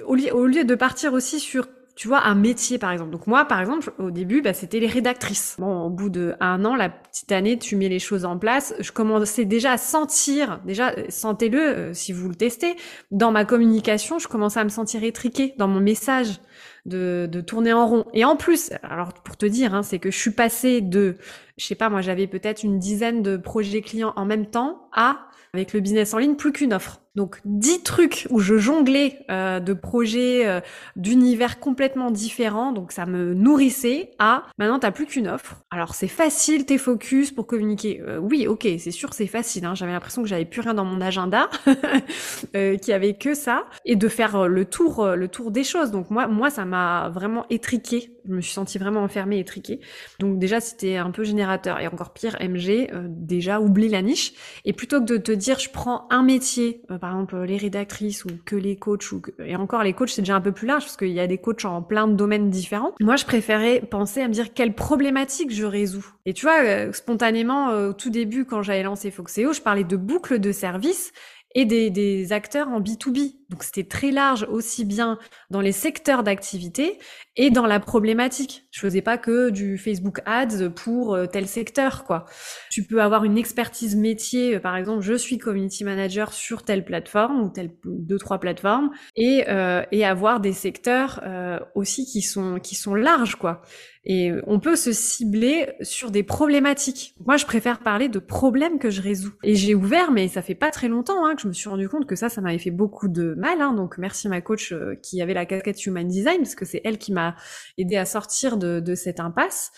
au 0.05 0.15
lieu 0.15 0.63
de 0.63 0.75
partir 0.75 1.13
aussi 1.13 1.39
sur 1.39 1.67
tu 1.95 2.09
vois, 2.09 2.25
un 2.25 2.35
métier, 2.35 2.77
par 2.77 2.91
exemple. 2.91 3.11
Donc 3.11 3.25
moi, 3.25 3.45
par 3.45 3.61
exemple, 3.61 3.93
au 3.99 4.11
début, 4.11 4.41
bah, 4.41 4.53
c'était 4.53 4.79
les 4.79 4.87
rédactrices. 4.87 5.55
Bon, 5.59 5.83
au 5.83 5.89
bout 5.89 6.09
de 6.09 6.35
an, 6.41 6.75
la 6.75 6.89
petite 6.89 7.31
année, 7.31 7.57
tu 7.57 7.77
mets 7.77 7.87
les 7.87 7.99
choses 7.99 8.25
en 8.25 8.37
place. 8.37 8.73
Je 8.79 8.91
commençais 8.91 9.45
déjà 9.45 9.73
à 9.73 9.77
sentir, 9.77 10.59
déjà, 10.65 10.93
sentez-le 11.09 11.59
euh, 11.59 11.93
si 11.93 12.11
vous 12.11 12.27
le 12.27 12.35
testez, 12.35 12.75
dans 13.11 13.31
ma 13.31 13.45
communication, 13.45 14.19
je 14.19 14.27
commençais 14.27 14.59
à 14.59 14.65
me 14.65 14.69
sentir 14.69 15.03
étriquée 15.03 15.55
dans 15.57 15.67
mon 15.67 15.79
message. 15.79 16.39
De, 16.85 17.27
de 17.31 17.41
tourner 17.41 17.73
en 17.73 17.87
rond. 17.87 18.05
Et 18.13 18.25
en 18.25 18.35
plus, 18.35 18.71
alors 18.83 19.11
pour 19.11 19.37
te 19.37 19.47
dire, 19.47 19.73
hein, 19.73 19.81
c'est 19.81 19.97
que 19.97 20.11
je 20.11 20.19
suis 20.19 20.29
passée 20.29 20.81
de, 20.81 21.17
je 21.57 21.65
sais 21.65 21.73
pas, 21.73 21.89
moi 21.89 22.01
j'avais 22.01 22.27
peut-être 22.27 22.61
une 22.61 22.77
dizaine 22.77 23.23
de 23.23 23.37
projets 23.37 23.81
clients 23.81 24.13
en 24.15 24.23
même 24.23 24.45
temps 24.45 24.87
à, 24.93 25.25
avec 25.55 25.73
le 25.73 25.79
business 25.79 26.13
en 26.13 26.19
ligne, 26.19 26.35
plus 26.35 26.51
qu'une 26.51 26.75
offre. 26.75 27.01
Donc 27.15 27.39
dix 27.45 27.81
trucs 27.81 28.27
où 28.29 28.39
je 28.39 28.57
jonglais 28.57 29.19
euh, 29.31 29.61
de 29.61 29.73
projets 29.73 30.45
euh, 30.45 30.59
d'univers 30.97 31.59
complètement 31.59 32.11
différents, 32.11 32.73
donc 32.73 32.91
ça 32.91 33.05
me 33.05 33.33
nourrissait 33.33 34.11
à 34.19 34.43
maintenant 34.57 34.79
t'as 34.79 34.91
plus 34.91 35.05
qu'une 35.05 35.29
offre. 35.29 35.63
Alors 35.71 35.95
c'est 35.95 36.09
facile 36.09 36.65
tes 36.65 36.77
focus 36.77 37.31
pour 37.31 37.47
communiquer. 37.47 38.01
Euh, 38.05 38.17
oui, 38.17 38.47
ok, 38.47 38.67
c'est 38.79 38.91
sûr 38.91 39.13
c'est 39.13 39.27
facile. 39.27 39.65
Hein. 39.65 39.75
J'avais 39.75 39.93
l'impression 39.93 40.23
que 40.23 40.27
j'avais 40.27 40.45
plus 40.45 40.59
rien 40.59 40.73
dans 40.73 40.83
mon 40.83 40.99
agenda, 40.99 41.49
euh, 42.55 42.75
qu'il 42.77 42.89
y 42.89 42.93
avait 42.93 43.13
que 43.13 43.33
ça, 43.33 43.65
et 43.85 43.95
de 43.95 44.07
faire 44.09 44.49
le 44.49 44.65
tour, 44.65 45.07
le 45.07 45.27
tour 45.29 45.51
des 45.51 45.63
choses. 45.63 45.91
Donc 45.91 46.09
moi, 46.09 46.27
moi 46.27 46.49
ça 46.49 46.65
m'a 46.65 47.09
vraiment 47.09 47.45
étriqué. 47.49 48.11
Je 48.27 48.33
me 48.33 48.41
suis 48.41 48.53
sentie 48.53 48.77
vraiment 48.77 49.01
enfermée, 49.01 49.39
étriquée. 49.39 49.79
Donc 50.19 50.37
déjà 50.37 50.59
c'était 50.59 50.97
un 50.97 51.11
peu 51.11 51.23
générateur 51.23 51.79
et 51.79 51.87
encore 51.87 52.11
pire 52.11 52.35
MG. 52.41 52.89
déjà 53.07 53.61
oublie 53.61 53.87
la 53.87 54.01
niche 54.01 54.33
et 54.65 54.73
plutôt 54.73 54.99
que 54.99 55.05
de 55.05 55.17
te 55.17 55.31
dire 55.31 55.59
je 55.59 55.69
prends 55.69 56.07
un 56.09 56.23
métier 56.23 56.81
par 56.99 57.04
exemple 57.11 57.41
les 57.43 57.57
rédactrices 57.57 58.25
ou 58.25 58.29
que 58.45 58.55
les 58.55 58.75
coachs 58.75 59.11
ou 59.11 59.21
et 59.39 59.55
encore 59.55 59.83
les 59.83 59.93
coachs 59.93 60.09
c'est 60.09 60.21
déjà 60.21 60.35
un 60.35 60.41
peu 60.41 60.51
plus 60.51 60.67
large 60.67 60.83
parce 60.83 60.97
qu'il 60.97 61.09
y 61.09 61.19
a 61.19 61.27
des 61.27 61.37
coachs 61.37 61.65
en 61.65 61.81
plein 61.81 62.07
de 62.07 62.13
domaines 62.13 62.49
différents. 62.49 62.93
Moi 62.99 63.15
je 63.15 63.25
préférais 63.25 63.81
penser 63.81 64.21
à 64.21 64.27
me 64.27 64.33
dire 64.33 64.53
quelle 64.53 64.73
problématique 64.73 65.53
je 65.53 65.65
résous. 65.65 66.05
Et 66.25 66.33
tu 66.33 66.45
vois 66.45 66.63
euh, 66.63 66.91
spontanément 66.91 67.69
euh, 67.69 67.89
au 67.89 67.93
tout 67.93 68.09
début 68.09 68.45
quand 68.45 68.61
j'avais 68.61 68.83
lancé 68.83 69.11
Foxeo, 69.11 69.53
je 69.53 69.61
parlais 69.61 69.83
de 69.83 69.97
boucles 69.97 70.39
de 70.39 70.51
services 70.51 71.11
et 71.55 71.65
des, 71.65 71.89
des 71.89 72.33
acteurs 72.33 72.67
en 72.67 72.81
B2B. 72.81 73.33
Donc 73.49 73.63
c'était 73.63 73.87
très 73.87 74.11
large 74.11 74.45
aussi 74.49 74.85
bien 74.85 75.17
dans 75.49 75.61
les 75.61 75.71
secteurs 75.71 76.23
d'activité 76.23 76.99
et 77.37 77.49
dans 77.49 77.65
la 77.65 77.79
problématique. 77.79 78.65
Je 78.71 78.79
faisais 78.79 79.01
pas 79.01 79.17
que 79.17 79.49
du 79.51 79.77
Facebook 79.77 80.21
Ads 80.25 80.69
pour 80.69 81.15
euh, 81.15 81.27
tel 81.27 81.47
secteur 81.47 82.03
quoi. 82.03 82.25
Tu 82.71 82.83
peux 82.83 83.01
avoir 83.01 83.23
une 83.23 83.37
expertise 83.37 83.95
métier, 83.95 84.55
euh, 84.55 84.59
par 84.59 84.75
exemple, 84.75 85.01
je 85.01 85.13
suis 85.13 85.37
community 85.37 85.83
manager 85.83 86.33
sur 86.33 86.63
telle 86.63 86.83
plateforme 86.83 87.41
ou 87.41 87.49
telle 87.49 87.71
deux 87.85 88.17
trois 88.17 88.39
plateformes 88.39 88.89
et 89.15 89.45
euh, 89.47 89.83
et 89.91 90.05
avoir 90.05 90.39
des 90.39 90.53
secteurs 90.53 91.21
euh, 91.23 91.59
aussi 91.75 92.05
qui 92.05 92.21
sont 92.21 92.59
qui 92.59 92.75
sont 92.75 92.95
larges 92.95 93.35
quoi. 93.35 93.61
Et 94.07 94.31
on 94.45 94.59
peut 94.59 94.75
se 94.75 94.91
cibler 94.91 95.73
sur 95.81 96.11
des 96.11 96.21
problématiques. 96.21 97.15
Moi, 97.25 97.37
je 97.37 97.45
préfère 97.45 97.79
parler 97.79 98.07
de 98.07 98.19
problèmes 98.19 98.77
que 98.77 98.91
je 98.91 99.01
résous. 99.01 99.33
Et 99.43 99.55
j'ai 99.55 99.73
ouvert, 99.73 100.11
mais 100.11 100.27
ça 100.27 100.43
fait 100.43 100.53
pas 100.53 100.69
très 100.69 100.87
longtemps 100.87 101.25
hein, 101.25 101.35
que 101.35 101.41
je 101.41 101.47
me 101.47 101.53
suis 101.53 101.69
rendu 101.69 101.89
compte 101.89 102.05
que 102.05 102.15
ça, 102.15 102.29
ça 102.29 102.39
m'avait 102.41 102.59
fait 102.59 102.71
beaucoup 102.71 103.07
de 103.07 103.33
mal. 103.35 103.61
Hein. 103.61 103.73
Donc 103.73 103.97
merci 103.97 104.29
ma 104.29 104.41
coach 104.41 104.71
euh, 104.71 104.95
qui 105.01 105.21
avait 105.21 105.33
la 105.33 105.47
casquette 105.47 105.83
Human 105.85 106.07
Design, 106.07 106.37
parce 106.37 106.53
que 106.53 106.65
c'est 106.65 106.81
elle 106.83 106.99
qui 106.99 107.13
m'a 107.13 107.35
aidé 107.79 107.95
à 107.95 108.05
sortir 108.05 108.57
de, 108.57 108.79
de 108.79 108.95
cette 108.95 109.19
impasse 109.19 109.71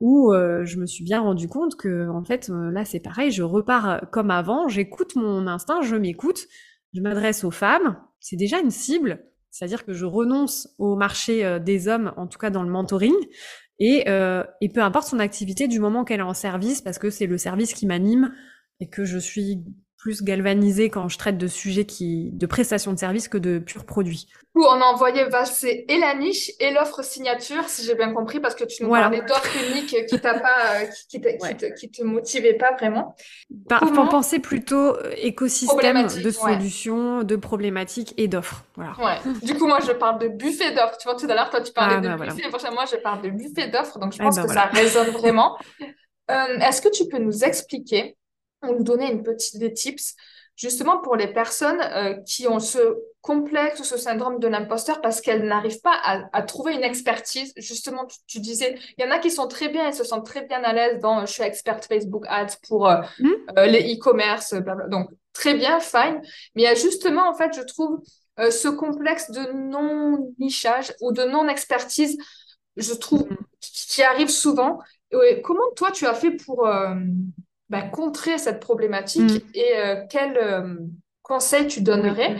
où 0.00 0.32
euh, 0.32 0.64
je 0.64 0.78
me 0.78 0.86
suis 0.86 1.04
bien 1.04 1.20
rendu 1.20 1.48
compte 1.48 1.76
que 1.76 2.08
en 2.08 2.24
fait 2.24 2.48
euh, 2.50 2.70
là 2.70 2.84
c'est 2.84 2.98
pareil, 2.98 3.30
je 3.30 3.42
repars 3.42 4.00
comme 4.10 4.30
avant, 4.30 4.66
j'écoute 4.66 5.16
mon 5.16 5.46
instinct, 5.46 5.82
je 5.82 5.96
m'écoute, 5.96 6.46
je 6.94 7.00
m'adresse 7.02 7.44
aux 7.44 7.50
femmes, 7.50 7.98
c'est 8.18 8.36
déjà 8.36 8.58
une 8.58 8.70
cible, 8.70 9.22
c'est-à-dire 9.50 9.84
que 9.84 9.92
je 9.92 10.06
renonce 10.06 10.74
au 10.78 10.96
marché 10.96 11.60
des 11.60 11.88
hommes, 11.88 12.14
en 12.16 12.26
tout 12.26 12.38
cas 12.38 12.48
dans 12.48 12.62
le 12.62 12.70
mentoring, 12.70 13.14
et, 13.84 14.04
et 14.60 14.68
peu 14.68 14.82
importe 14.82 15.08
son 15.08 15.18
activité 15.18 15.66
du 15.68 15.80
moment 15.80 16.04
qu'elle 16.04 16.20
est 16.20 16.22
en 16.22 16.34
service, 16.34 16.80
parce 16.80 16.98
que 16.98 17.10
c'est 17.10 17.26
le 17.26 17.38
service 17.38 17.74
qui 17.74 17.86
m'anime 17.86 18.32
et 18.80 18.88
que 18.88 19.04
je 19.04 19.18
suis 19.18 19.64
plus 20.02 20.24
galvanisé 20.24 20.90
quand 20.90 21.08
je 21.08 21.16
traite 21.16 21.38
de 21.38 21.46
sujets 21.46 21.84
qui, 21.84 22.30
de 22.32 22.46
prestations 22.46 22.92
de 22.92 22.98
services 22.98 23.28
que 23.28 23.38
de 23.38 23.60
purs 23.60 23.84
produits. 23.84 24.26
on 24.56 24.64
a 24.64 24.84
envoyé 24.84 25.28
passer 25.28 25.84
et 25.88 25.96
la 26.00 26.16
niche 26.16 26.50
et 26.58 26.72
l'offre 26.72 27.04
signature, 27.04 27.68
si 27.68 27.84
j'ai 27.86 27.94
bien 27.94 28.12
compris, 28.12 28.40
parce 28.40 28.56
que 28.56 28.64
tu 28.64 28.82
nous 28.82 28.90
parlais 28.90 29.20
d'offres 29.20 29.56
uniques 29.70 30.06
qui 30.06 30.18
t'a 30.18 30.40
pas, 30.40 30.86
qui, 31.08 31.20
qui, 31.78 31.88
te, 31.88 32.02
motivait 32.02 32.54
pas 32.54 32.72
vraiment. 32.72 33.14
Par, 33.68 33.78
Comment... 33.78 34.08
penser 34.08 34.40
plutôt 34.40 34.96
euh, 34.96 35.12
écosystème 35.18 36.08
de 36.08 36.30
solutions, 36.32 37.22
de 37.22 37.36
problématiques 37.36 38.12
et 38.16 38.26
d'offres. 38.26 38.64
Voilà. 38.74 38.94
Ouais. 38.98 39.32
du 39.40 39.54
coup, 39.54 39.68
moi, 39.68 39.78
je 39.86 39.92
parle 39.92 40.18
de 40.18 40.26
buffet 40.26 40.74
d'offres. 40.74 40.98
Tu 40.98 41.06
vois, 41.06 41.16
tout 41.16 41.26
à 41.30 41.34
l'heure, 41.36 41.50
toi, 41.50 41.60
tu 41.60 41.72
parlais 41.72 41.98
ah, 41.98 42.00
de 42.00 42.08
bah, 42.08 42.26
buffet. 42.26 42.48
Voilà. 42.50 42.70
Moi, 42.72 42.86
je 42.90 42.96
parle 42.96 43.22
de 43.22 43.30
buffet 43.30 43.68
d'offres. 43.68 44.00
Donc, 44.00 44.12
je 44.14 44.18
eh 44.20 44.24
pense 44.24 44.34
bah, 44.34 44.42
que 44.42 44.52
ça 44.52 44.64
résonne 44.64 45.10
vraiment. 45.10 45.56
Euh, 46.30 46.58
Est-ce 46.58 46.82
que 46.82 46.88
tu 46.88 47.06
peux 47.06 47.18
nous 47.18 47.44
expliquer 47.44 48.16
on 48.62 48.74
nous 48.74 48.84
donnait 48.84 49.10
une 49.10 49.22
petite 49.22 49.58
des 49.58 49.72
tips 49.72 50.16
justement 50.56 50.98
pour 50.98 51.16
les 51.16 51.28
personnes 51.28 51.80
euh, 51.80 52.14
qui 52.26 52.46
ont 52.46 52.60
ce 52.60 52.78
complexe 53.20 53.80
ou 53.80 53.84
ce 53.84 53.96
syndrome 53.96 54.38
de 54.38 54.48
l'imposteur 54.48 55.00
parce 55.00 55.20
qu'elles 55.20 55.46
n'arrivent 55.46 55.80
pas 55.80 55.96
à, 56.32 56.42
trouver 56.42 56.74
une 56.74 56.82
expertise. 56.82 57.52
Justement, 57.56 58.06
tu, 58.26 58.40
disais, 58.40 58.78
il 58.98 59.04
y 59.04 59.08
en 59.08 59.10
a 59.10 59.18
qui 59.18 59.30
sont 59.30 59.46
très 59.46 59.68
bien 59.68 59.88
et 59.88 59.92
se 59.92 60.04
sentent 60.04 60.26
très 60.26 60.42
bien 60.42 60.62
à 60.64 60.72
l'aise 60.72 61.00
dans 61.00 61.24
je 61.24 61.32
suis 61.32 61.42
experte 61.42 61.86
Facebook 61.86 62.24
Ads 62.28 62.56
pour 62.68 62.88
euh, 62.88 63.00
mmh. 63.20 63.30
euh, 63.58 63.66
les 63.66 63.94
e-commerce, 63.94 64.54
donc 64.88 65.08
très 65.32 65.54
bien, 65.54 65.78
fine. 65.78 66.20
Mais 66.54 66.62
il 66.62 66.64
y 66.64 66.68
a 66.68 66.74
justement, 66.74 67.28
en 67.28 67.34
fait, 67.34 67.52
je 67.54 67.62
trouve 67.62 68.00
ce 68.38 68.68
complexe 68.68 69.30
de 69.30 69.52
non-nichage 69.52 70.94
ou 71.00 71.12
de 71.12 71.22
non-expertise, 71.22 72.16
je 72.76 72.94
trouve, 72.94 73.30
mmh. 73.30 73.36
qui 73.60 74.02
arrive 74.02 74.30
souvent. 74.30 74.80
comment 75.44 75.70
toi, 75.76 75.90
tu 75.92 76.06
as 76.06 76.14
fait 76.14 76.32
pour 76.32 76.66
bah, 77.72 77.80
contrer 77.80 78.36
cette 78.36 78.60
problématique 78.60 79.42
mm. 79.44 79.48
et 79.54 79.78
euh, 79.78 80.04
quel 80.10 80.36
euh, 80.36 80.76
conseil 81.22 81.66
tu 81.66 81.80
donnerais? 81.80 82.36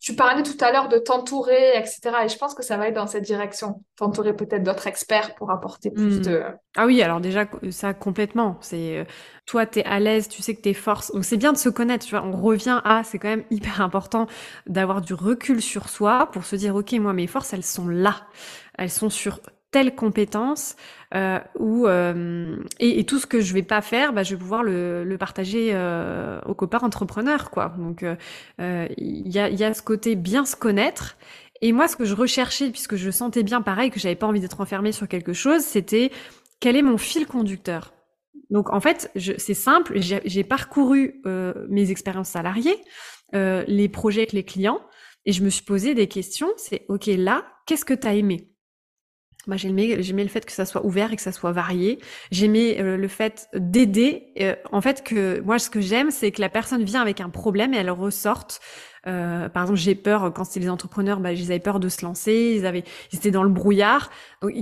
Tu 0.00 0.14
parlais 0.14 0.42
tout 0.42 0.56
à 0.60 0.70
l'heure 0.70 0.90
de 0.90 0.98
t'entourer, 0.98 1.78
etc. 1.78 2.10
Et 2.26 2.28
je 2.28 2.36
pense 2.36 2.54
que 2.54 2.62
ça 2.62 2.76
va 2.76 2.88
être 2.88 2.94
dans 2.94 3.06
cette 3.06 3.24
direction. 3.24 3.82
T'entourer 3.96 4.36
peut-être 4.36 4.62
d'autres 4.62 4.86
experts 4.86 5.34
pour 5.34 5.50
apporter 5.50 5.90
plus 5.90 6.18
hmm. 6.18 6.22
de... 6.22 6.42
Ah 6.76 6.84
oui, 6.84 7.00
alors 7.00 7.20
déjà, 7.20 7.46
ça 7.70 7.94
complètement. 7.94 8.58
C'est 8.60 8.98
euh, 8.98 9.04
Toi, 9.46 9.64
tu 9.64 9.78
es 9.78 9.84
à 9.86 9.98
l'aise, 9.98 10.28
tu 10.28 10.42
sais 10.42 10.54
que 10.54 10.60
tes 10.60 10.74
forces... 10.74 11.10
Donc 11.10 11.24
c'est 11.24 11.38
bien 11.38 11.54
de 11.54 11.58
se 11.58 11.70
connaître, 11.70 12.04
tu 12.04 12.14
vois. 12.14 12.22
On 12.22 12.36
revient 12.36 12.82
à... 12.84 13.02
C'est 13.02 13.18
quand 13.18 13.30
même 13.30 13.44
hyper 13.50 13.80
important 13.80 14.26
d'avoir 14.66 15.00
du 15.00 15.14
recul 15.14 15.62
sur 15.62 15.88
soi 15.88 16.28
pour 16.32 16.44
se 16.44 16.54
dire, 16.54 16.76
OK, 16.76 16.92
moi, 16.92 17.14
mes 17.14 17.26
forces, 17.26 17.54
elles 17.54 17.64
sont 17.64 17.88
là. 17.88 18.26
Elles 18.76 18.90
sont 18.90 19.08
sur 19.08 19.40
telle 19.70 19.94
compétence 19.94 20.76
euh, 21.14 21.38
ou 21.58 21.86
euh, 21.86 22.56
et, 22.78 23.04
tout 23.04 23.18
ce 23.18 23.26
que 23.26 23.40
je 23.40 23.52
vais 23.52 23.62
pas 23.62 23.82
faire, 23.82 24.12
bah, 24.12 24.22
je 24.22 24.34
vais 24.34 24.38
pouvoir 24.38 24.62
le, 24.62 25.04
le 25.04 25.18
partager 25.18 25.70
euh, 25.74 26.40
aux 26.46 26.54
copains 26.54 26.80
entrepreneurs, 26.80 27.50
quoi. 27.50 27.74
Donc 27.78 28.02
il 28.02 28.16
euh, 28.60 28.88
y, 28.98 29.38
a, 29.38 29.48
y 29.48 29.64
a 29.64 29.74
ce 29.74 29.82
côté 29.82 30.14
bien 30.16 30.44
se 30.44 30.56
connaître. 30.56 31.16
Et 31.62 31.72
moi, 31.72 31.88
ce 31.88 31.96
que 31.96 32.04
je 32.04 32.14
recherchais, 32.14 32.70
puisque 32.70 32.96
je 32.96 33.10
sentais 33.10 33.42
bien 33.42 33.62
pareil 33.62 33.90
que 33.90 33.98
j'avais 33.98 34.14
pas 34.14 34.26
envie 34.26 34.40
d'être 34.40 34.60
enfermée 34.60 34.92
sur 34.92 35.08
quelque 35.08 35.32
chose, 35.32 35.62
c'était 35.62 36.10
quel 36.60 36.76
est 36.76 36.82
mon 36.82 36.98
fil 36.98 37.26
conducteur. 37.26 37.94
Donc 38.50 38.70
en 38.70 38.80
fait, 38.80 39.10
c'est 39.16 39.54
simple, 39.54 39.98
j'ai 39.98 40.44
parcouru 40.44 41.22
mes 41.70 41.90
expériences 41.90 42.28
salariées, 42.28 42.76
les 43.32 43.88
projets 43.88 44.20
avec 44.20 44.32
les 44.34 44.44
clients, 44.44 44.80
et 45.24 45.32
je 45.32 45.42
me 45.42 45.48
suis 45.48 45.64
posé 45.64 45.94
des 45.94 46.08
questions. 46.08 46.48
C'est 46.58 46.84
ok 46.88 47.06
là, 47.06 47.46
qu'est-ce 47.66 47.86
que 47.86 47.94
tu 47.94 48.06
as 48.06 48.14
aimé? 48.14 48.55
Moi, 49.46 49.56
j'aimais, 49.56 50.02
j'aimais 50.02 50.24
le 50.24 50.28
fait 50.28 50.44
que 50.44 50.52
ça 50.52 50.64
soit 50.64 50.84
ouvert 50.84 51.12
et 51.12 51.16
que 51.16 51.22
ça 51.22 51.32
soit 51.32 51.52
varié. 51.52 51.98
J'aimais 52.30 52.80
euh, 52.80 52.96
le 52.96 53.08
fait 53.08 53.48
d'aider. 53.54 54.32
Euh, 54.40 54.56
en 54.72 54.80
fait, 54.80 55.04
que 55.04 55.40
moi, 55.40 55.58
ce 55.58 55.70
que 55.70 55.80
j'aime, 55.80 56.10
c'est 56.10 56.32
que 56.32 56.40
la 56.40 56.48
personne 56.48 56.82
vient 56.82 57.00
avec 57.00 57.20
un 57.20 57.30
problème 57.30 57.72
et 57.72 57.76
elle 57.76 57.90
ressorte 57.90 58.60
euh, 59.06 59.48
par 59.48 59.64
exemple, 59.64 59.78
j'ai 59.78 59.94
peur 59.94 60.32
quand 60.34 60.44
c'est 60.44 60.60
les 60.60 60.70
entrepreneurs, 60.70 61.20
bah, 61.20 61.32
ils 61.32 61.50
avaient 61.50 61.58
peur 61.58 61.80
de 61.80 61.88
se 61.88 62.04
lancer, 62.04 62.54
ils 62.56 62.66
avaient, 62.66 62.84
ils 63.12 63.16
étaient 63.16 63.30
dans 63.30 63.42
le 63.42 63.50
brouillard, 63.50 64.10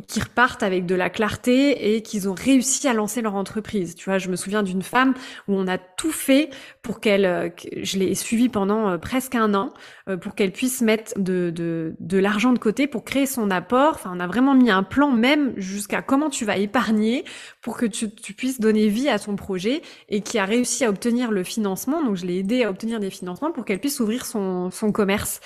qui 0.06 0.20
repartent 0.20 0.62
avec 0.62 0.86
de 0.86 0.94
la 0.94 1.10
clarté 1.10 1.94
et 1.94 2.02
qu'ils 2.02 2.28
ont 2.28 2.34
réussi 2.34 2.88
à 2.88 2.92
lancer 2.92 3.22
leur 3.22 3.34
entreprise. 3.34 3.94
Tu 3.94 4.08
vois, 4.08 4.18
je 4.18 4.28
me 4.28 4.36
souviens 4.36 4.62
d'une 4.62 4.82
femme 4.82 5.14
où 5.48 5.54
on 5.54 5.66
a 5.66 5.78
tout 5.78 6.12
fait 6.12 6.50
pour 6.82 7.00
qu'elle, 7.00 7.24
euh, 7.24 7.48
je 7.82 7.98
l'ai 7.98 8.14
suivie 8.14 8.48
pendant 8.48 8.88
euh, 8.88 8.98
presque 8.98 9.34
un 9.34 9.54
an, 9.54 9.72
euh, 10.08 10.16
pour 10.16 10.34
qu'elle 10.34 10.52
puisse 10.52 10.80
mettre 10.82 11.18
de, 11.18 11.50
de, 11.50 11.94
de 11.98 12.18
l'argent 12.18 12.52
de 12.52 12.58
côté 12.58 12.86
pour 12.86 13.04
créer 13.04 13.26
son 13.26 13.50
apport. 13.50 13.94
Enfin, 13.94 14.12
on 14.14 14.20
a 14.20 14.26
vraiment 14.26 14.54
mis 14.54 14.70
un 14.70 14.82
plan 14.82 15.10
même 15.10 15.52
jusqu'à 15.56 16.02
comment 16.02 16.30
tu 16.30 16.44
vas 16.44 16.56
épargner 16.56 17.24
pour 17.62 17.76
que 17.76 17.86
tu, 17.86 18.10
tu 18.10 18.34
puisses 18.34 18.60
donner 18.60 18.88
vie 18.88 19.08
à 19.08 19.18
ton 19.18 19.36
projet 19.36 19.82
et 20.08 20.20
qui 20.20 20.38
a 20.38 20.44
réussi 20.44 20.84
à 20.84 20.90
obtenir 20.90 21.30
le 21.30 21.42
financement. 21.42 22.02
Donc, 22.02 22.16
je 22.16 22.26
l'ai 22.26 22.38
aidé 22.38 22.64
à 22.64 22.70
obtenir 22.70 23.00
des 23.00 23.10
financements 23.10 23.50
pour 23.50 23.64
qu'elle 23.64 23.80
puisse 23.80 24.00
ouvrir 24.00 24.26
son 24.26 24.33
son, 24.34 24.92
commerce 24.92 25.40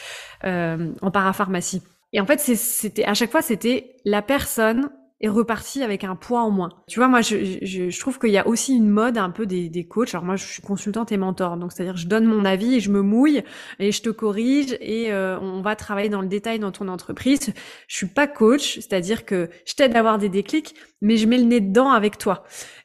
euh, 0.45 0.93
en 1.03 1.11
parapharmacie. 1.11 1.83
Et 2.13 2.21
en 2.21 2.27
fait, 2.27 2.41
c'était 2.41 3.05
à 3.05 3.15
chaque 3.15 3.31
fois, 3.31 3.43
c'était 3.43 3.97
la 4.05 4.23
personne 4.23 4.91
est 5.21 5.29
repartie 5.29 5.83
avec 5.83 6.05
un 6.05 6.15
poids 6.15 6.43
en 6.43 6.51
moins. 6.51 6.71
Tu 6.87 7.01
vois, 7.01 7.09
moi, 7.09 7.23
je, 7.23 7.99
trouve 7.99 8.19
qu'il 8.21 8.31
y 8.31 8.39
a 8.39 8.47
aussi 8.47 8.77
une 8.77 8.89
mode 8.89 9.19
un 9.19 9.31
peu 9.31 9.47
des, 9.47 9.69
des 9.69 9.85
coachs. 9.85 10.15
Alors 10.15 10.25
moi, 10.25 10.37
je 10.37 10.45
suis 10.45 10.63
consultante 10.63 11.11
et 11.11 11.17
mentor, 11.17 11.57
donc 11.57 11.73
c'est-à-dire 11.73 11.97
je 11.97 12.07
donne 12.07 12.25
mon 12.25 12.45
avis 12.45 12.77
et 12.77 12.81
je 12.81 12.91
me 12.91 13.03
mouille 13.03 13.43
et 13.81 13.91
je 13.91 14.01
te 14.01 14.11
corrige 14.11 14.77
et 14.81 15.13
euh, 15.13 15.39
on 15.41 15.61
va 15.61 15.75
travailler 15.75 16.09
dans 16.09 16.21
le 16.21 16.29
détail 16.29 16.61
dans 16.61 16.71
ton 16.71 16.87
entreprise. 16.87 17.53
Je 17.89 17.97
suis 17.97 18.07
pas 18.07 18.29
coach, 18.29 18.77
c'est-à-dire 18.77 19.25
que 19.25 19.51
je 19.67 19.75
t'aide 19.75 19.97
à 19.97 19.99
avoir 19.99 20.19
des 20.19 20.29
déclics, 20.29 20.77
mais 21.01 21.17
je 21.17 21.27
mets 21.27 21.39
le 21.39 21.45
nez 21.45 21.61
dedans 21.61 21.91
avec 21.91 22.19
toi. 22.19 22.45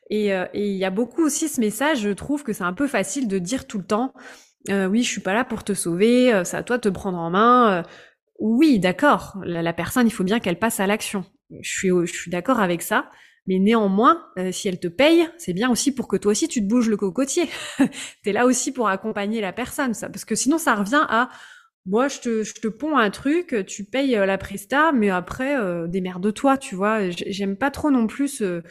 Et 0.09 0.33
euh, 0.33 0.45
il 0.55 0.75
y 0.75 0.85
a 0.85 0.89
beaucoup 0.89 1.23
aussi 1.23 1.47
ce 1.49 1.61
message. 1.61 2.01
Je 2.01 2.09
trouve 2.09 2.43
que 2.43 2.51
c'est 2.51 2.63
un 2.63 2.73
peu 2.73 2.87
facile 2.87 3.27
de 3.27 3.37
dire 3.37 3.67
tout 3.67 3.77
le 3.77 3.85
temps 3.85 4.11
euh, 4.69 4.87
oui, 4.87 5.03
je 5.03 5.09
suis 5.09 5.21
pas 5.21 5.33
là 5.33 5.43
pour 5.43 5.63
te 5.63 5.73
sauver, 5.73 6.33
euh, 6.33 6.43
c'est 6.43 6.57
à 6.57 6.63
toi 6.63 6.77
de 6.77 6.83
te 6.83 6.89
prendre 6.89 7.17
en 7.17 7.29
main. 7.29 7.79
Euh. 7.79 7.83
oui, 8.39 8.79
d'accord, 8.79 9.41
la, 9.43 9.73
personne, 9.73 10.07
il 10.07 10.11
faut 10.11 10.23
bien 10.23 10.39
qu'elle 10.39 10.59
passe 10.59 10.79
à 10.79 10.87
l'action. 10.87 11.25
Je 11.61 11.69
suis, 11.69 11.89
je 11.89 12.13
suis 12.13 12.31
d'accord 12.31 12.59
avec 12.59 12.81
ça. 12.81 13.09
Mais 13.45 13.59
néanmoins, 13.59 14.25
si 14.51 14.69
elle 14.69 14.79
te 14.79 14.87
paye, 14.87 15.27
c'est 15.37 15.51
bien 15.51 15.69
aussi 15.69 15.93
pour 15.93 16.07
que 16.07 16.15
toi 16.15 16.31
aussi 16.31 16.47
tu 16.47 16.61
te 16.61 16.65
bouges 16.65 16.87
le 16.87 16.95
cocotier. 16.95 17.49
tu 17.77 18.29
es 18.29 18.31
là 18.31 18.45
aussi 18.45 18.71
pour 18.71 18.87
accompagner 18.87 19.41
la 19.41 19.51
personne, 19.51 19.93
ça, 19.93 20.07
parce 20.07 20.23
que 20.23 20.33
sinon 20.33 20.57
ça 20.57 20.75
revient 20.75 21.05
à 21.09 21.29
moi 21.85 22.07
je 22.07 22.19
te, 22.19 22.43
je 22.43 22.53
te 22.53 22.69
ponds 22.69 22.97
un 22.97 23.09
truc, 23.09 23.55
tu 23.67 23.83
payes 23.83 24.11
la 24.11 24.37
presta, 24.37 24.93
mais 24.93 25.09
après 25.09 25.59
euh, 25.59 25.87
démerde-toi, 25.87 26.57
tu 26.57 26.75
vois. 26.75 27.09
J'aime 27.09 27.57
pas 27.57 27.71
trop 27.71 27.91
non 27.91 28.07
plus 28.07 28.29
ce, 28.29 28.63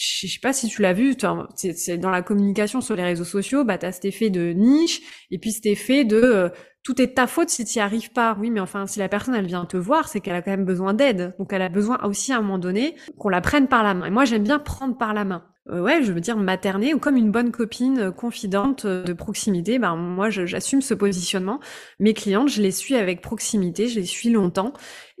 je 0.00 0.26
sais 0.26 0.38
pas 0.40 0.54
si 0.54 0.66
tu 0.68 0.80
l'as 0.80 0.94
vu, 0.94 1.14
c'est 1.54 1.98
dans 1.98 2.08
la 2.08 2.22
communication 2.22 2.80
sur 2.80 2.96
les 2.96 3.02
réseaux 3.02 3.24
sociaux, 3.24 3.64
bah 3.64 3.76
t'as 3.76 3.92
cet 3.92 4.06
effet 4.06 4.30
de 4.30 4.52
niche 4.52 5.02
et 5.30 5.38
puis 5.38 5.52
cet 5.52 5.66
effet 5.66 6.04
de 6.04 6.16
euh, 6.16 6.48
tout 6.82 7.02
est 7.02 7.16
ta 7.16 7.26
faute 7.26 7.50
si 7.50 7.66
tu 7.66 7.78
n'y 7.78 7.82
arrives 7.82 8.10
pas. 8.10 8.34
Oui, 8.40 8.50
mais 8.50 8.60
enfin 8.60 8.86
si 8.86 8.98
la 8.98 9.10
personne 9.10 9.34
elle 9.34 9.46
vient 9.46 9.66
te 9.66 9.76
voir, 9.76 10.08
c'est 10.08 10.20
qu'elle 10.20 10.34
a 10.34 10.40
quand 10.40 10.52
même 10.52 10.64
besoin 10.64 10.94
d'aide, 10.94 11.34
donc 11.38 11.52
elle 11.52 11.60
a 11.60 11.68
besoin 11.68 12.02
aussi 12.04 12.32
à 12.32 12.38
un 12.38 12.40
moment 12.40 12.58
donné 12.58 12.96
qu'on 13.18 13.28
la 13.28 13.42
prenne 13.42 13.68
par 13.68 13.82
la 13.82 13.92
main. 13.92 14.06
Et 14.06 14.10
moi 14.10 14.24
j'aime 14.24 14.42
bien 14.42 14.58
prendre 14.58 14.96
par 14.96 15.12
la 15.12 15.26
main. 15.26 15.44
Euh, 15.70 15.80
ouais, 15.80 16.02
je 16.02 16.12
veux 16.12 16.20
dire 16.20 16.36
materner 16.36 16.94
ou 16.94 16.98
comme 16.98 17.16
une 17.16 17.30
bonne 17.30 17.52
copine 17.52 17.98
euh, 17.98 18.10
confidente 18.10 18.84
euh, 18.84 19.04
de 19.04 19.12
proximité. 19.12 19.78
Ben 19.78 19.94
moi, 19.96 20.30
j'assume 20.30 20.82
ce 20.82 20.94
positionnement. 20.94 21.60
Mes 21.98 22.14
clientes, 22.14 22.48
je 22.48 22.62
les 22.62 22.72
suis 22.72 22.96
avec 22.96 23.20
proximité, 23.20 23.88
je 23.88 24.00
les 24.00 24.06
suis 24.06 24.30
longtemps, 24.30 24.72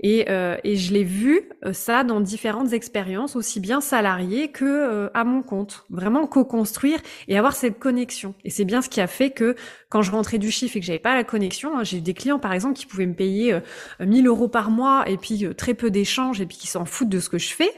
et, 0.02 0.26
et 0.64 0.76
je 0.76 0.94
l'ai 0.94 1.04
vu 1.04 1.42
ça 1.72 2.04
dans 2.04 2.20
différentes 2.20 2.72
expériences, 2.72 3.36
aussi 3.36 3.60
bien 3.60 3.82
salariées 3.82 4.50
que 4.50 5.10
à 5.12 5.24
mon 5.24 5.42
compte. 5.42 5.84
Vraiment 5.90 6.26
co-construire 6.26 6.98
et 7.28 7.36
avoir 7.36 7.54
cette 7.54 7.78
connexion. 7.78 8.34
Et 8.44 8.50
c'est 8.50 8.64
bien 8.64 8.80
ce 8.80 8.88
qui 8.88 9.02
a 9.02 9.06
fait 9.06 9.30
que 9.30 9.56
quand 9.90 10.00
je 10.00 10.10
rentrais 10.10 10.38
du 10.38 10.50
chiffre 10.50 10.76
et 10.76 10.80
que 10.80 10.86
j'avais 10.86 10.98
pas 10.98 11.14
la 11.14 11.24
connexion, 11.24 11.76
hein, 11.76 11.84
j'ai 11.84 11.98
eu 11.98 12.00
des 12.00 12.14
clients 12.14 12.38
par 12.38 12.54
exemple 12.54 12.76
qui 12.76 12.86
pouvaient 12.86 13.04
me 13.04 13.14
payer 13.14 13.58
1000 14.00 14.26
euros 14.26 14.48
par 14.48 14.70
mois 14.70 15.04
et 15.06 15.18
puis 15.18 15.46
très 15.54 15.74
peu 15.74 15.90
d'échanges 15.90 16.40
et 16.40 16.46
puis 16.46 16.56
qui 16.56 16.66
s'en 16.66 16.86
foutent 16.86 17.10
de 17.10 17.20
ce 17.20 17.28
que 17.28 17.38
je 17.38 17.52
fais 17.52 17.72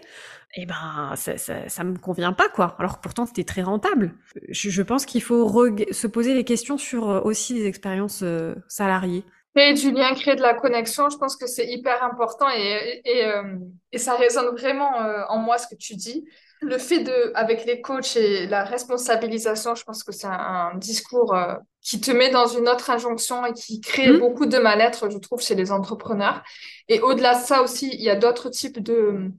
eh 0.55 0.67
ben 0.67 1.15
ça, 1.17 1.39
ça, 1.39 1.69
ça, 1.69 1.85
me 1.85 1.97
convient 1.97 2.35
pas 2.35 2.49
quoi. 2.49 2.77
Alors 2.79 3.01
pourtant 3.01 3.25
c'était 3.25 3.45
très 3.45 3.63
rentable. 3.63 4.15
Je, 4.51 4.69
je 4.69 4.83
pense 4.83 5.07
qu'il 5.07 5.23
faut 5.23 5.49
se 5.91 6.07
poser 6.07 6.35
des 6.35 6.45
questions 6.45 6.77
sur 6.77 7.09
euh, 7.09 7.21
aussi 7.23 7.55
les 7.55 7.67
expériences 7.67 8.23
euh, 8.23 8.55
salariées. 8.69 9.25
Créer 9.55 9.73
du 9.73 9.93
lien, 9.93 10.15
créer 10.15 10.37
de 10.37 10.43
la 10.43 10.55
connexion, 10.55 11.09
je 11.09 11.17
pense 11.17 11.37
que 11.37 11.47
c'est 11.47 11.67
hyper 11.67 12.03
important 12.03 12.47
et, 12.55 13.01
et, 13.05 13.25
euh, 13.25 13.59
et, 13.93 13.99
ça 13.99 14.15
résonne 14.15 14.55
vraiment 14.55 14.91
en 15.29 15.39
moi 15.39 15.59
ce 15.59 15.67
que 15.67 15.75
tu 15.75 15.95
dis. 15.95 16.25
Le 16.63 16.79
fait 16.79 17.01
de, 17.01 17.33
avec 17.35 17.67
les 17.67 17.83
coachs 17.83 18.17
et 18.17 18.47
la 18.47 18.65
responsabilisation, 18.65 19.75
je 19.75 19.85
pense 19.85 20.05
que 20.05 20.13
c'est 20.13 20.27
un, 20.27 20.73
discours 20.77 21.37
qui 21.83 22.01
te 22.01 22.11
met 22.11 22.31
dans 22.31 22.47
une 22.47 22.67
autre 22.67 22.89
injonction 22.89 23.45
et 23.45 23.53
qui 23.53 23.83
crée 23.83 24.13
mmh. 24.13 24.21
beaucoup 24.21 24.47
de 24.47 24.57
mal-être, 24.57 25.11
je 25.11 25.19
trouve, 25.19 25.43
chez 25.43 25.55
les 25.55 25.71
entrepreneurs. 25.71 26.43
Et 26.89 27.01
au-delà 27.01 27.39
de 27.39 27.45
ça 27.45 27.61
aussi, 27.61 27.91
il 27.93 28.01
y 28.01 28.09
a 28.09 28.17
d'autres 28.17 28.49
types 28.49 28.83
de, 28.83 29.33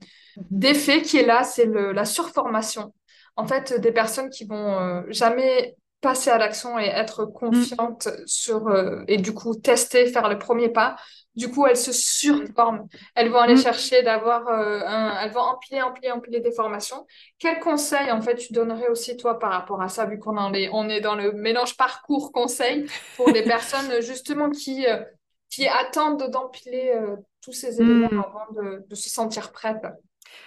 d'effet 0.50 1.02
qui 1.02 1.18
est 1.18 1.26
là, 1.26 1.44
c'est 1.44 1.66
la 1.66 2.04
surformation. 2.04 2.92
En 3.36 3.46
fait, 3.46 3.80
des 3.80 3.92
personnes 3.92 4.30
qui 4.30 4.44
vont 4.44 4.78
euh, 4.78 5.02
jamais 5.08 5.76
passer 6.00 6.30
à 6.30 6.38
l'action 6.38 6.78
et 6.78 6.84
être 6.84 7.24
confiantes 7.24 8.08
sur 8.26 8.68
euh, 8.68 9.02
et 9.08 9.16
du 9.16 9.32
coup 9.32 9.54
tester, 9.54 10.06
faire 10.06 10.28
le 10.28 10.38
premier 10.38 10.68
pas. 10.68 10.96
Du 11.34 11.50
coup, 11.50 11.66
elles 11.66 11.78
se 11.78 11.92
surforment. 11.92 12.86
Elles 13.14 13.30
vont 13.30 13.38
aller 13.38 13.54
mm. 13.54 13.62
chercher 13.62 14.02
d'avoir 14.02 14.46
euh, 14.46 14.82
un, 14.86 15.18
elles 15.18 15.32
vont 15.32 15.40
empiler, 15.40 15.82
empiler, 15.82 16.12
empiler 16.12 16.40
des 16.40 16.52
formations. 16.52 17.06
Quel 17.38 17.58
conseil 17.58 18.12
en 18.12 18.20
fait 18.20 18.36
tu 18.36 18.52
donnerais 18.52 18.88
aussi 18.88 19.16
toi 19.16 19.38
par 19.38 19.50
rapport 19.50 19.82
à 19.82 19.88
ça, 19.88 20.04
vu 20.04 20.18
qu'on 20.18 20.36
en 20.36 20.52
est, 20.52 20.68
on 20.72 20.88
est 20.88 21.00
dans 21.00 21.16
le 21.16 21.32
mélange 21.32 21.76
parcours 21.76 22.30
conseil 22.32 22.86
pour 23.16 23.30
les 23.30 23.42
personnes 23.54 24.00
justement 24.00 24.50
qui 24.50 24.84
qui 25.50 25.68
attendent 25.68 26.30
d'empiler 26.30 26.92
tous 27.40 27.52
ces 27.52 27.80
éléments 27.80 28.08
mm. 28.12 28.24
avant 28.24 28.52
de, 28.52 28.84
de 28.86 28.94
se 28.94 29.08
sentir 29.08 29.52
prêtes? 29.52 29.86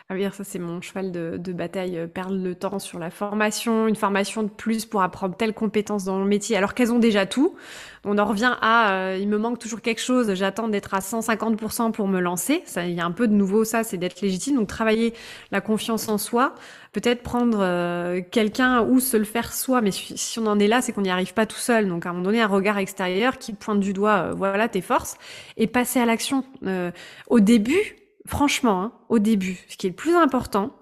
Ah 0.10 0.16
ça 0.32 0.45
c'est 0.45 0.58
mon 0.58 0.80
cheval 0.80 1.12
de, 1.12 1.36
de, 1.38 1.51
bataille, 1.51 1.97
euh, 1.97 2.08
perdre 2.08 2.38
le 2.38 2.55
temps 2.55 2.80
sur 2.80 2.97
la 2.97 3.10
formation, 3.10 3.89
une 3.89 3.97
formation 3.97 4.41
de 4.41 4.47
plus 4.47 4.86
pour 4.86 5.01
apprendre 5.01 5.36
telle 5.36 5.53
compétence 5.53 6.05
dans 6.05 6.18
le 6.20 6.26
métier, 6.26 6.55
alors 6.55 6.74
qu'elles 6.76 6.93
ont 6.93 6.99
déjà 6.99 7.26
tout. 7.26 7.55
On 8.05 8.18
en 8.18 8.24
revient 8.24 8.55
à, 8.62 8.93
euh, 8.93 9.18
il 9.20 9.28
me 9.28 9.38
manque 9.38 9.60
toujours 9.60 9.82
quelque 9.82 9.99
chose, 9.99 10.34
j'attends 10.34 10.70
d'être 10.70 10.93
à 10.93 10.99
150% 10.99 11.91
pour 11.91 12.08
me 12.08 12.22
lancer. 12.22 12.62
Ça, 12.64 12.86
il 12.86 12.93
y 12.93 13.01
a 13.01 13.05
un 13.05 13.12
peu 13.12 13.28
de 13.28 13.34
nouveau 13.34 13.66
ça, 13.66 13.84
c'est 13.84 13.97
d'être 13.97 14.22
légitime. 14.22 14.55
Donc 14.55 14.70
travailler 14.70 15.14
la 15.51 15.60
confiance 15.60 16.08
en 16.08 16.18
soi, 16.18 16.55
peut-être 16.93 17.22
prendre 17.22 17.58
euh, 17.60 18.22
quelqu'un 18.32 18.84
ou 18.84 19.01
se 19.01 19.18
le 19.18 19.26
faire 19.26 19.51
soi, 19.51 19.82
mais 19.82 19.91
si 19.91 20.39
on 20.39 20.45
en 20.45 20.58
est 20.58 20.68
là, 20.68 20.82
c'est 20.82 20.93
qu'on 20.93 21.01
n'y 21.01 21.10
arrive 21.10 21.34
pas 21.34 21.45
tout 21.45 21.58
seul. 21.58 21.89
Donc 21.89 22.05
à 22.05 22.12
un 22.12 22.14
moment 22.14 22.24
donné, 22.24 22.39
un 22.39 22.47
regard 22.47 22.78
extérieur 22.78 23.38
qui 23.39 23.51
pointe 23.51 23.82
du 23.82 23.91
doigt, 23.91 24.32
voilà 24.38 24.70
tes 24.70 24.82
forces, 24.82 25.18
et 25.58 25.68
passer 25.68 25.99
à 25.99 26.05
l'action. 26.05 26.45
au 27.28 27.41
début, 27.41 27.97
franchement, 28.28 28.84
hein, 28.84 28.94
au 29.10 29.20
début, 29.20 29.58
ce 29.68 29.78
qui 29.78 29.88
est 29.88 29.92
le 29.92 29.96
plus 29.96 30.16
important, 30.16 30.78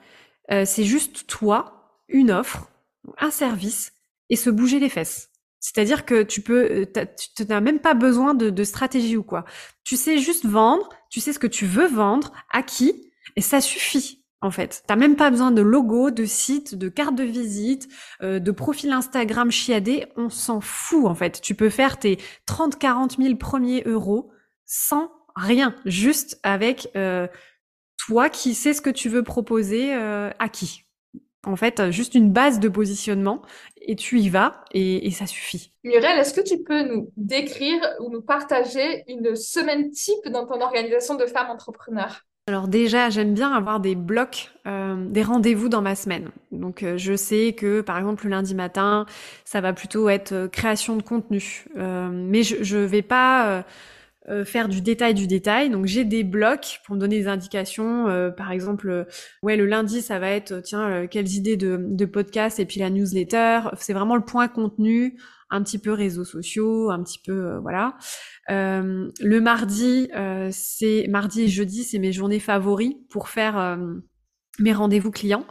euh, 0.52 0.64
c'est 0.66 0.84
juste 0.84 1.28
toi, 1.28 2.00
une 2.08 2.32
offre, 2.32 2.70
un 3.18 3.32
service, 3.32 3.93
et 4.30 4.36
se 4.36 4.50
bouger 4.50 4.80
les 4.80 4.89
fesses. 4.89 5.30
C'est-à-dire 5.60 6.06
que 6.06 6.24
tu 6.24 6.41
peux, 6.41 6.86
euh, 6.96 7.06
tu 7.36 7.46
n'as 7.46 7.62
même 7.62 7.80
pas 7.80 7.93
besoin 7.93 8.34
de, 8.36 8.64
stratégie 8.64 9.18
ou 9.18 9.24
quoi. 9.24 9.46
Tu 9.84 9.96
sais 9.96 10.18
juste 10.20 10.46
vendre, 10.46 10.89
tu 11.10 11.20
sais 11.20 11.34
ce 11.34 11.39
que 11.39 11.48
tu 11.48 11.66
veux 11.66 11.88
vendre, 11.88 12.32
à 12.52 12.62
qui, 12.62 13.12
et 13.36 13.41
ça 13.41 13.62
suffit. 13.62 14.24
en 14.41 14.52
fait. 14.52 14.84
T'as 14.86 14.96
même 14.96 15.16
pas 15.16 15.32
besoin 15.32 15.50
de 15.50 15.64
logo, 15.64 16.12
de 16.12 16.26
site, 16.26 16.76
de 16.76 16.88
carte 16.88 17.16
de 17.16 17.24
visite, 17.24 17.88
euh, 18.22 18.38
de 18.39 18.52
profil 18.52 18.91
Instagram 18.91 19.50
chiadé. 19.50 20.06
On 20.18 20.30
s'en 20.30 20.62
fout, 20.62 21.06
en 21.06 21.16
fait. 21.16 21.41
Tu 21.41 21.56
peux 21.56 21.70
faire 21.72 21.98
tes 21.98 22.20
30, 22.46 22.78
40 22.78 23.18
000 23.18 23.36
premiers 23.38 23.82
euros 23.88 24.30
sans 24.66 25.10
rien, 25.36 25.75
juste 25.86 26.39
avec 26.43 26.89
euh, 26.95 27.27
toi 27.97 28.29
qui 28.29 28.53
sais 28.53 28.73
ce 28.73 28.81
que 28.81 28.89
tu 28.89 29.09
veux 29.09 29.23
proposer 29.23 29.93
euh, 29.93 30.29
à 30.39 30.49
qui. 30.49 30.83
En 31.45 31.55
fait, 31.55 31.91
juste 31.91 32.15
une 32.15 32.31
base 32.31 32.59
de 32.59 32.69
positionnement 32.69 33.43
et 33.79 33.95
tu 33.95 34.19
y 34.19 34.29
vas 34.29 34.63
et, 34.71 35.05
et 35.05 35.11
ça 35.11 35.27
suffit. 35.27 35.71
Muriel, 35.83 36.17
est-ce 36.17 36.33
que 36.33 36.41
tu 36.41 36.63
peux 36.63 36.81
nous 36.81 37.11
décrire 37.17 37.79
ou 37.99 38.09
nous 38.09 38.23
partager 38.23 39.03
une 39.07 39.36
semaine 39.36 39.91
type 39.91 40.27
dans 40.31 40.47
ton 40.47 40.59
organisation 40.61 41.15
de 41.15 41.25
femmes 41.27 41.51
entrepreneurs 41.51 42.21
alors 42.47 42.67
déjà, 42.67 43.09
j'aime 43.09 43.33
bien 43.33 43.51
avoir 43.51 43.79
des 43.79 43.95
blocs, 43.95 44.51
euh, 44.67 45.03
des 45.09 45.23
rendez-vous 45.23 45.67
dans 45.67 45.81
ma 45.81 45.95
semaine. 45.95 46.29
Donc 46.51 46.83
euh, 46.83 46.95
je 46.95 47.15
sais 47.15 47.53
que 47.53 47.81
par 47.81 47.97
exemple 47.97 48.25
le 48.25 48.29
lundi 48.29 48.53
matin, 48.53 49.07
ça 49.45 49.61
va 49.61 49.73
plutôt 49.73 50.09
être 50.09 50.45
création 50.51 50.95
de 50.95 51.01
contenu. 51.01 51.65
mais 51.75 52.43
je 52.43 52.77
ne 52.77 52.86
vais 52.86 53.01
pas 53.01 53.65
faire 54.45 54.69
du 54.69 54.82
détail 54.82 55.13
du 55.13 55.28
détail. 55.28 55.69
Donc 55.69 55.86
j'ai 55.86 56.03
des 56.03 56.23
blocs 56.23 56.80
pour 56.86 56.95
me 56.95 56.99
donner 56.99 57.19
des 57.19 57.28
indications. 57.28 58.05
par 58.36 58.51
exemple, 58.51 59.05
ouais 59.43 59.55
le 59.55 59.65
lundi 59.65 60.01
ça 60.01 60.19
va 60.19 60.30
être 60.30 60.61
tiens 60.61 61.07
quelles 61.07 61.34
idées 61.34 61.57
de, 61.57 61.78
de 61.80 62.05
podcast 62.05 62.59
et 62.59 62.65
puis 62.65 62.80
la 62.80 62.89
newsletter. 62.89 63.61
C'est 63.80 63.93
vraiment 63.93 64.15
le 64.15 64.26
point 64.26 64.47
contenu 64.47 65.17
un 65.49 65.63
petit 65.63 65.78
peu 65.78 65.91
réseaux 65.91 66.26
sociaux, 66.26 66.89
un 66.89 67.03
petit 67.03 67.19
peu 67.19 67.32
euh, 67.32 67.59
voilà. 67.59 67.95
Euh, 68.49 69.09
le 69.19 69.41
mardi, 69.41 70.09
euh, 70.15 70.49
c'est 70.51 71.07
mardi 71.09 71.43
et 71.43 71.47
jeudi, 71.47 71.84
c'est 71.84 71.99
mes 71.99 72.11
journées 72.11 72.39
favoris 72.39 72.95
pour 73.09 73.30
faire 73.30 73.78
mes 74.59 74.73
rendez-vous 74.73 75.11
clients. 75.11 75.45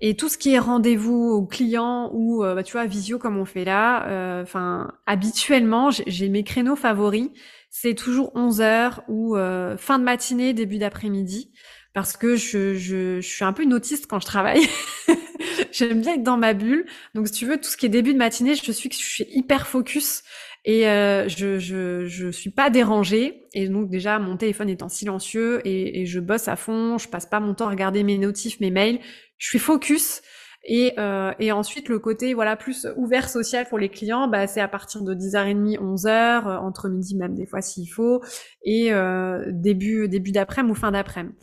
Et 0.00 0.14
tout 0.14 0.28
ce 0.28 0.36
qui 0.36 0.52
est 0.52 0.58
rendez-vous 0.58 1.46
clients 1.46 2.10
ou 2.12 2.42
bah, 2.42 2.62
tu 2.62 2.72
vois 2.72 2.84
visio 2.84 3.18
comme 3.18 3.38
on 3.38 3.46
fait 3.46 3.64
là, 3.64 4.42
enfin 4.42 4.92
habituellement 5.06 5.90
j'ai 5.90 6.28
mes 6.28 6.44
créneaux 6.44 6.76
favoris. 6.76 7.30
C'est 7.78 7.94
toujours 7.94 8.32
11 8.34 8.62
heures 8.62 9.02
ou 9.06 9.36
fin 9.76 9.98
de 9.98 10.04
matinée, 10.04 10.54
début 10.54 10.78
d'après-midi 10.78 11.52
parce 11.96 12.18
que 12.18 12.36
je, 12.36 12.74
je, 12.74 13.22
je, 13.22 13.26
suis 13.26 13.42
un 13.42 13.54
peu 13.54 13.62
une 13.62 13.72
autiste 13.72 14.06
quand 14.06 14.20
je 14.20 14.26
travaille. 14.26 14.68
J'aime 15.72 16.02
bien 16.02 16.16
être 16.16 16.22
dans 16.22 16.36
ma 16.36 16.52
bulle. 16.52 16.84
Donc, 17.14 17.26
si 17.26 17.32
tu 17.32 17.46
veux, 17.46 17.56
tout 17.56 17.70
ce 17.70 17.76
qui 17.78 17.86
est 17.86 17.88
début 17.88 18.12
de 18.12 18.18
matinée, 18.18 18.54
je 18.54 18.70
suis, 18.70 18.90
je 18.92 18.96
suis 18.98 19.26
hyper 19.30 19.66
focus 19.66 20.22
et 20.66 20.88
euh, 20.88 21.26
je, 21.28 21.58
je, 21.58 22.04
je 22.06 22.30
suis 22.30 22.50
pas 22.50 22.68
dérangée. 22.68 23.44
Et 23.54 23.68
donc, 23.68 23.88
déjà, 23.88 24.18
mon 24.18 24.36
téléphone 24.36 24.68
est 24.68 24.82
en 24.82 24.90
silencieux 24.90 25.62
et, 25.66 26.02
et, 26.02 26.06
je 26.06 26.20
bosse 26.20 26.48
à 26.48 26.56
fond. 26.56 26.98
Je 26.98 27.08
passe 27.08 27.24
pas 27.24 27.40
mon 27.40 27.54
temps 27.54 27.66
à 27.66 27.70
regarder 27.70 28.02
mes 28.02 28.18
notifs, 28.18 28.60
mes 28.60 28.70
mails. 28.70 29.00
Je 29.38 29.48
suis 29.48 29.58
focus. 29.58 30.20
Et, 30.68 30.94
euh, 30.98 31.32
et 31.38 31.52
ensuite, 31.52 31.88
le 31.88 32.00
côté 32.00 32.34
voilà 32.34 32.56
plus 32.56 32.88
ouvert 32.96 33.28
social 33.28 33.66
pour 33.68 33.78
les 33.78 33.88
clients, 33.88 34.26
bah, 34.26 34.48
c'est 34.48 34.60
à 34.60 34.68
partir 34.68 35.02
de 35.02 35.14
10h30, 35.14 35.78
11h, 35.78 36.08
euh, 36.08 36.56
entre 36.58 36.88
midi 36.88 37.16
même 37.16 37.34
des 37.34 37.46
fois 37.46 37.62
s'il 37.62 37.88
faut, 37.88 38.20
et 38.64 38.92
euh, 38.92 39.44
début, 39.52 40.08
début 40.08 40.32
d'après-midi 40.32 40.72
ou 40.72 40.74
fin 40.74 40.90
d'après-midi. 40.90 41.34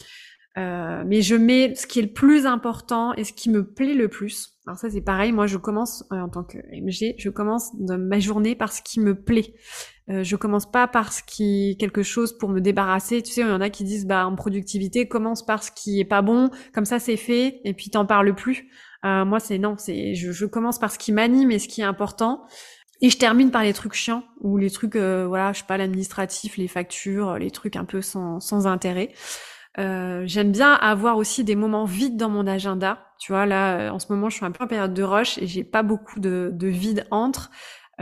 Euh, 0.57 1.03
mais 1.07 1.21
je 1.21 1.35
mets 1.35 1.73
ce 1.73 1.87
qui 1.87 1.97
est 1.97 2.03
le 2.03 2.13
plus 2.13 2.45
important 2.45 3.13
et 3.15 3.23
ce 3.23 3.33
qui 3.33 3.49
me 3.49 3.65
plaît 3.65 3.95
le 3.95 4.07
plus. 4.07 4.51
Alors 4.67 4.77
ça 4.77 4.89
c'est 4.89 5.01
pareil, 5.01 5.31
moi 5.31 5.47
je 5.47 5.57
commence 5.57 6.05
euh, 6.13 6.17
en 6.17 6.29
tant 6.29 6.43
que 6.43 6.59
MG, 6.71 7.15
je 7.17 7.29
commence 7.29 7.75
de 7.79 7.95
ma 7.95 8.19
journée 8.19 8.53
par 8.53 8.71
ce 8.71 8.83
qui 8.83 8.99
me 8.99 9.15
plaît. 9.15 9.55
Euh, 10.09 10.23
je 10.23 10.35
commence 10.35 10.69
pas 10.69 10.87
par 10.87 11.11
ce 11.11 11.23
qui 11.23 11.75
quelque 11.79 12.03
chose 12.03 12.37
pour 12.37 12.49
me 12.49 12.61
débarrasser. 12.61 13.23
Tu 13.23 13.31
sais, 13.31 13.41
il 13.41 13.47
y 13.47 13.51
en 13.51 13.61
a 13.61 13.71
qui 13.71 13.83
disent 13.83 14.05
bah 14.05 14.27
en 14.27 14.35
productivité 14.35 15.07
commence 15.07 15.43
par 15.43 15.63
ce 15.63 15.71
qui 15.71 15.99
est 15.99 16.05
pas 16.05 16.21
bon, 16.21 16.51
comme 16.71 16.85
ça 16.85 16.99
c'est 16.99 17.17
fait 17.17 17.59
et 17.63 17.73
puis 17.73 17.89
t'en 17.89 18.05
parles 18.05 18.35
plus. 18.35 18.69
Euh, 19.05 19.25
moi 19.25 19.39
c'est 19.39 19.57
non, 19.57 19.75
c'est 19.77 20.15
je, 20.15 20.45
commence 20.45 20.79
par 20.79 20.91
ce 20.91 20.97
qui 20.97 21.11
m'anime 21.11 21.51
et 21.51 21.59
ce 21.59 21.67
qui 21.67 21.81
est 21.81 21.85
important. 21.85 22.45
Et 23.01 23.09
je 23.09 23.17
termine 23.17 23.51
par 23.51 23.63
les 23.63 23.73
trucs 23.73 23.93
chiants 23.93 24.23
ou 24.39 24.57
les 24.57 24.69
trucs, 24.69 24.95
voilà, 24.95 25.51
je 25.51 25.59
sais 25.59 25.65
pas, 25.67 25.77
l'administratif, 25.77 26.55
les 26.55 26.69
factures, 26.69 27.37
les 27.37 27.51
trucs 27.51 27.75
un 27.75 27.83
peu 27.83 28.01
sans, 28.01 28.39
sans 28.39 28.65
intérêt. 28.65 29.11
Euh, 29.79 30.23
j'aime 30.25 30.51
bien 30.51 30.73
avoir 30.73 31.17
aussi 31.17 31.43
des 31.43 31.55
moments 31.55 31.85
vides 31.85 32.17
dans 32.17 32.29
mon 32.29 32.45
agenda. 32.45 33.07
Tu 33.19 33.31
vois, 33.31 33.45
là, 33.45 33.77
euh, 33.77 33.89
en 33.89 33.99
ce 33.99 34.11
moment, 34.11 34.29
je 34.29 34.35
suis 34.35 34.45
un 34.45 34.51
peu 34.51 34.63
en 34.63 34.67
période 34.67 34.93
de 34.93 35.03
rush 35.03 35.37
et 35.39 35.47
j'ai 35.47 35.63
pas 35.63 35.83
beaucoup 35.83 36.19
de, 36.19 36.51
de 36.53 36.67
vide 36.67 37.07
entre. 37.11 37.49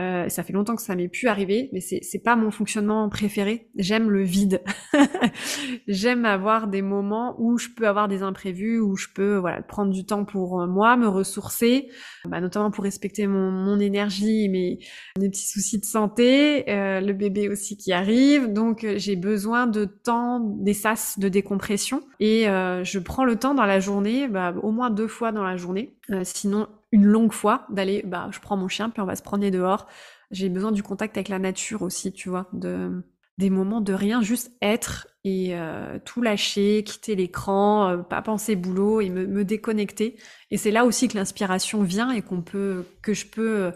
Euh, 0.00 0.28
ça 0.28 0.42
fait 0.42 0.52
longtemps 0.52 0.74
que 0.74 0.82
ça 0.82 0.96
m'est 0.96 1.08
pu 1.08 1.28
arriver, 1.28 1.68
mais 1.72 1.80
c'est 1.80 2.00
c'est 2.02 2.22
pas 2.22 2.34
mon 2.34 2.50
fonctionnement 2.50 3.08
préféré. 3.08 3.68
J'aime 3.76 4.10
le 4.10 4.22
vide. 4.22 4.62
J'aime 5.86 6.24
avoir 6.24 6.66
des 6.68 6.80
moments 6.80 7.36
où 7.38 7.58
je 7.58 7.68
peux 7.76 7.86
avoir 7.86 8.08
des 8.08 8.22
imprévus, 8.22 8.80
où 8.80 8.96
je 8.96 9.08
peux 9.14 9.36
voilà 9.36 9.62
prendre 9.62 9.92
du 9.92 10.06
temps 10.06 10.24
pour 10.24 10.62
euh, 10.62 10.66
moi, 10.66 10.96
me 10.96 11.08
ressourcer, 11.08 11.88
bah, 12.24 12.40
notamment 12.40 12.70
pour 12.70 12.84
respecter 12.84 13.26
mon, 13.26 13.50
mon 13.50 13.78
énergie, 13.78 14.48
mes, 14.48 14.78
mes 15.18 15.28
petits 15.28 15.46
soucis 15.46 15.78
de 15.78 15.84
santé, 15.84 16.68
euh, 16.70 17.00
le 17.00 17.12
bébé 17.12 17.48
aussi 17.48 17.76
qui 17.76 17.92
arrive. 17.92 18.52
Donc 18.52 18.84
euh, 18.84 18.94
j'ai 18.96 19.16
besoin 19.16 19.66
de 19.66 19.84
temps, 19.84 20.40
des 20.40 20.74
sas 20.74 21.18
de 21.18 21.28
décompression, 21.28 22.02
et 22.20 22.48
euh, 22.48 22.84
je 22.84 22.98
prends 22.98 23.24
le 23.24 23.36
temps 23.36 23.54
dans 23.54 23.66
la 23.66 23.80
journée, 23.80 24.28
bah, 24.28 24.54
au 24.62 24.70
moins 24.70 24.90
deux 24.90 25.08
fois 25.08 25.32
dans 25.32 25.44
la 25.44 25.56
journée. 25.56 25.94
Sinon 26.24 26.68
une 26.90 27.04
longue 27.04 27.32
fois 27.32 27.66
d'aller, 27.70 28.02
bah, 28.04 28.28
je 28.32 28.40
prends 28.40 28.56
mon 28.56 28.68
chien, 28.68 28.90
puis 28.90 29.00
on 29.00 29.06
va 29.06 29.16
se 29.16 29.22
promener 29.22 29.50
dehors. 29.50 29.86
J'ai 30.30 30.48
besoin 30.48 30.72
du 30.72 30.82
contact 30.82 31.16
avec 31.16 31.28
la 31.28 31.38
nature 31.38 31.82
aussi, 31.82 32.12
tu 32.12 32.28
vois, 32.28 32.48
de 32.52 33.02
des 33.38 33.50
moments 33.50 33.80
de 33.80 33.92
rien, 33.92 34.22
juste 34.22 34.52
être 34.60 35.08
et 35.24 35.56
euh, 35.56 35.98
tout 36.04 36.20
lâcher, 36.20 36.84
quitter 36.84 37.14
l'écran, 37.16 37.88
euh, 37.88 37.96
pas 37.98 38.22
penser 38.22 38.56
boulot 38.56 39.00
et 39.00 39.08
me, 39.08 39.26
me 39.26 39.44
déconnecter. 39.44 40.16
Et 40.50 40.56
c'est 40.58 40.70
là 40.70 40.84
aussi 40.84 41.08
que 41.08 41.16
l'inspiration 41.16 41.82
vient 41.82 42.10
et 42.10 42.22
qu'on 42.22 42.42
peut, 42.42 42.84
que 43.00 43.14
je 43.14 43.26
peux 43.26 43.60
euh, 43.60 43.70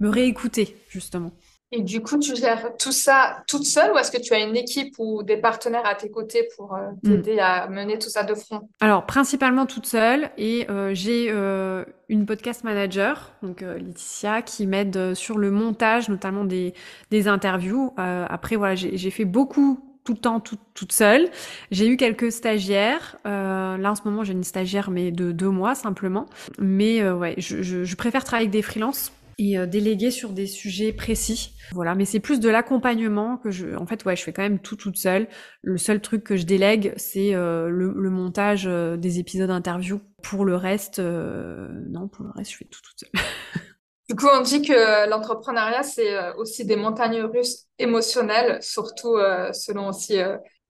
me 0.00 0.08
réécouter 0.08 0.76
justement. 0.88 1.32
Et 1.74 1.80
du 1.80 2.02
coup, 2.02 2.18
tu 2.18 2.36
gères 2.36 2.76
tout 2.78 2.92
ça 2.92 3.42
toute 3.48 3.64
seule 3.64 3.92
ou 3.92 3.98
est-ce 3.98 4.10
que 4.10 4.20
tu 4.20 4.34
as 4.34 4.40
une 4.40 4.54
équipe 4.56 4.94
ou 4.98 5.22
des 5.22 5.38
partenaires 5.38 5.86
à 5.86 5.94
tes 5.94 6.10
côtés 6.10 6.46
pour 6.54 6.74
euh, 6.74 6.90
mm. 7.02 7.08
t'aider 7.08 7.38
à 7.38 7.66
mener 7.68 7.98
tout 7.98 8.10
ça 8.10 8.24
de 8.24 8.34
front? 8.34 8.68
Alors, 8.80 9.06
principalement 9.06 9.64
toute 9.64 9.86
seule 9.86 10.30
et 10.36 10.66
euh, 10.68 10.90
j'ai 10.92 11.28
euh, 11.30 11.82
une 12.10 12.26
podcast 12.26 12.62
manager, 12.62 13.32
donc 13.42 13.62
Laetitia, 13.62 14.42
qui 14.42 14.66
m'aide 14.66 15.14
sur 15.14 15.38
le 15.38 15.50
montage, 15.50 16.10
notamment 16.10 16.44
des, 16.44 16.74
des 17.10 17.26
interviews. 17.26 17.94
après, 17.96 18.56
voilà, 18.56 18.74
j'ai 18.74 19.10
fait 19.10 19.24
beaucoup 19.24 19.80
tout 20.04 20.12
le 20.12 20.18
temps 20.18 20.40
toute 20.40 20.92
seule. 20.92 21.30
J'ai 21.70 21.86
eu 21.86 21.96
quelques 21.96 22.32
stagiaires. 22.32 23.16
Euh, 23.24 23.78
là 23.78 23.92
en 23.92 23.94
ce 23.94 24.02
moment 24.04 24.24
j'ai 24.24 24.32
une 24.32 24.42
stagiaire 24.42 24.90
mais 24.90 25.12
de 25.12 25.30
deux 25.30 25.48
mois 25.48 25.74
simplement. 25.74 26.26
Mais 26.58 27.08
ouais, 27.08 27.34
je, 27.38 27.62
je, 27.62 27.84
je, 27.84 27.96
préfère 27.96 28.24
travailler 28.24 28.48
avec 28.48 28.52
des 28.52 28.62
freelances 28.62 29.12
et 29.38 29.58
euh, 29.58 29.66
déléguer 29.66 30.10
sur 30.10 30.30
des 30.30 30.46
sujets 30.46 30.92
précis. 30.92 31.54
Voilà, 31.72 31.94
mais 31.94 32.04
c'est 32.04 32.20
plus 32.20 32.40
de 32.40 32.48
l'accompagnement 32.48 33.36
que 33.36 33.50
je. 33.50 33.76
En 33.76 33.86
fait, 33.86 34.04
ouais, 34.04 34.16
je 34.16 34.22
fais 34.22 34.32
quand 34.32 34.42
même 34.42 34.58
tout 34.58 34.76
toute 34.76 34.96
seule. 34.96 35.28
Le 35.62 35.78
seul 35.78 36.00
truc 36.00 36.24
que 36.24 36.36
je 36.36 36.44
délègue, 36.44 36.92
c'est 36.96 37.34
euh, 37.34 37.68
le, 37.68 38.10
montage 38.10 38.66
euh, 38.66 38.96
des 38.96 39.18
épisodes 39.18 39.50
interview. 39.50 40.00
Pour 40.22 40.44
le 40.44 40.54
reste, 40.54 41.00
non, 41.00 42.06
pour 42.06 42.24
le 42.24 42.30
reste, 42.30 42.52
je 42.52 42.56
fais 42.58 42.64
tout 42.66 42.80
toute 42.82 43.00
seule. 43.00 43.22
Du 44.08 44.16
coup, 44.16 44.26
on 44.30 44.42
dit 44.42 44.60
que 44.60 45.08
l'entrepreneuriat, 45.08 45.82
c'est 45.84 46.34
aussi 46.34 46.66
des 46.66 46.76
montagnes 46.76 47.22
russes 47.22 47.66
émotionnelles, 47.78 48.62
surtout 48.62 49.16
selon 49.54 49.88
aussi 49.88 50.18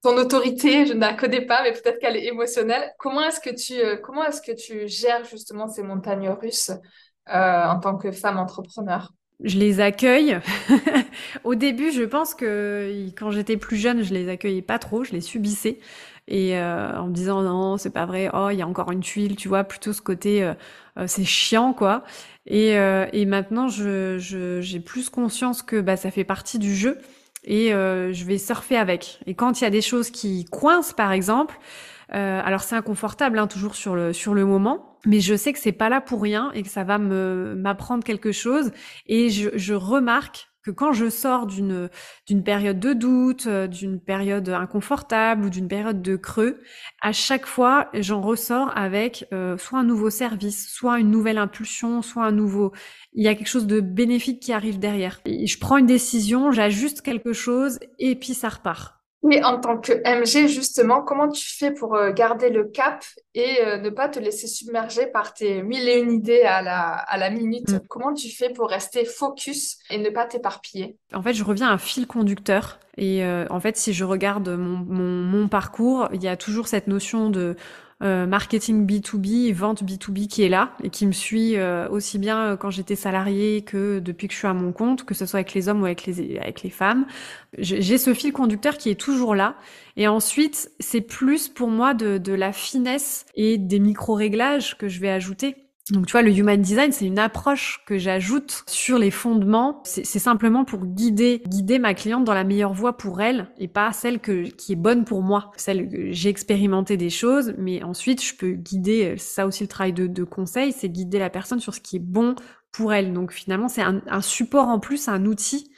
ton 0.01 0.17
autorité. 0.17 0.87
Je 0.87 0.93
ne 0.93 1.01
la 1.01 1.15
connais 1.15 1.45
pas, 1.45 1.65
mais 1.65 1.73
peut-être 1.73 1.99
qu'elle 1.99 2.17
est 2.17 2.27
émotionnelle. 2.27 2.93
Comment 2.99 3.25
est-ce 3.25 3.41
que 3.41 3.51
tu, 3.51 4.01
comment 4.03 4.25
est-ce 4.25 4.43
que 4.43 4.53
tu 4.53 4.87
gères 4.87 5.25
justement 5.25 5.67
ces 5.67 5.83
montagnes 5.83 6.29
russes? 6.29 6.71
Euh, 7.29 7.67
en 7.67 7.81
tant 7.81 7.97
que 7.97 8.13
femme 8.13 8.39
entrepreneur 8.39 9.13
je 9.45 9.59
les 9.59 9.81
accueille. 9.81 10.39
Au 11.45 11.57
début, 11.57 11.91
je 11.91 12.03
pense 12.03 12.33
que 12.35 13.09
quand 13.17 13.33
j'étais 13.33 13.57
plus 13.57 13.77
jeune, 13.77 14.03
je 14.03 14.15
les 14.15 14.29
accueillais 14.29 14.63
pas 14.63 14.79
trop, 14.79 15.03
je 15.03 15.13
les 15.13 15.21
subissais. 15.21 15.81
Et 16.29 16.57
euh, 16.57 16.97
en 16.97 17.09
me 17.09 17.13
disant 17.13 17.43
non, 17.43 17.77
c'est 17.77 17.91
pas 17.91 18.07
vrai, 18.07 18.31
oh, 18.33 18.51
il 18.51 18.59
y 18.59 18.63
a 18.63 18.69
encore 18.69 18.93
une 18.93 19.01
tuile, 19.01 19.35
tu 19.35 19.49
vois, 19.49 19.65
plutôt 19.65 19.93
ce 19.93 20.01
côté, 20.01 20.45
euh, 20.45 20.55
c'est 21.09 21.25
chiant, 21.25 21.73
quoi. 21.73 22.05
Et, 22.47 22.71
et 22.75 23.25
maintenant, 23.27 23.67
je, 23.69 24.19
j'ai 24.61 24.81
plus 24.81 25.11
conscience 25.11 25.63
que 25.63 25.81
bah, 25.81 25.97
ça 25.97 26.13
fait 26.13 26.25
partie 26.25 26.59
du 26.61 26.75
jeu 26.75 26.99
et 27.45 27.71
je 27.71 28.25
vais 28.25 28.39
surfer 28.39 28.77
avec. 28.77 29.19
Et 29.27 29.35
quand 29.35 29.61
il 29.61 29.65
y 29.65 29.67
a 29.67 29.71
des 29.71 29.81
choses 29.83 30.11
qui 30.11 30.45
coincent, 30.45 30.93
par 30.93 31.11
exemple, 31.13 31.59
alors 32.13 32.63
c'est 32.63 32.77
inconfortable, 32.77 33.39
hein, 33.39 33.47
toujours 33.47 33.75
sur 33.75 33.95
le, 33.95 34.13
sur 34.13 34.35
le 34.35 34.45
moment, 34.45 34.99
mais 35.07 35.21
je 35.21 35.35
sais 35.35 35.53
que 35.53 35.59
c'est 35.59 35.73
pas 35.73 35.89
là 35.89 36.01
pour 36.01 36.23
rien 36.23 36.51
et 36.53 36.63
que 36.63 36.69
ça 36.69 36.85
va 36.85 36.99
me 36.99 37.55
m'apprendre 37.57 38.05
quelque 38.05 38.33
chose 38.33 38.71
et 39.07 39.31
je, 39.31 39.51
je 39.55 39.75
remarque 39.75 40.53
que 40.63 40.71
quand 40.71 40.93
je 40.93 41.11
sors 41.11 41.47
d'une 41.47 41.91
d'une 42.27 42.45
période 42.45 42.79
de 42.79 42.93
doute, 42.93 43.47
euh, 43.47 43.67
d'une 43.67 44.01
période 44.01 44.49
inconfortable 44.49 45.47
ou 45.47 45.51
d'une 45.51 45.69
période 45.69 46.03
de 46.03 46.17
creux, 46.17 46.61
à 47.01 47.13
chaque 47.13 47.47
fois 47.47 47.89
j'en 47.95 48.21
ressors 48.21 48.71
avec 48.77 49.27
euh, 49.33 49.59
soit 49.59 49.81
un 49.81 49.85
nouveau 49.85 50.11
service, 50.11 50.69
soit 50.69 51.01
une 51.01 51.11
nouvelle 51.11 51.39
impulsion, 51.39 52.03
soit 52.03 52.25
un 52.25 52.33
nouveau 52.33 52.73
il 53.13 53.25
y 53.25 53.29
a 53.29 53.35
quelque 53.35 53.49
chose 53.49 53.67
de 53.67 53.81
bénéfique 53.81 54.41
qui 54.41 54.53
arrive 54.53 54.79
derrière. 54.79 55.21
Je 55.27 55.59
prends 55.59 55.79
une 55.79 55.87
décision, 55.87 56.53
j'ajuste 56.53 57.03
quelque 57.03 57.33
chose 57.33 57.79
et 57.99 58.15
puis 58.15 58.35
ça 58.35 58.49
repart. 58.49 59.02
Et 59.31 59.43
en 59.45 59.61
tant 59.61 59.79
que 59.79 59.93
MG, 59.93 60.49
justement, 60.49 61.01
comment 61.03 61.29
tu 61.29 61.49
fais 61.57 61.71
pour 61.71 61.95
euh, 61.95 62.11
garder 62.11 62.51
le 62.51 62.65
cap 62.65 63.05
et 63.35 63.61
euh, 63.65 63.79
ne 63.79 63.89
pas 63.89 64.09
te 64.09 64.19
laisser 64.19 64.49
submerger 64.49 65.07
par 65.07 65.33
tes 65.33 65.63
mille 65.63 65.89
et 65.89 66.01
une 66.01 66.13
idées 66.13 66.43
à 66.43 66.61
la, 66.61 66.91
à 66.91 67.17
la 67.19 67.31
minute? 67.31 67.71
Mm. 67.71 67.81
Comment 67.89 68.15
tu 68.15 68.29
fais 68.31 68.51
pour 68.51 68.69
rester 68.69 69.05
focus 69.05 69.79
et 69.91 69.99
ne 69.99 70.11
pas 70.11 70.27
t'éparpiller? 70.27 70.97
En 71.15 71.23
fait, 71.23 71.35
je 71.35 71.45
reviens 71.45 71.69
à 71.69 71.73
un 71.73 71.79
fil 71.79 72.07
conducteur. 72.09 72.81
Et 72.97 73.25
euh, 73.25 73.47
en 73.49 73.61
fait, 73.61 73.77
si 73.77 73.93
je 73.93 74.05
regarde 74.05 74.49
mon, 74.49 74.79
mon, 74.79 75.23
mon 75.23 75.49
parcours, 75.49 76.09
il 76.13 76.23
y 76.23 76.29
a 76.29 76.37
toujours 76.37 76.67
cette 76.67 76.89
notion 76.89 77.31
de 77.31 77.57
euh, 78.03 78.27
marketing 78.27 78.87
B2B, 78.87 79.53
vente 79.53 79.85
B2B 79.85 80.27
qui 80.27 80.43
est 80.43 80.49
là 80.49 80.73
et 80.83 80.91
qui 80.91 81.07
me 81.07 81.13
suit 81.13 81.57
euh, 81.57 81.89
aussi 81.89 82.19
bien 82.19 82.39
euh, 82.39 82.57
quand 82.57 82.71
j'étais 82.71 82.97
salarié 82.97 83.63
que 83.63 84.01
depuis 84.01 84.27
que 84.27 84.35
je 84.35 84.39
suis 84.39 84.49
à 84.49 84.55
mon 84.55 84.73
compte, 84.73 85.05
que 85.05 85.15
ce 85.15 85.25
soit 85.25 85.39
avec 85.39 85.55
les 85.55 85.69
hommes 85.69 85.83
ou 85.83 85.85
avec 85.85 86.07
les, 86.07 86.39
avec 86.39 86.63
les 86.63 86.71
femmes. 86.71 87.07
J'ai 87.59 87.99
ce 87.99 88.15
fil 88.15 88.33
conducteur 88.33 88.77
qui 88.77 88.91
est 88.91 89.01
toujours 89.01 89.35
là. 89.35 89.55
Et 89.97 90.09
ensuite, 90.09 90.71
c'est 90.81 91.01
plus 91.01 91.49
pour 91.49 91.69
moi 91.69 91.95
de, 91.95 92.19
de 92.19 92.33
la 92.33 92.53
finesse 92.53 93.27
et 93.35 93.59
des 93.59 93.79
micro-réglages 93.79 94.77
que 94.79 94.89
je 94.89 95.01
vais 95.01 95.11
ajouter. 95.11 95.57
Donc 95.93 96.07
tu 96.07 96.13
vois, 96.13 96.23
le 96.23 96.35
human 96.35 96.61
design, 96.61 96.91
c'est 96.91 97.05
une 97.05 97.19
approche 97.19 97.83
que 97.87 97.99
j'ajoute 97.99 98.65
sur 98.67 98.99
les 98.99 99.11
fondements. 99.11 99.83
C'est 99.85 100.05
simplement 100.05 100.65
pour 100.65 100.87
guider, 100.87 101.43
guider 101.47 101.79
ma 101.79 101.93
cliente 101.93 102.25
dans 102.25 102.33
la 102.33 102.45
meilleure 102.45 102.73
voie 102.73 102.97
pour 102.97 103.21
elle 103.21 103.49
et 103.59 103.69
pas 103.69 103.93
celle 103.93 104.19
que, 104.19 104.49
qui 104.49 104.73
est 104.73 104.77
bonne 104.77 105.05
pour 105.05 105.21
moi. 105.21 105.51
Celle 105.57 105.91
que 105.91 106.11
j'ai 106.11 106.31
expérimenté 106.31 106.97
des 106.97 107.11
choses, 107.11 107.55
mais 107.59 107.83
ensuite 107.83 108.25
je 108.25 108.35
peux 108.35 108.53
guider, 108.53 109.17
ça 109.19 109.47
aussi 109.47 109.65
le 109.65 109.69
travail 109.69 109.93
de, 109.93 110.07
de 110.07 110.25
conseil, 110.25 110.73
c'est 110.73 110.89
guider 110.89 111.19
la 111.19 111.29
personne 111.29 111.61
sur 111.61 111.75
ce 111.75 111.81
qui 111.81 111.97
est 111.97 112.03
bon 112.03 112.37
pour 112.71 112.95
elle. 112.95 113.13
Donc 113.13 113.31
finalement, 113.31 113.69
c'est 113.69 113.83
un, 113.83 114.01
un 114.07 114.23
support 114.23 114.69
en 114.69 114.81
plus, 114.81 115.09
un 115.09 115.27
outil 115.27 115.71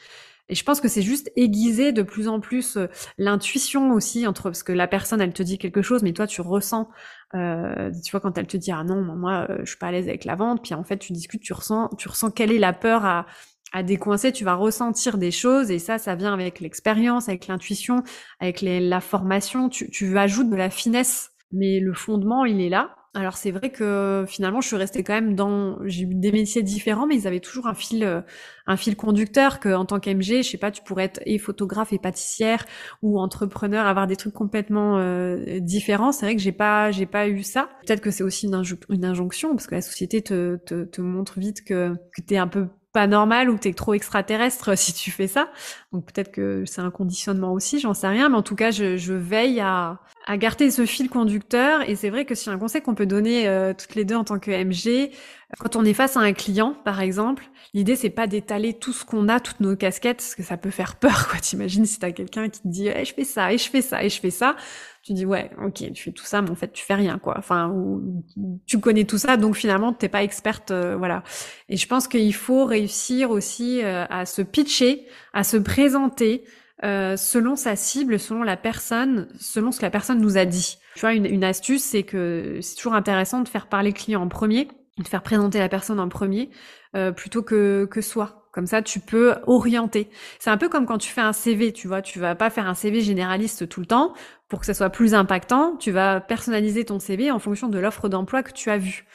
et 0.49 0.55
je 0.55 0.64
pense 0.64 0.80
que 0.80 0.88
c'est 0.88 1.03
juste 1.03 1.30
aiguiser 1.36 1.92
de 1.92 2.03
plus 2.03 2.28
en 2.28 2.40
plus 2.40 2.76
euh, 2.76 2.86
l'intuition 3.18 3.92
aussi 3.92 4.26
entre 4.26 4.45
parce 4.45 4.62
que 4.62 4.72
la 4.72 4.86
personne 4.86 5.20
elle 5.20 5.32
te 5.32 5.42
dit 5.42 5.59
quelque 5.59 5.82
chose, 5.82 6.03
mais 6.03 6.12
toi 6.12 6.26
tu 6.26 6.40
ressens, 6.40 6.88
euh, 7.34 7.90
tu 8.05 8.11
vois 8.11 8.20
quand 8.20 8.36
elle 8.36 8.47
te 8.47 8.57
dit 8.57 8.70
ah 8.72 8.84
non 8.84 9.03
moi 9.03 9.47
euh, 9.51 9.59
je 9.61 9.70
suis 9.70 9.78
pas 9.78 9.88
à 9.88 9.92
l'aise 9.92 10.09
avec 10.09 10.24
la 10.24 10.34
vente, 10.34 10.62
puis 10.62 10.74
en 10.74 10.84
fait 10.84 10.99
tu 10.99 11.12
discutes, 11.12 11.42
tu 11.42 11.53
ressens, 11.53 11.90
tu 11.99 12.09
ressens 12.09 12.30
quelle 12.30 12.53
est 12.53 12.59
la 12.59 12.72
peur 12.72 13.05
à 13.05 13.26
à 13.72 13.82
décoincer, 13.82 14.30
tu 14.30 14.45
vas 14.45 14.55
ressentir 14.55 15.18
des 15.18 15.32
choses 15.32 15.72
et 15.72 15.80
ça, 15.80 15.99
ça 15.99 16.14
vient 16.14 16.32
avec 16.32 16.61
l'expérience, 16.61 17.28
avec 17.28 17.49
l'intuition, 17.49 18.05
avec 18.38 18.61
les, 18.61 18.78
la 18.78 19.01
formation. 19.01 19.68
Tu, 19.68 19.90
tu 19.90 20.16
ajoutes 20.16 20.49
de 20.49 20.55
la 20.55 20.70
finesse, 20.70 21.32
mais 21.51 21.80
le 21.80 21.92
fondement, 21.92 22.45
il 22.45 22.61
est 22.61 22.68
là. 22.68 22.95
Alors 23.16 23.36
c'est 23.36 23.52
vrai 23.52 23.70
que 23.70 24.24
finalement 24.26 24.60
je 24.60 24.66
suis 24.66 24.76
restée 24.76 25.04
quand 25.04 25.14
même 25.14 25.36
dans 25.36 25.78
j'ai 25.84 26.02
eu 26.02 26.14
des 26.14 26.32
métiers 26.32 26.64
différents 26.64 27.06
mais 27.06 27.14
ils 27.14 27.28
avaient 27.28 27.38
toujours 27.38 27.68
un 27.68 27.74
fil 27.74 28.02
euh, 28.02 28.22
un 28.66 28.76
fil 28.76 28.96
conducteur 28.96 29.60
que 29.60 29.72
en 29.72 29.84
tant 29.84 30.00
qu'MG, 30.00 30.42
je 30.42 30.42
sais 30.42 30.58
pas, 30.58 30.70
tu 30.70 30.82
pourrais 30.82 31.04
être 31.04 31.20
et 31.26 31.38
photographe 31.38 31.92
et 31.92 31.98
pâtissière 31.98 32.64
ou 33.02 33.20
entrepreneur 33.20 33.86
avoir 33.86 34.06
des 34.06 34.16
trucs 34.16 34.34
complètement 34.34 34.98
euh, 34.98 35.60
différents. 35.60 36.12
C'est 36.12 36.26
vrai 36.26 36.34
que 36.34 36.42
j'ai 36.42 36.52
pas 36.52 36.90
j'ai 36.90 37.06
pas 37.06 37.28
eu 37.28 37.42
ça. 37.42 37.68
Peut-être 37.86 38.00
que 38.00 38.10
c'est 38.10 38.24
aussi 38.24 38.46
une, 38.46 39.04
injonction 39.04 39.50
parce 39.50 39.66
que 39.66 39.76
la 39.76 39.82
société 39.82 40.22
te 40.22 40.56
te, 40.56 40.84
te 40.84 41.00
montre 41.00 41.38
vite 41.38 41.64
que 41.64 41.94
que 42.12 42.22
tu 42.26 42.34
es 42.34 42.38
un 42.38 42.48
peu 42.48 42.66
pas 42.95 43.09
normal 43.09 43.51
ou 43.51 43.59
t'es 43.59 43.74
trop 43.74 43.92
extraterrestre 43.92 44.78
si 44.78 44.95
tu 44.95 45.11
fais 45.11 45.26
ça. 45.26 45.51
Donc 45.92 46.07
peut-être 46.07 46.30
que 46.30 46.64
c'est 46.64 46.80
un 46.80 46.92
conditionnement 46.92 47.53
aussi, 47.53 47.80
j'en 47.80 47.92
sais 47.92 48.07
rien, 48.07 48.28
mais 48.28 48.36
en 48.36 48.42
tout 48.42 48.55
cas, 48.55 48.70
je, 48.70 48.97
je 48.97 49.12
veille 49.12 49.61
à, 49.61 49.99
à, 50.26 50.36
garder 50.38 50.70
ce 50.70 50.86
fil 50.86 51.11
conducteur. 51.11 51.86
Et 51.88 51.97
c'est 51.97 52.09
vrai 52.09 52.24
que 52.24 52.36
c'est 52.36 52.51
un 52.51 52.59
conseil 52.59 52.82
qu'on 52.82 52.95
peut 52.95 53.05
donner 53.05 53.49
euh, 53.49 53.74
toutes 53.76 53.97
les 53.97 54.05
deux 54.05 54.14
en 54.14 54.22
tant 54.22 54.38
que 54.38 54.53
MG, 54.53 55.11
quand 55.59 55.76
on 55.76 55.84
est 55.84 55.95
face 55.95 56.16
à 56.16 56.20
un 56.20 56.32
client, 56.32 56.74
par 56.84 57.01
exemple, 57.01 57.45
l'idée 57.74 57.97
c'est 57.97 58.11
pas 58.11 58.26
d'étaler 58.26 58.74
tout 58.74 58.92
ce 58.92 59.05
qu'on 59.05 59.28
a, 59.28 59.40
toutes 59.40 59.61
nos 59.61 59.76
casquettes, 59.76 60.18
parce 60.18 60.34
que 60.34 60.42
ça 60.42 60.57
peut 60.57 60.70
faire 60.70 60.97
peur, 60.97 61.28
quoi. 61.28 61.38
T'imagines 61.38 61.84
si 61.84 61.99
t'as 61.99 62.12
quelqu'un 62.12 62.49
qui 62.49 62.61
te 62.61 62.68
dit, 62.68 62.88
eh, 62.88 63.05
je 63.05 63.14
fais 63.14 63.24
ça, 63.24 63.53
et 63.53 63.59
je 63.59 63.68
fais 63.68 63.82
ça, 63.82 64.03
et 64.03 64.09
je 64.09 64.20
fais 64.20 64.30
ça. 64.30 64.57
Tu 65.03 65.12
dis, 65.12 65.26
ouais, 65.26 65.51
ok, 65.62 65.92
tu 65.92 66.03
fais 66.05 66.12
tout 66.12 66.24
ça, 66.24 66.40
mais 66.40 66.51
en 66.51 66.55
fait, 66.55 66.72
tu 66.72 66.84
fais 66.84 66.95
rien, 66.95 67.18
quoi. 67.18 67.34
Enfin, 67.38 67.68
ou, 67.68 68.24
tu 68.66 68.80
connais 68.80 69.05
tout 69.05 69.18
ça, 69.18 69.36
donc 69.36 69.55
finalement, 69.55 69.92
t'es 69.92 70.09
pas 70.09 70.22
experte, 70.22 70.70
euh, 70.70 70.97
voilà. 70.97 71.22
Et 71.68 71.76
je 71.76 71.86
pense 71.86 72.09
qu'il 72.09 72.34
faut 72.34 72.64
réussir 72.64 73.30
aussi 73.30 73.82
euh, 73.82 74.07
à 74.09 74.24
se 74.24 74.40
pitcher, 74.42 75.07
à 75.34 75.45
se 75.45 75.59
présenter, 75.59 76.45
euh, 76.84 77.16
selon 77.16 77.55
sa 77.55 77.76
cible, 77.76 78.18
selon 78.18 78.42
la 78.42 78.57
personne, 78.57 79.28
selon 79.38 79.72
ce 79.72 79.78
que 79.78 79.84
la 79.84 79.90
personne 79.90 80.20
nous 80.20 80.38
a 80.38 80.47
dit. 80.47 80.78
Tu 80.95 81.01
vois, 81.01 81.12
une, 81.12 81.26
une 81.26 81.45
astuce, 81.45 81.82
c'est 81.82 82.03
que 82.03 82.59
c'est 82.62 82.76
toujours 82.76 82.95
intéressant 82.95 83.42
de 83.42 83.49
faire 83.49 83.68
parler 83.68 83.90
le 83.90 83.95
client 83.95 84.22
en 84.22 84.28
premier 84.28 84.68
de 85.03 85.09
faire 85.09 85.22
présenter 85.22 85.59
la 85.59 85.68
personne 85.68 85.99
en 85.99 86.09
premier 86.09 86.51
euh, 86.95 87.12
plutôt 87.12 87.42
que, 87.42 87.86
que 87.90 88.01
soi. 88.01 88.49
Comme 88.53 88.66
ça, 88.66 88.82
tu 88.82 89.01
peux 89.01 89.34
orienter. 89.49 90.09
C'est 90.38 90.51
un 90.51 90.57
peu 90.57 90.68
comme 90.68 90.86
quand 90.86 90.99
tu 90.99 91.11
fais 91.11 91.20
un 91.20 91.32
CV, 91.32 91.72
tu 91.72 91.88
vois, 91.88 92.03
tu 92.03 92.20
vas 92.20 92.36
pas 92.36 92.51
faire 92.51 92.68
un 92.68 92.74
CV 92.74 93.01
généraliste 93.01 93.68
tout 93.68 93.80
le 93.80 93.86
temps 93.86 94.14
pour 94.49 94.61
que 94.61 94.66
ça 94.66 94.74
soit 94.74 94.90
plus 94.90 95.14
impactant. 95.14 95.76
Tu 95.76 95.90
vas 95.90 96.20
personnaliser 96.20 96.84
ton 96.84 97.01
CV 97.01 97.32
en 97.32 97.40
fonction 97.40 97.68
de 97.68 97.78
l'offre 97.80 98.09
d'emploi 98.09 98.45
que 98.45 98.53
tu 98.53 98.70
as 98.70 98.78
vue, 98.78 99.07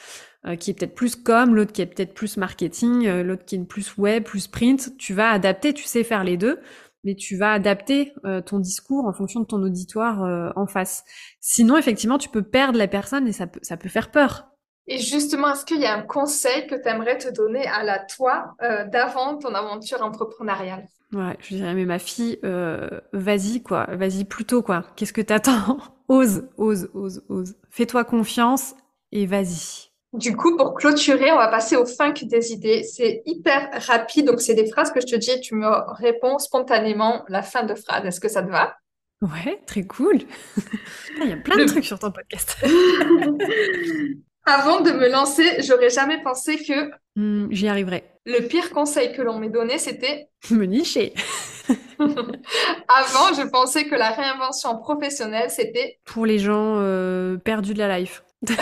euh, 0.46 0.58
qui 0.58 0.72
est 0.72 0.74
peut-être 0.74 0.96
plus 0.96 1.16
com, 1.16 1.56
l'autre 1.56 1.72
qui 1.72 1.82
est 1.82 1.86
peut-être 1.86 2.14
plus 2.14 2.36
marketing, 2.36 3.08
euh, 3.08 3.24
l'autre 3.24 3.46
qui 3.46 3.56
est 3.56 3.64
plus 3.64 3.96
web, 3.98 4.24
plus 4.24 4.50
print. 4.50 4.98
Tu 4.98 5.14
vas 5.14 5.30
adapter, 5.30 5.74
tu 5.74 5.86
sais 5.86 6.04
faire 6.04 6.26
les 6.26 6.36
deux, 6.36 6.60
mais 7.06 7.16
tu 7.16 7.38
vas 7.38 7.54
adapter 7.54 8.12
ton 8.46 8.60
discours 8.60 9.06
en 9.06 9.14
fonction 9.14 9.40
de 9.40 9.46
ton 9.46 9.64
auditoire 9.64 10.52
en 10.58 10.68
face. 10.68 11.06
Sinon, 11.40 11.78
effectivement, 11.78 12.18
tu 12.18 12.28
peux 12.28 12.44
perdre 12.44 12.78
la 12.78 12.90
personne 12.90 13.26
et 13.26 13.32
ça 13.32 13.48
peut, 13.48 13.62
ça 13.64 13.78
peut 13.78 13.88
faire 13.88 14.12
peur. 14.12 14.50
Et 14.92 14.98
justement, 14.98 15.54
est-ce 15.54 15.66
qu'il 15.66 15.80
y 15.80 15.86
a 15.86 15.96
un 15.96 16.02
conseil 16.02 16.66
que 16.66 16.74
tu 16.74 16.90
aimerais 16.90 17.20
te 17.20 17.30
donner 17.30 17.66
à 17.68 17.84
la 17.84 18.00
toi 18.00 18.56
euh, 18.64 18.86
d'avant 18.86 19.38
ton 19.38 19.54
aventure 19.54 20.02
entrepreneuriale? 20.02 20.88
Ouais, 21.14 21.38
je 21.42 21.56
dirais, 21.56 21.76
mais 21.76 21.86
ma 21.86 22.00
fille, 22.00 22.40
euh, 22.44 22.90
vas-y, 23.14 23.62
quoi, 23.62 23.86
vas-y 23.92 24.26
plutôt, 24.26 24.64
quoi. 24.64 24.84
Qu'est-ce 24.96 25.14
que 25.14 25.22
t'attends? 25.22 25.78
Ose, 26.08 26.50
ose, 26.58 26.90
ose, 26.96 27.22
ose. 27.30 27.56
Fais-toi 27.70 28.04
confiance 28.04 28.74
et 29.12 29.28
vas-y. 29.28 29.92
Du 30.14 30.36
coup, 30.36 30.58
pour 30.58 30.74
clôturer, 30.74 31.32
on 31.32 31.38
va 31.38 31.50
passer 31.50 31.76
au 31.76 31.86
funk 31.86 32.16
des 32.24 32.52
idées. 32.52 32.82
C'est 32.82 33.22
hyper 33.28 33.70
rapide, 33.86 34.26
donc 34.26 34.42
c'est 34.42 34.56
des 34.56 34.66
phrases 34.66 34.92
que 34.92 35.00
je 35.02 35.06
te 35.06 35.16
dis 35.16 35.30
et 35.30 35.40
tu 35.40 35.54
me 35.54 35.68
réponds 35.94 36.40
spontanément 36.40 37.24
la 37.28 37.44
fin 37.44 37.62
de 37.62 37.76
phrase. 37.76 38.04
Est-ce 38.06 38.20
que 38.20 38.28
ça 38.28 38.42
te 38.42 38.50
va? 38.50 38.76
Ouais, 39.22 39.62
très 39.68 39.84
cool. 39.84 40.18
Il 41.22 41.30
y 41.30 41.34
a 41.34 41.38
plein 41.38 41.58
de 41.58 41.66
trucs 41.66 41.86
sur 41.86 42.00
ton 42.00 42.10
podcast. 42.10 42.58
Avant 44.46 44.82
de 44.82 44.92
me 44.92 45.10
lancer, 45.10 45.62
j'aurais 45.62 45.90
jamais 45.90 46.22
pensé 46.22 46.58
que 46.58 46.92
hmm, 47.16 47.48
j'y 47.52 47.68
arriverais. 47.68 48.16
Le 48.26 48.48
pire 48.48 48.72
conseil 48.72 49.14
que 49.14 49.22
l'on 49.22 49.40
m'ait 49.40 49.50
donné, 49.50 49.78
c'était 49.78 50.30
me 50.52 50.66
nicher. 50.66 51.14
Avant, 52.00 53.34
je 53.36 53.48
pensais 53.48 53.86
que 53.86 53.96
la 53.96 54.12
réinvention 54.12 54.78
professionnelle, 54.80 55.50
c'était 55.50 56.00
pour 56.06 56.26
les 56.26 56.40
gens 56.40 56.78
euh, 56.78 57.38
perdus 57.38 57.74
de 57.74 57.80
la 57.80 58.00
life. 58.00 58.24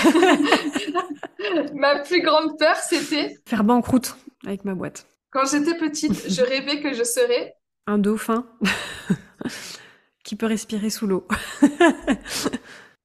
ma 1.74 2.00
plus 2.00 2.22
grande 2.22 2.58
peur, 2.58 2.76
c'était 2.78 3.36
faire 3.46 3.64
banqueroute 3.64 4.18
avec 4.46 4.66
ma 4.66 4.74
boîte. 4.74 5.06
Quand 5.32 5.46
j'étais 5.46 5.78
petite, 5.78 6.30
je 6.30 6.42
rêvais 6.42 6.82
que 6.82 6.94
je 6.94 7.04
serais 7.04 7.56
un 7.86 7.98
dauphin 7.98 8.46
qui 10.24 10.36
peut 10.36 10.48
respirer 10.48 10.90
sous 10.90 11.08
l'eau. 11.08 11.28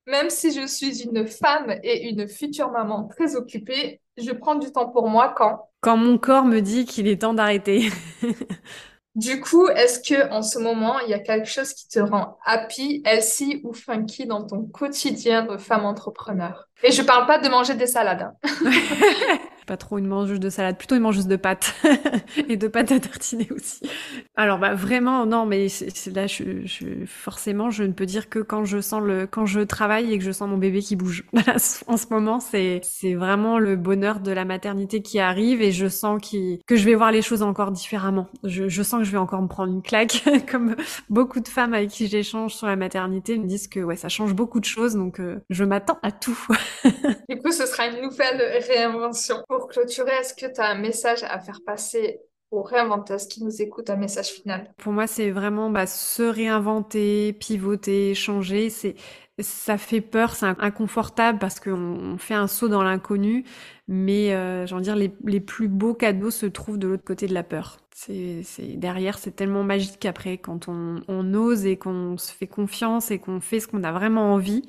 Même 0.06 0.30
si 0.30 0.52
je 0.52 0.66
suis 0.66 1.02
une 1.02 1.26
femme 1.26 1.74
et 1.82 2.08
une 2.08 2.28
future 2.28 2.70
maman 2.70 3.08
très 3.08 3.36
occupée, 3.36 4.00
je 4.16 4.32
prends 4.32 4.56
du 4.56 4.72
temps 4.72 4.88
pour 4.88 5.08
moi 5.08 5.32
quand 5.36 5.68
Quand 5.80 5.96
mon 5.96 6.18
corps 6.18 6.44
me 6.44 6.60
dit 6.60 6.86
qu'il 6.86 7.06
est 7.06 7.22
temps 7.22 7.34
d'arrêter. 7.34 7.88
du 9.14 9.40
coup, 9.40 9.68
est-ce 9.68 10.00
que 10.00 10.30
en 10.32 10.42
ce 10.42 10.58
moment, 10.58 10.98
il 11.00 11.10
y 11.10 11.14
a 11.14 11.20
quelque 11.20 11.48
chose 11.48 11.72
qui 11.72 11.88
te 11.88 12.00
rend 12.00 12.36
happy, 12.44 13.02
healthy 13.04 13.60
ou 13.62 13.72
funky 13.72 14.26
dans 14.26 14.44
ton 14.44 14.64
quotidien 14.64 15.46
de 15.46 15.56
femme 15.56 15.84
entrepreneur? 15.84 16.68
Et 16.82 16.90
je 16.90 17.02
parle 17.02 17.26
pas 17.26 17.38
de 17.38 17.48
manger 17.48 17.74
des 17.74 17.86
salades. 17.86 18.32
Hein. 18.42 18.70
pas 19.72 19.78
trop 19.78 19.96
une 19.96 20.06
mangeuse 20.06 20.38
de 20.38 20.50
salade, 20.50 20.76
plutôt 20.76 20.96
une 20.96 21.00
mangeuse 21.00 21.26
de 21.26 21.36
pâtes 21.36 21.74
et 22.50 22.58
de 22.58 22.68
pâtes 22.68 22.92
à 22.92 23.00
tartiner 23.00 23.48
aussi. 23.50 23.80
Alors 24.36 24.58
bah 24.58 24.74
vraiment 24.74 25.24
non, 25.24 25.46
mais 25.46 25.68
là 26.14 26.26
je, 26.26 26.66
je, 26.66 27.06
forcément 27.06 27.70
je 27.70 27.82
ne 27.84 27.92
peux 27.92 28.04
dire 28.04 28.28
que 28.28 28.38
quand 28.40 28.66
je 28.66 28.82
sens 28.82 29.02
le 29.02 29.26
quand 29.26 29.46
je 29.46 29.60
travaille 29.60 30.12
et 30.12 30.18
que 30.18 30.24
je 30.24 30.30
sens 30.30 30.46
mon 30.46 30.58
bébé 30.58 30.80
qui 30.82 30.94
bouge. 30.94 31.24
en 31.86 31.96
ce 31.96 32.06
moment 32.10 32.38
c'est 32.38 32.82
c'est 32.82 33.14
vraiment 33.14 33.58
le 33.58 33.76
bonheur 33.76 34.20
de 34.20 34.30
la 34.30 34.44
maternité 34.44 35.00
qui 35.00 35.18
arrive 35.20 35.62
et 35.62 35.72
je 35.72 35.86
sens 35.86 36.20
qui 36.20 36.60
que 36.66 36.76
je 36.76 36.84
vais 36.84 36.94
voir 36.94 37.10
les 37.10 37.22
choses 37.22 37.40
encore 37.40 37.70
différemment. 37.70 38.28
Je, 38.44 38.82
sens 38.82 38.98
que 39.00 39.06
je 39.06 39.12
vais 39.12 39.16
encore 39.16 39.40
me 39.40 39.48
prendre 39.48 39.72
une 39.72 39.80
claque 39.80 40.22
comme 40.50 40.76
beaucoup 41.08 41.40
de 41.40 41.48
femmes 41.48 41.72
avec 41.72 41.88
qui 41.88 42.08
j'échange 42.08 42.54
sur 42.54 42.66
la 42.66 42.76
maternité 42.76 43.38
me 43.38 43.46
disent 43.46 43.68
que 43.68 43.80
ouais 43.80 43.96
ça 43.96 44.10
change 44.10 44.34
beaucoup 44.34 44.60
de 44.60 44.66
choses 44.66 44.96
donc 44.96 45.18
euh, 45.18 45.40
je 45.48 45.64
m'attends 45.64 45.98
à 46.02 46.12
tout. 46.12 46.46
du 47.30 47.38
coup 47.38 47.52
ce 47.52 47.64
sera 47.64 47.86
une 47.86 48.02
nouvelle 48.02 48.62
réinvention 48.68 49.36
clôturer, 49.68 50.12
est-ce 50.20 50.34
que 50.34 50.52
tu 50.52 50.60
as 50.60 50.68
un 50.68 50.78
message 50.78 51.22
à 51.24 51.38
faire 51.38 51.60
passer 51.64 52.20
aux 52.50 52.62
réinventeuses 52.62 53.26
qui 53.26 53.42
nous 53.42 53.62
écoutent, 53.62 53.90
un 53.90 53.96
message 53.96 54.28
final? 54.28 54.72
Pour 54.76 54.92
moi, 54.92 55.06
c'est 55.06 55.30
vraiment 55.30 55.70
bah, 55.70 55.86
se 55.86 56.22
réinventer, 56.22 57.32
pivoter, 57.32 58.14
changer. 58.14 58.70
C'est 58.70 58.94
ça 59.38 59.78
fait 59.78 60.00
peur, 60.00 60.34
c'est 60.34 60.46
inconfortable 60.46 61.38
parce 61.38 61.58
qu'on 61.58 62.16
fait 62.18 62.34
un 62.34 62.46
saut 62.46 62.68
dans 62.68 62.82
l'inconnu, 62.82 63.44
mais 63.88 64.34
euh, 64.34 64.66
j'ai 64.66 64.80
dire 64.80 64.96
les, 64.96 65.40
plus 65.40 65.68
beaux 65.68 65.94
cadeaux 65.94 66.30
se 66.30 66.46
trouvent 66.46 66.78
de 66.78 66.88
l'autre 66.88 67.04
côté 67.04 67.26
de 67.26 67.34
la 67.34 67.42
peur. 67.42 67.78
Derrière, 68.08 69.18
c'est 69.18 69.30
tellement 69.30 69.62
magique 69.62 70.04
après 70.06 70.36
quand 70.38 70.68
on 70.68 71.34
ose 71.34 71.66
et 71.66 71.76
qu'on 71.76 72.18
se 72.18 72.32
fait 72.32 72.46
confiance 72.46 73.10
et 73.10 73.18
qu'on 73.18 73.40
fait 73.40 73.60
ce 73.60 73.68
qu'on 73.68 73.84
a 73.84 73.92
vraiment 73.92 74.32
envie, 74.32 74.62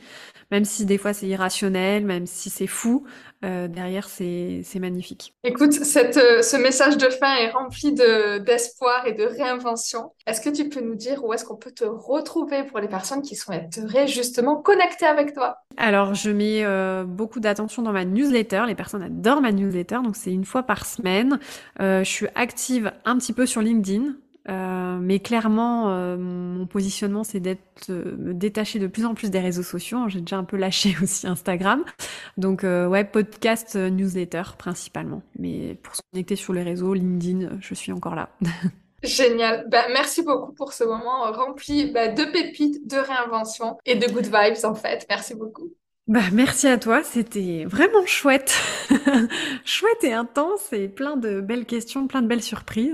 même 0.52 0.66
si 0.66 0.86
des 0.86 0.98
fois 0.98 1.14
c'est 1.14 1.28
irrationnel, 1.28 2.06
même 2.06 2.28
si 2.28 2.50
c'est 2.50 2.68
fou, 2.68 3.06
euh, 3.44 3.68
derrière 3.68 4.08
c'est, 4.08 4.64
magnifique. 4.76 5.36
Écoute, 5.44 5.74
cette, 5.74 6.18
euh, 6.18 6.42
ce 6.42 6.58
message 6.58 6.98
de 6.98 7.10
fin 7.10 7.36
est 7.36 7.50
rempli 7.50 7.94
de, 7.94 8.40
d'espoir 8.40 9.06
et 9.06 9.14
de 9.14 9.24
réinvention. 9.24 10.12
Est-ce 10.26 10.42
que 10.42 10.50
tu 10.50 10.70
peux 10.70 10.82
nous 10.82 10.96
dire 10.96 11.24
où 11.24 11.34
est-ce 11.34 11.46
qu'on 11.46 11.56
peut 11.56 11.72
te 11.72 11.86
retrouver 11.86 12.64
pour 12.64 12.80
les 12.80 12.88
personnes 12.88 13.22
qui 13.22 13.36
souhaiteraient 13.36 14.08
justement 14.08 14.62
connecter 14.62 15.06
avec 15.06 15.34
toi? 15.34 15.58
Alors, 15.78 16.14
je 16.14 16.30
mets 16.30 16.64
euh, 16.64 17.04
beaucoup 17.04 17.40
d'attention 17.40 17.82
dans 17.82 17.92
ma 17.92 18.06
newsletter. 18.06 18.64
Les 18.68 18.76
personnes 18.76 19.04
adorent 19.04 19.42
ma 19.42 19.52
newsletter, 19.52 20.00
donc 20.04 20.16
c'est 20.16 20.32
une 20.32 20.46
fois 20.46 20.64
par 20.64 20.86
semaine. 20.86 21.40
Euh, 21.80 22.04
je 22.04 22.10
suis 22.10 22.28
active 22.36 22.92
un 23.06 23.18
petit 23.18 23.34
peu 23.34 23.46
sur 23.46 23.62
LinkedIn. 23.62 24.16
Euh, 24.50 24.98
mais 25.00 25.20
clairement, 25.20 25.90
euh, 25.90 26.18
mon 26.18 26.66
positionnement, 26.66 27.24
c'est 27.24 27.40
d'être 27.40 27.90
me 27.90 28.34
détacher 28.34 28.80
de 28.80 28.88
plus 28.88 29.06
en 29.06 29.14
plus 29.14 29.32
des 29.32 29.40
réseaux 29.40 29.64
sociaux. 29.64 30.10
J'ai 30.10 30.22
déjà 30.22 30.38
un 30.38 30.44
peu 30.44 30.58
lâché 30.58 30.96
aussi 31.02 31.28
Instagram. 31.28 31.84
Donc, 32.38 32.64
ouais, 32.64 33.04
podcast, 33.04 33.76
newsletter 33.76 34.44
principalement. 34.58 35.22
Mais 35.38 35.76
pour 35.82 35.96
se 35.96 36.02
connecter 36.12 36.36
sur 36.36 36.54
les 36.54 36.64
réseaux, 36.64 36.94
LinkedIn, 36.94 37.58
je 37.60 37.74
suis 37.74 37.92
encore 37.92 38.16
là. 38.16 38.30
Génial. 39.04 39.66
Ben, 39.68 39.86
merci 39.92 40.24
beaucoup 40.24 40.54
pour 40.54 40.72
ce 40.72 40.86
moment 40.86 41.30
rempli 41.34 41.92
ben, 41.92 42.16
de 42.16 42.24
pépites, 42.24 42.88
de 42.88 42.96
réinvention 42.98 43.78
et 43.86 43.96
de 43.96 44.08
good 44.10 44.26
vibes 44.26 44.64
en 44.64 44.76
fait. 44.76 45.06
Merci 45.10 45.36
beaucoup. 45.36 45.74
Bah, 46.08 46.20
merci 46.34 46.68
à 46.68 46.78
toi, 46.78 47.02
c'était 47.04 47.64
vraiment 47.66 48.06
chouette. 48.06 48.54
chouette 49.66 50.04
et 50.04 50.12
intense 50.12 50.74
et 50.74 50.90
plein 50.90 51.16
de 51.16 51.40
belles 51.40 51.66
questions, 51.66 52.08
plein 52.08 52.22
de 52.22 52.28
belles 52.28 52.44
surprises. 52.44 52.94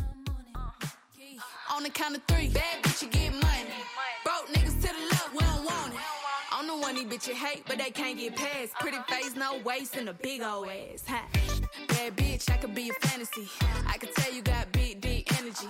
Money 1.81 1.93
bitch 1.93 3.01
you 3.01 3.07
get 3.07 3.31
money. 3.31 3.73
Broke 4.23 4.47
niggas 4.49 4.81
to 4.81 4.87
the 4.93 5.03
left, 5.09 5.33
we 5.33 5.39
don't 5.39 5.65
want 5.65 5.93
it. 5.93 5.99
I'm 6.51 6.67
the 6.67 6.77
one 6.77 6.93
these 6.93 7.05
bitches 7.05 7.33
hate, 7.33 7.63
but 7.67 7.79
they 7.79 7.89
can't 7.89 8.19
get 8.19 8.35
past. 8.35 8.73
Pretty 8.75 8.99
face, 9.09 9.35
no 9.35 9.57
waist, 9.65 9.97
and 9.97 10.07
a 10.07 10.13
big 10.13 10.43
old 10.43 10.67
ass. 10.67 11.03
Ha. 11.07 11.25
Bad 11.87 12.15
bitch, 12.15 12.51
I 12.51 12.57
could 12.57 12.75
be 12.75 12.89
a 12.89 12.93
fantasy. 13.07 13.49
I 13.87 13.97
could 13.97 14.13
tell 14.13 14.31
you 14.31 14.43
got 14.43 14.71
big, 14.71 15.01
deep 15.01 15.27
energy. 15.39 15.69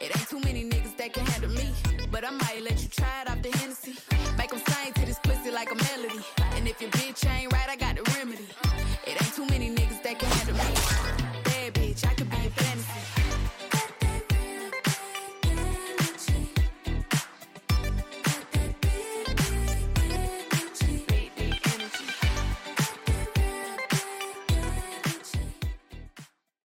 It 0.00 0.16
ain't 0.16 0.28
too 0.30 0.40
many 0.40 0.64
niggas 0.64 0.96
that 0.96 1.12
can 1.12 1.26
handle 1.26 1.50
me. 1.50 1.68
But 2.10 2.24
I 2.24 2.30
might 2.30 2.62
let 2.62 2.82
you 2.82 2.88
try 2.88 3.20
it 3.20 3.30
off 3.30 3.42
the 3.42 3.50
Hennessy. 3.58 3.94
Make 4.38 4.50
them 4.50 4.60
sing 4.66 4.94
to 4.94 5.04
this 5.04 5.18
pussy 5.18 5.50
like 5.50 5.70
a 5.70 5.74
melody. 5.74 6.24
And 6.56 6.66
if 6.66 6.80
your 6.80 6.90
bitch 6.92 7.28
ain't 7.28 7.52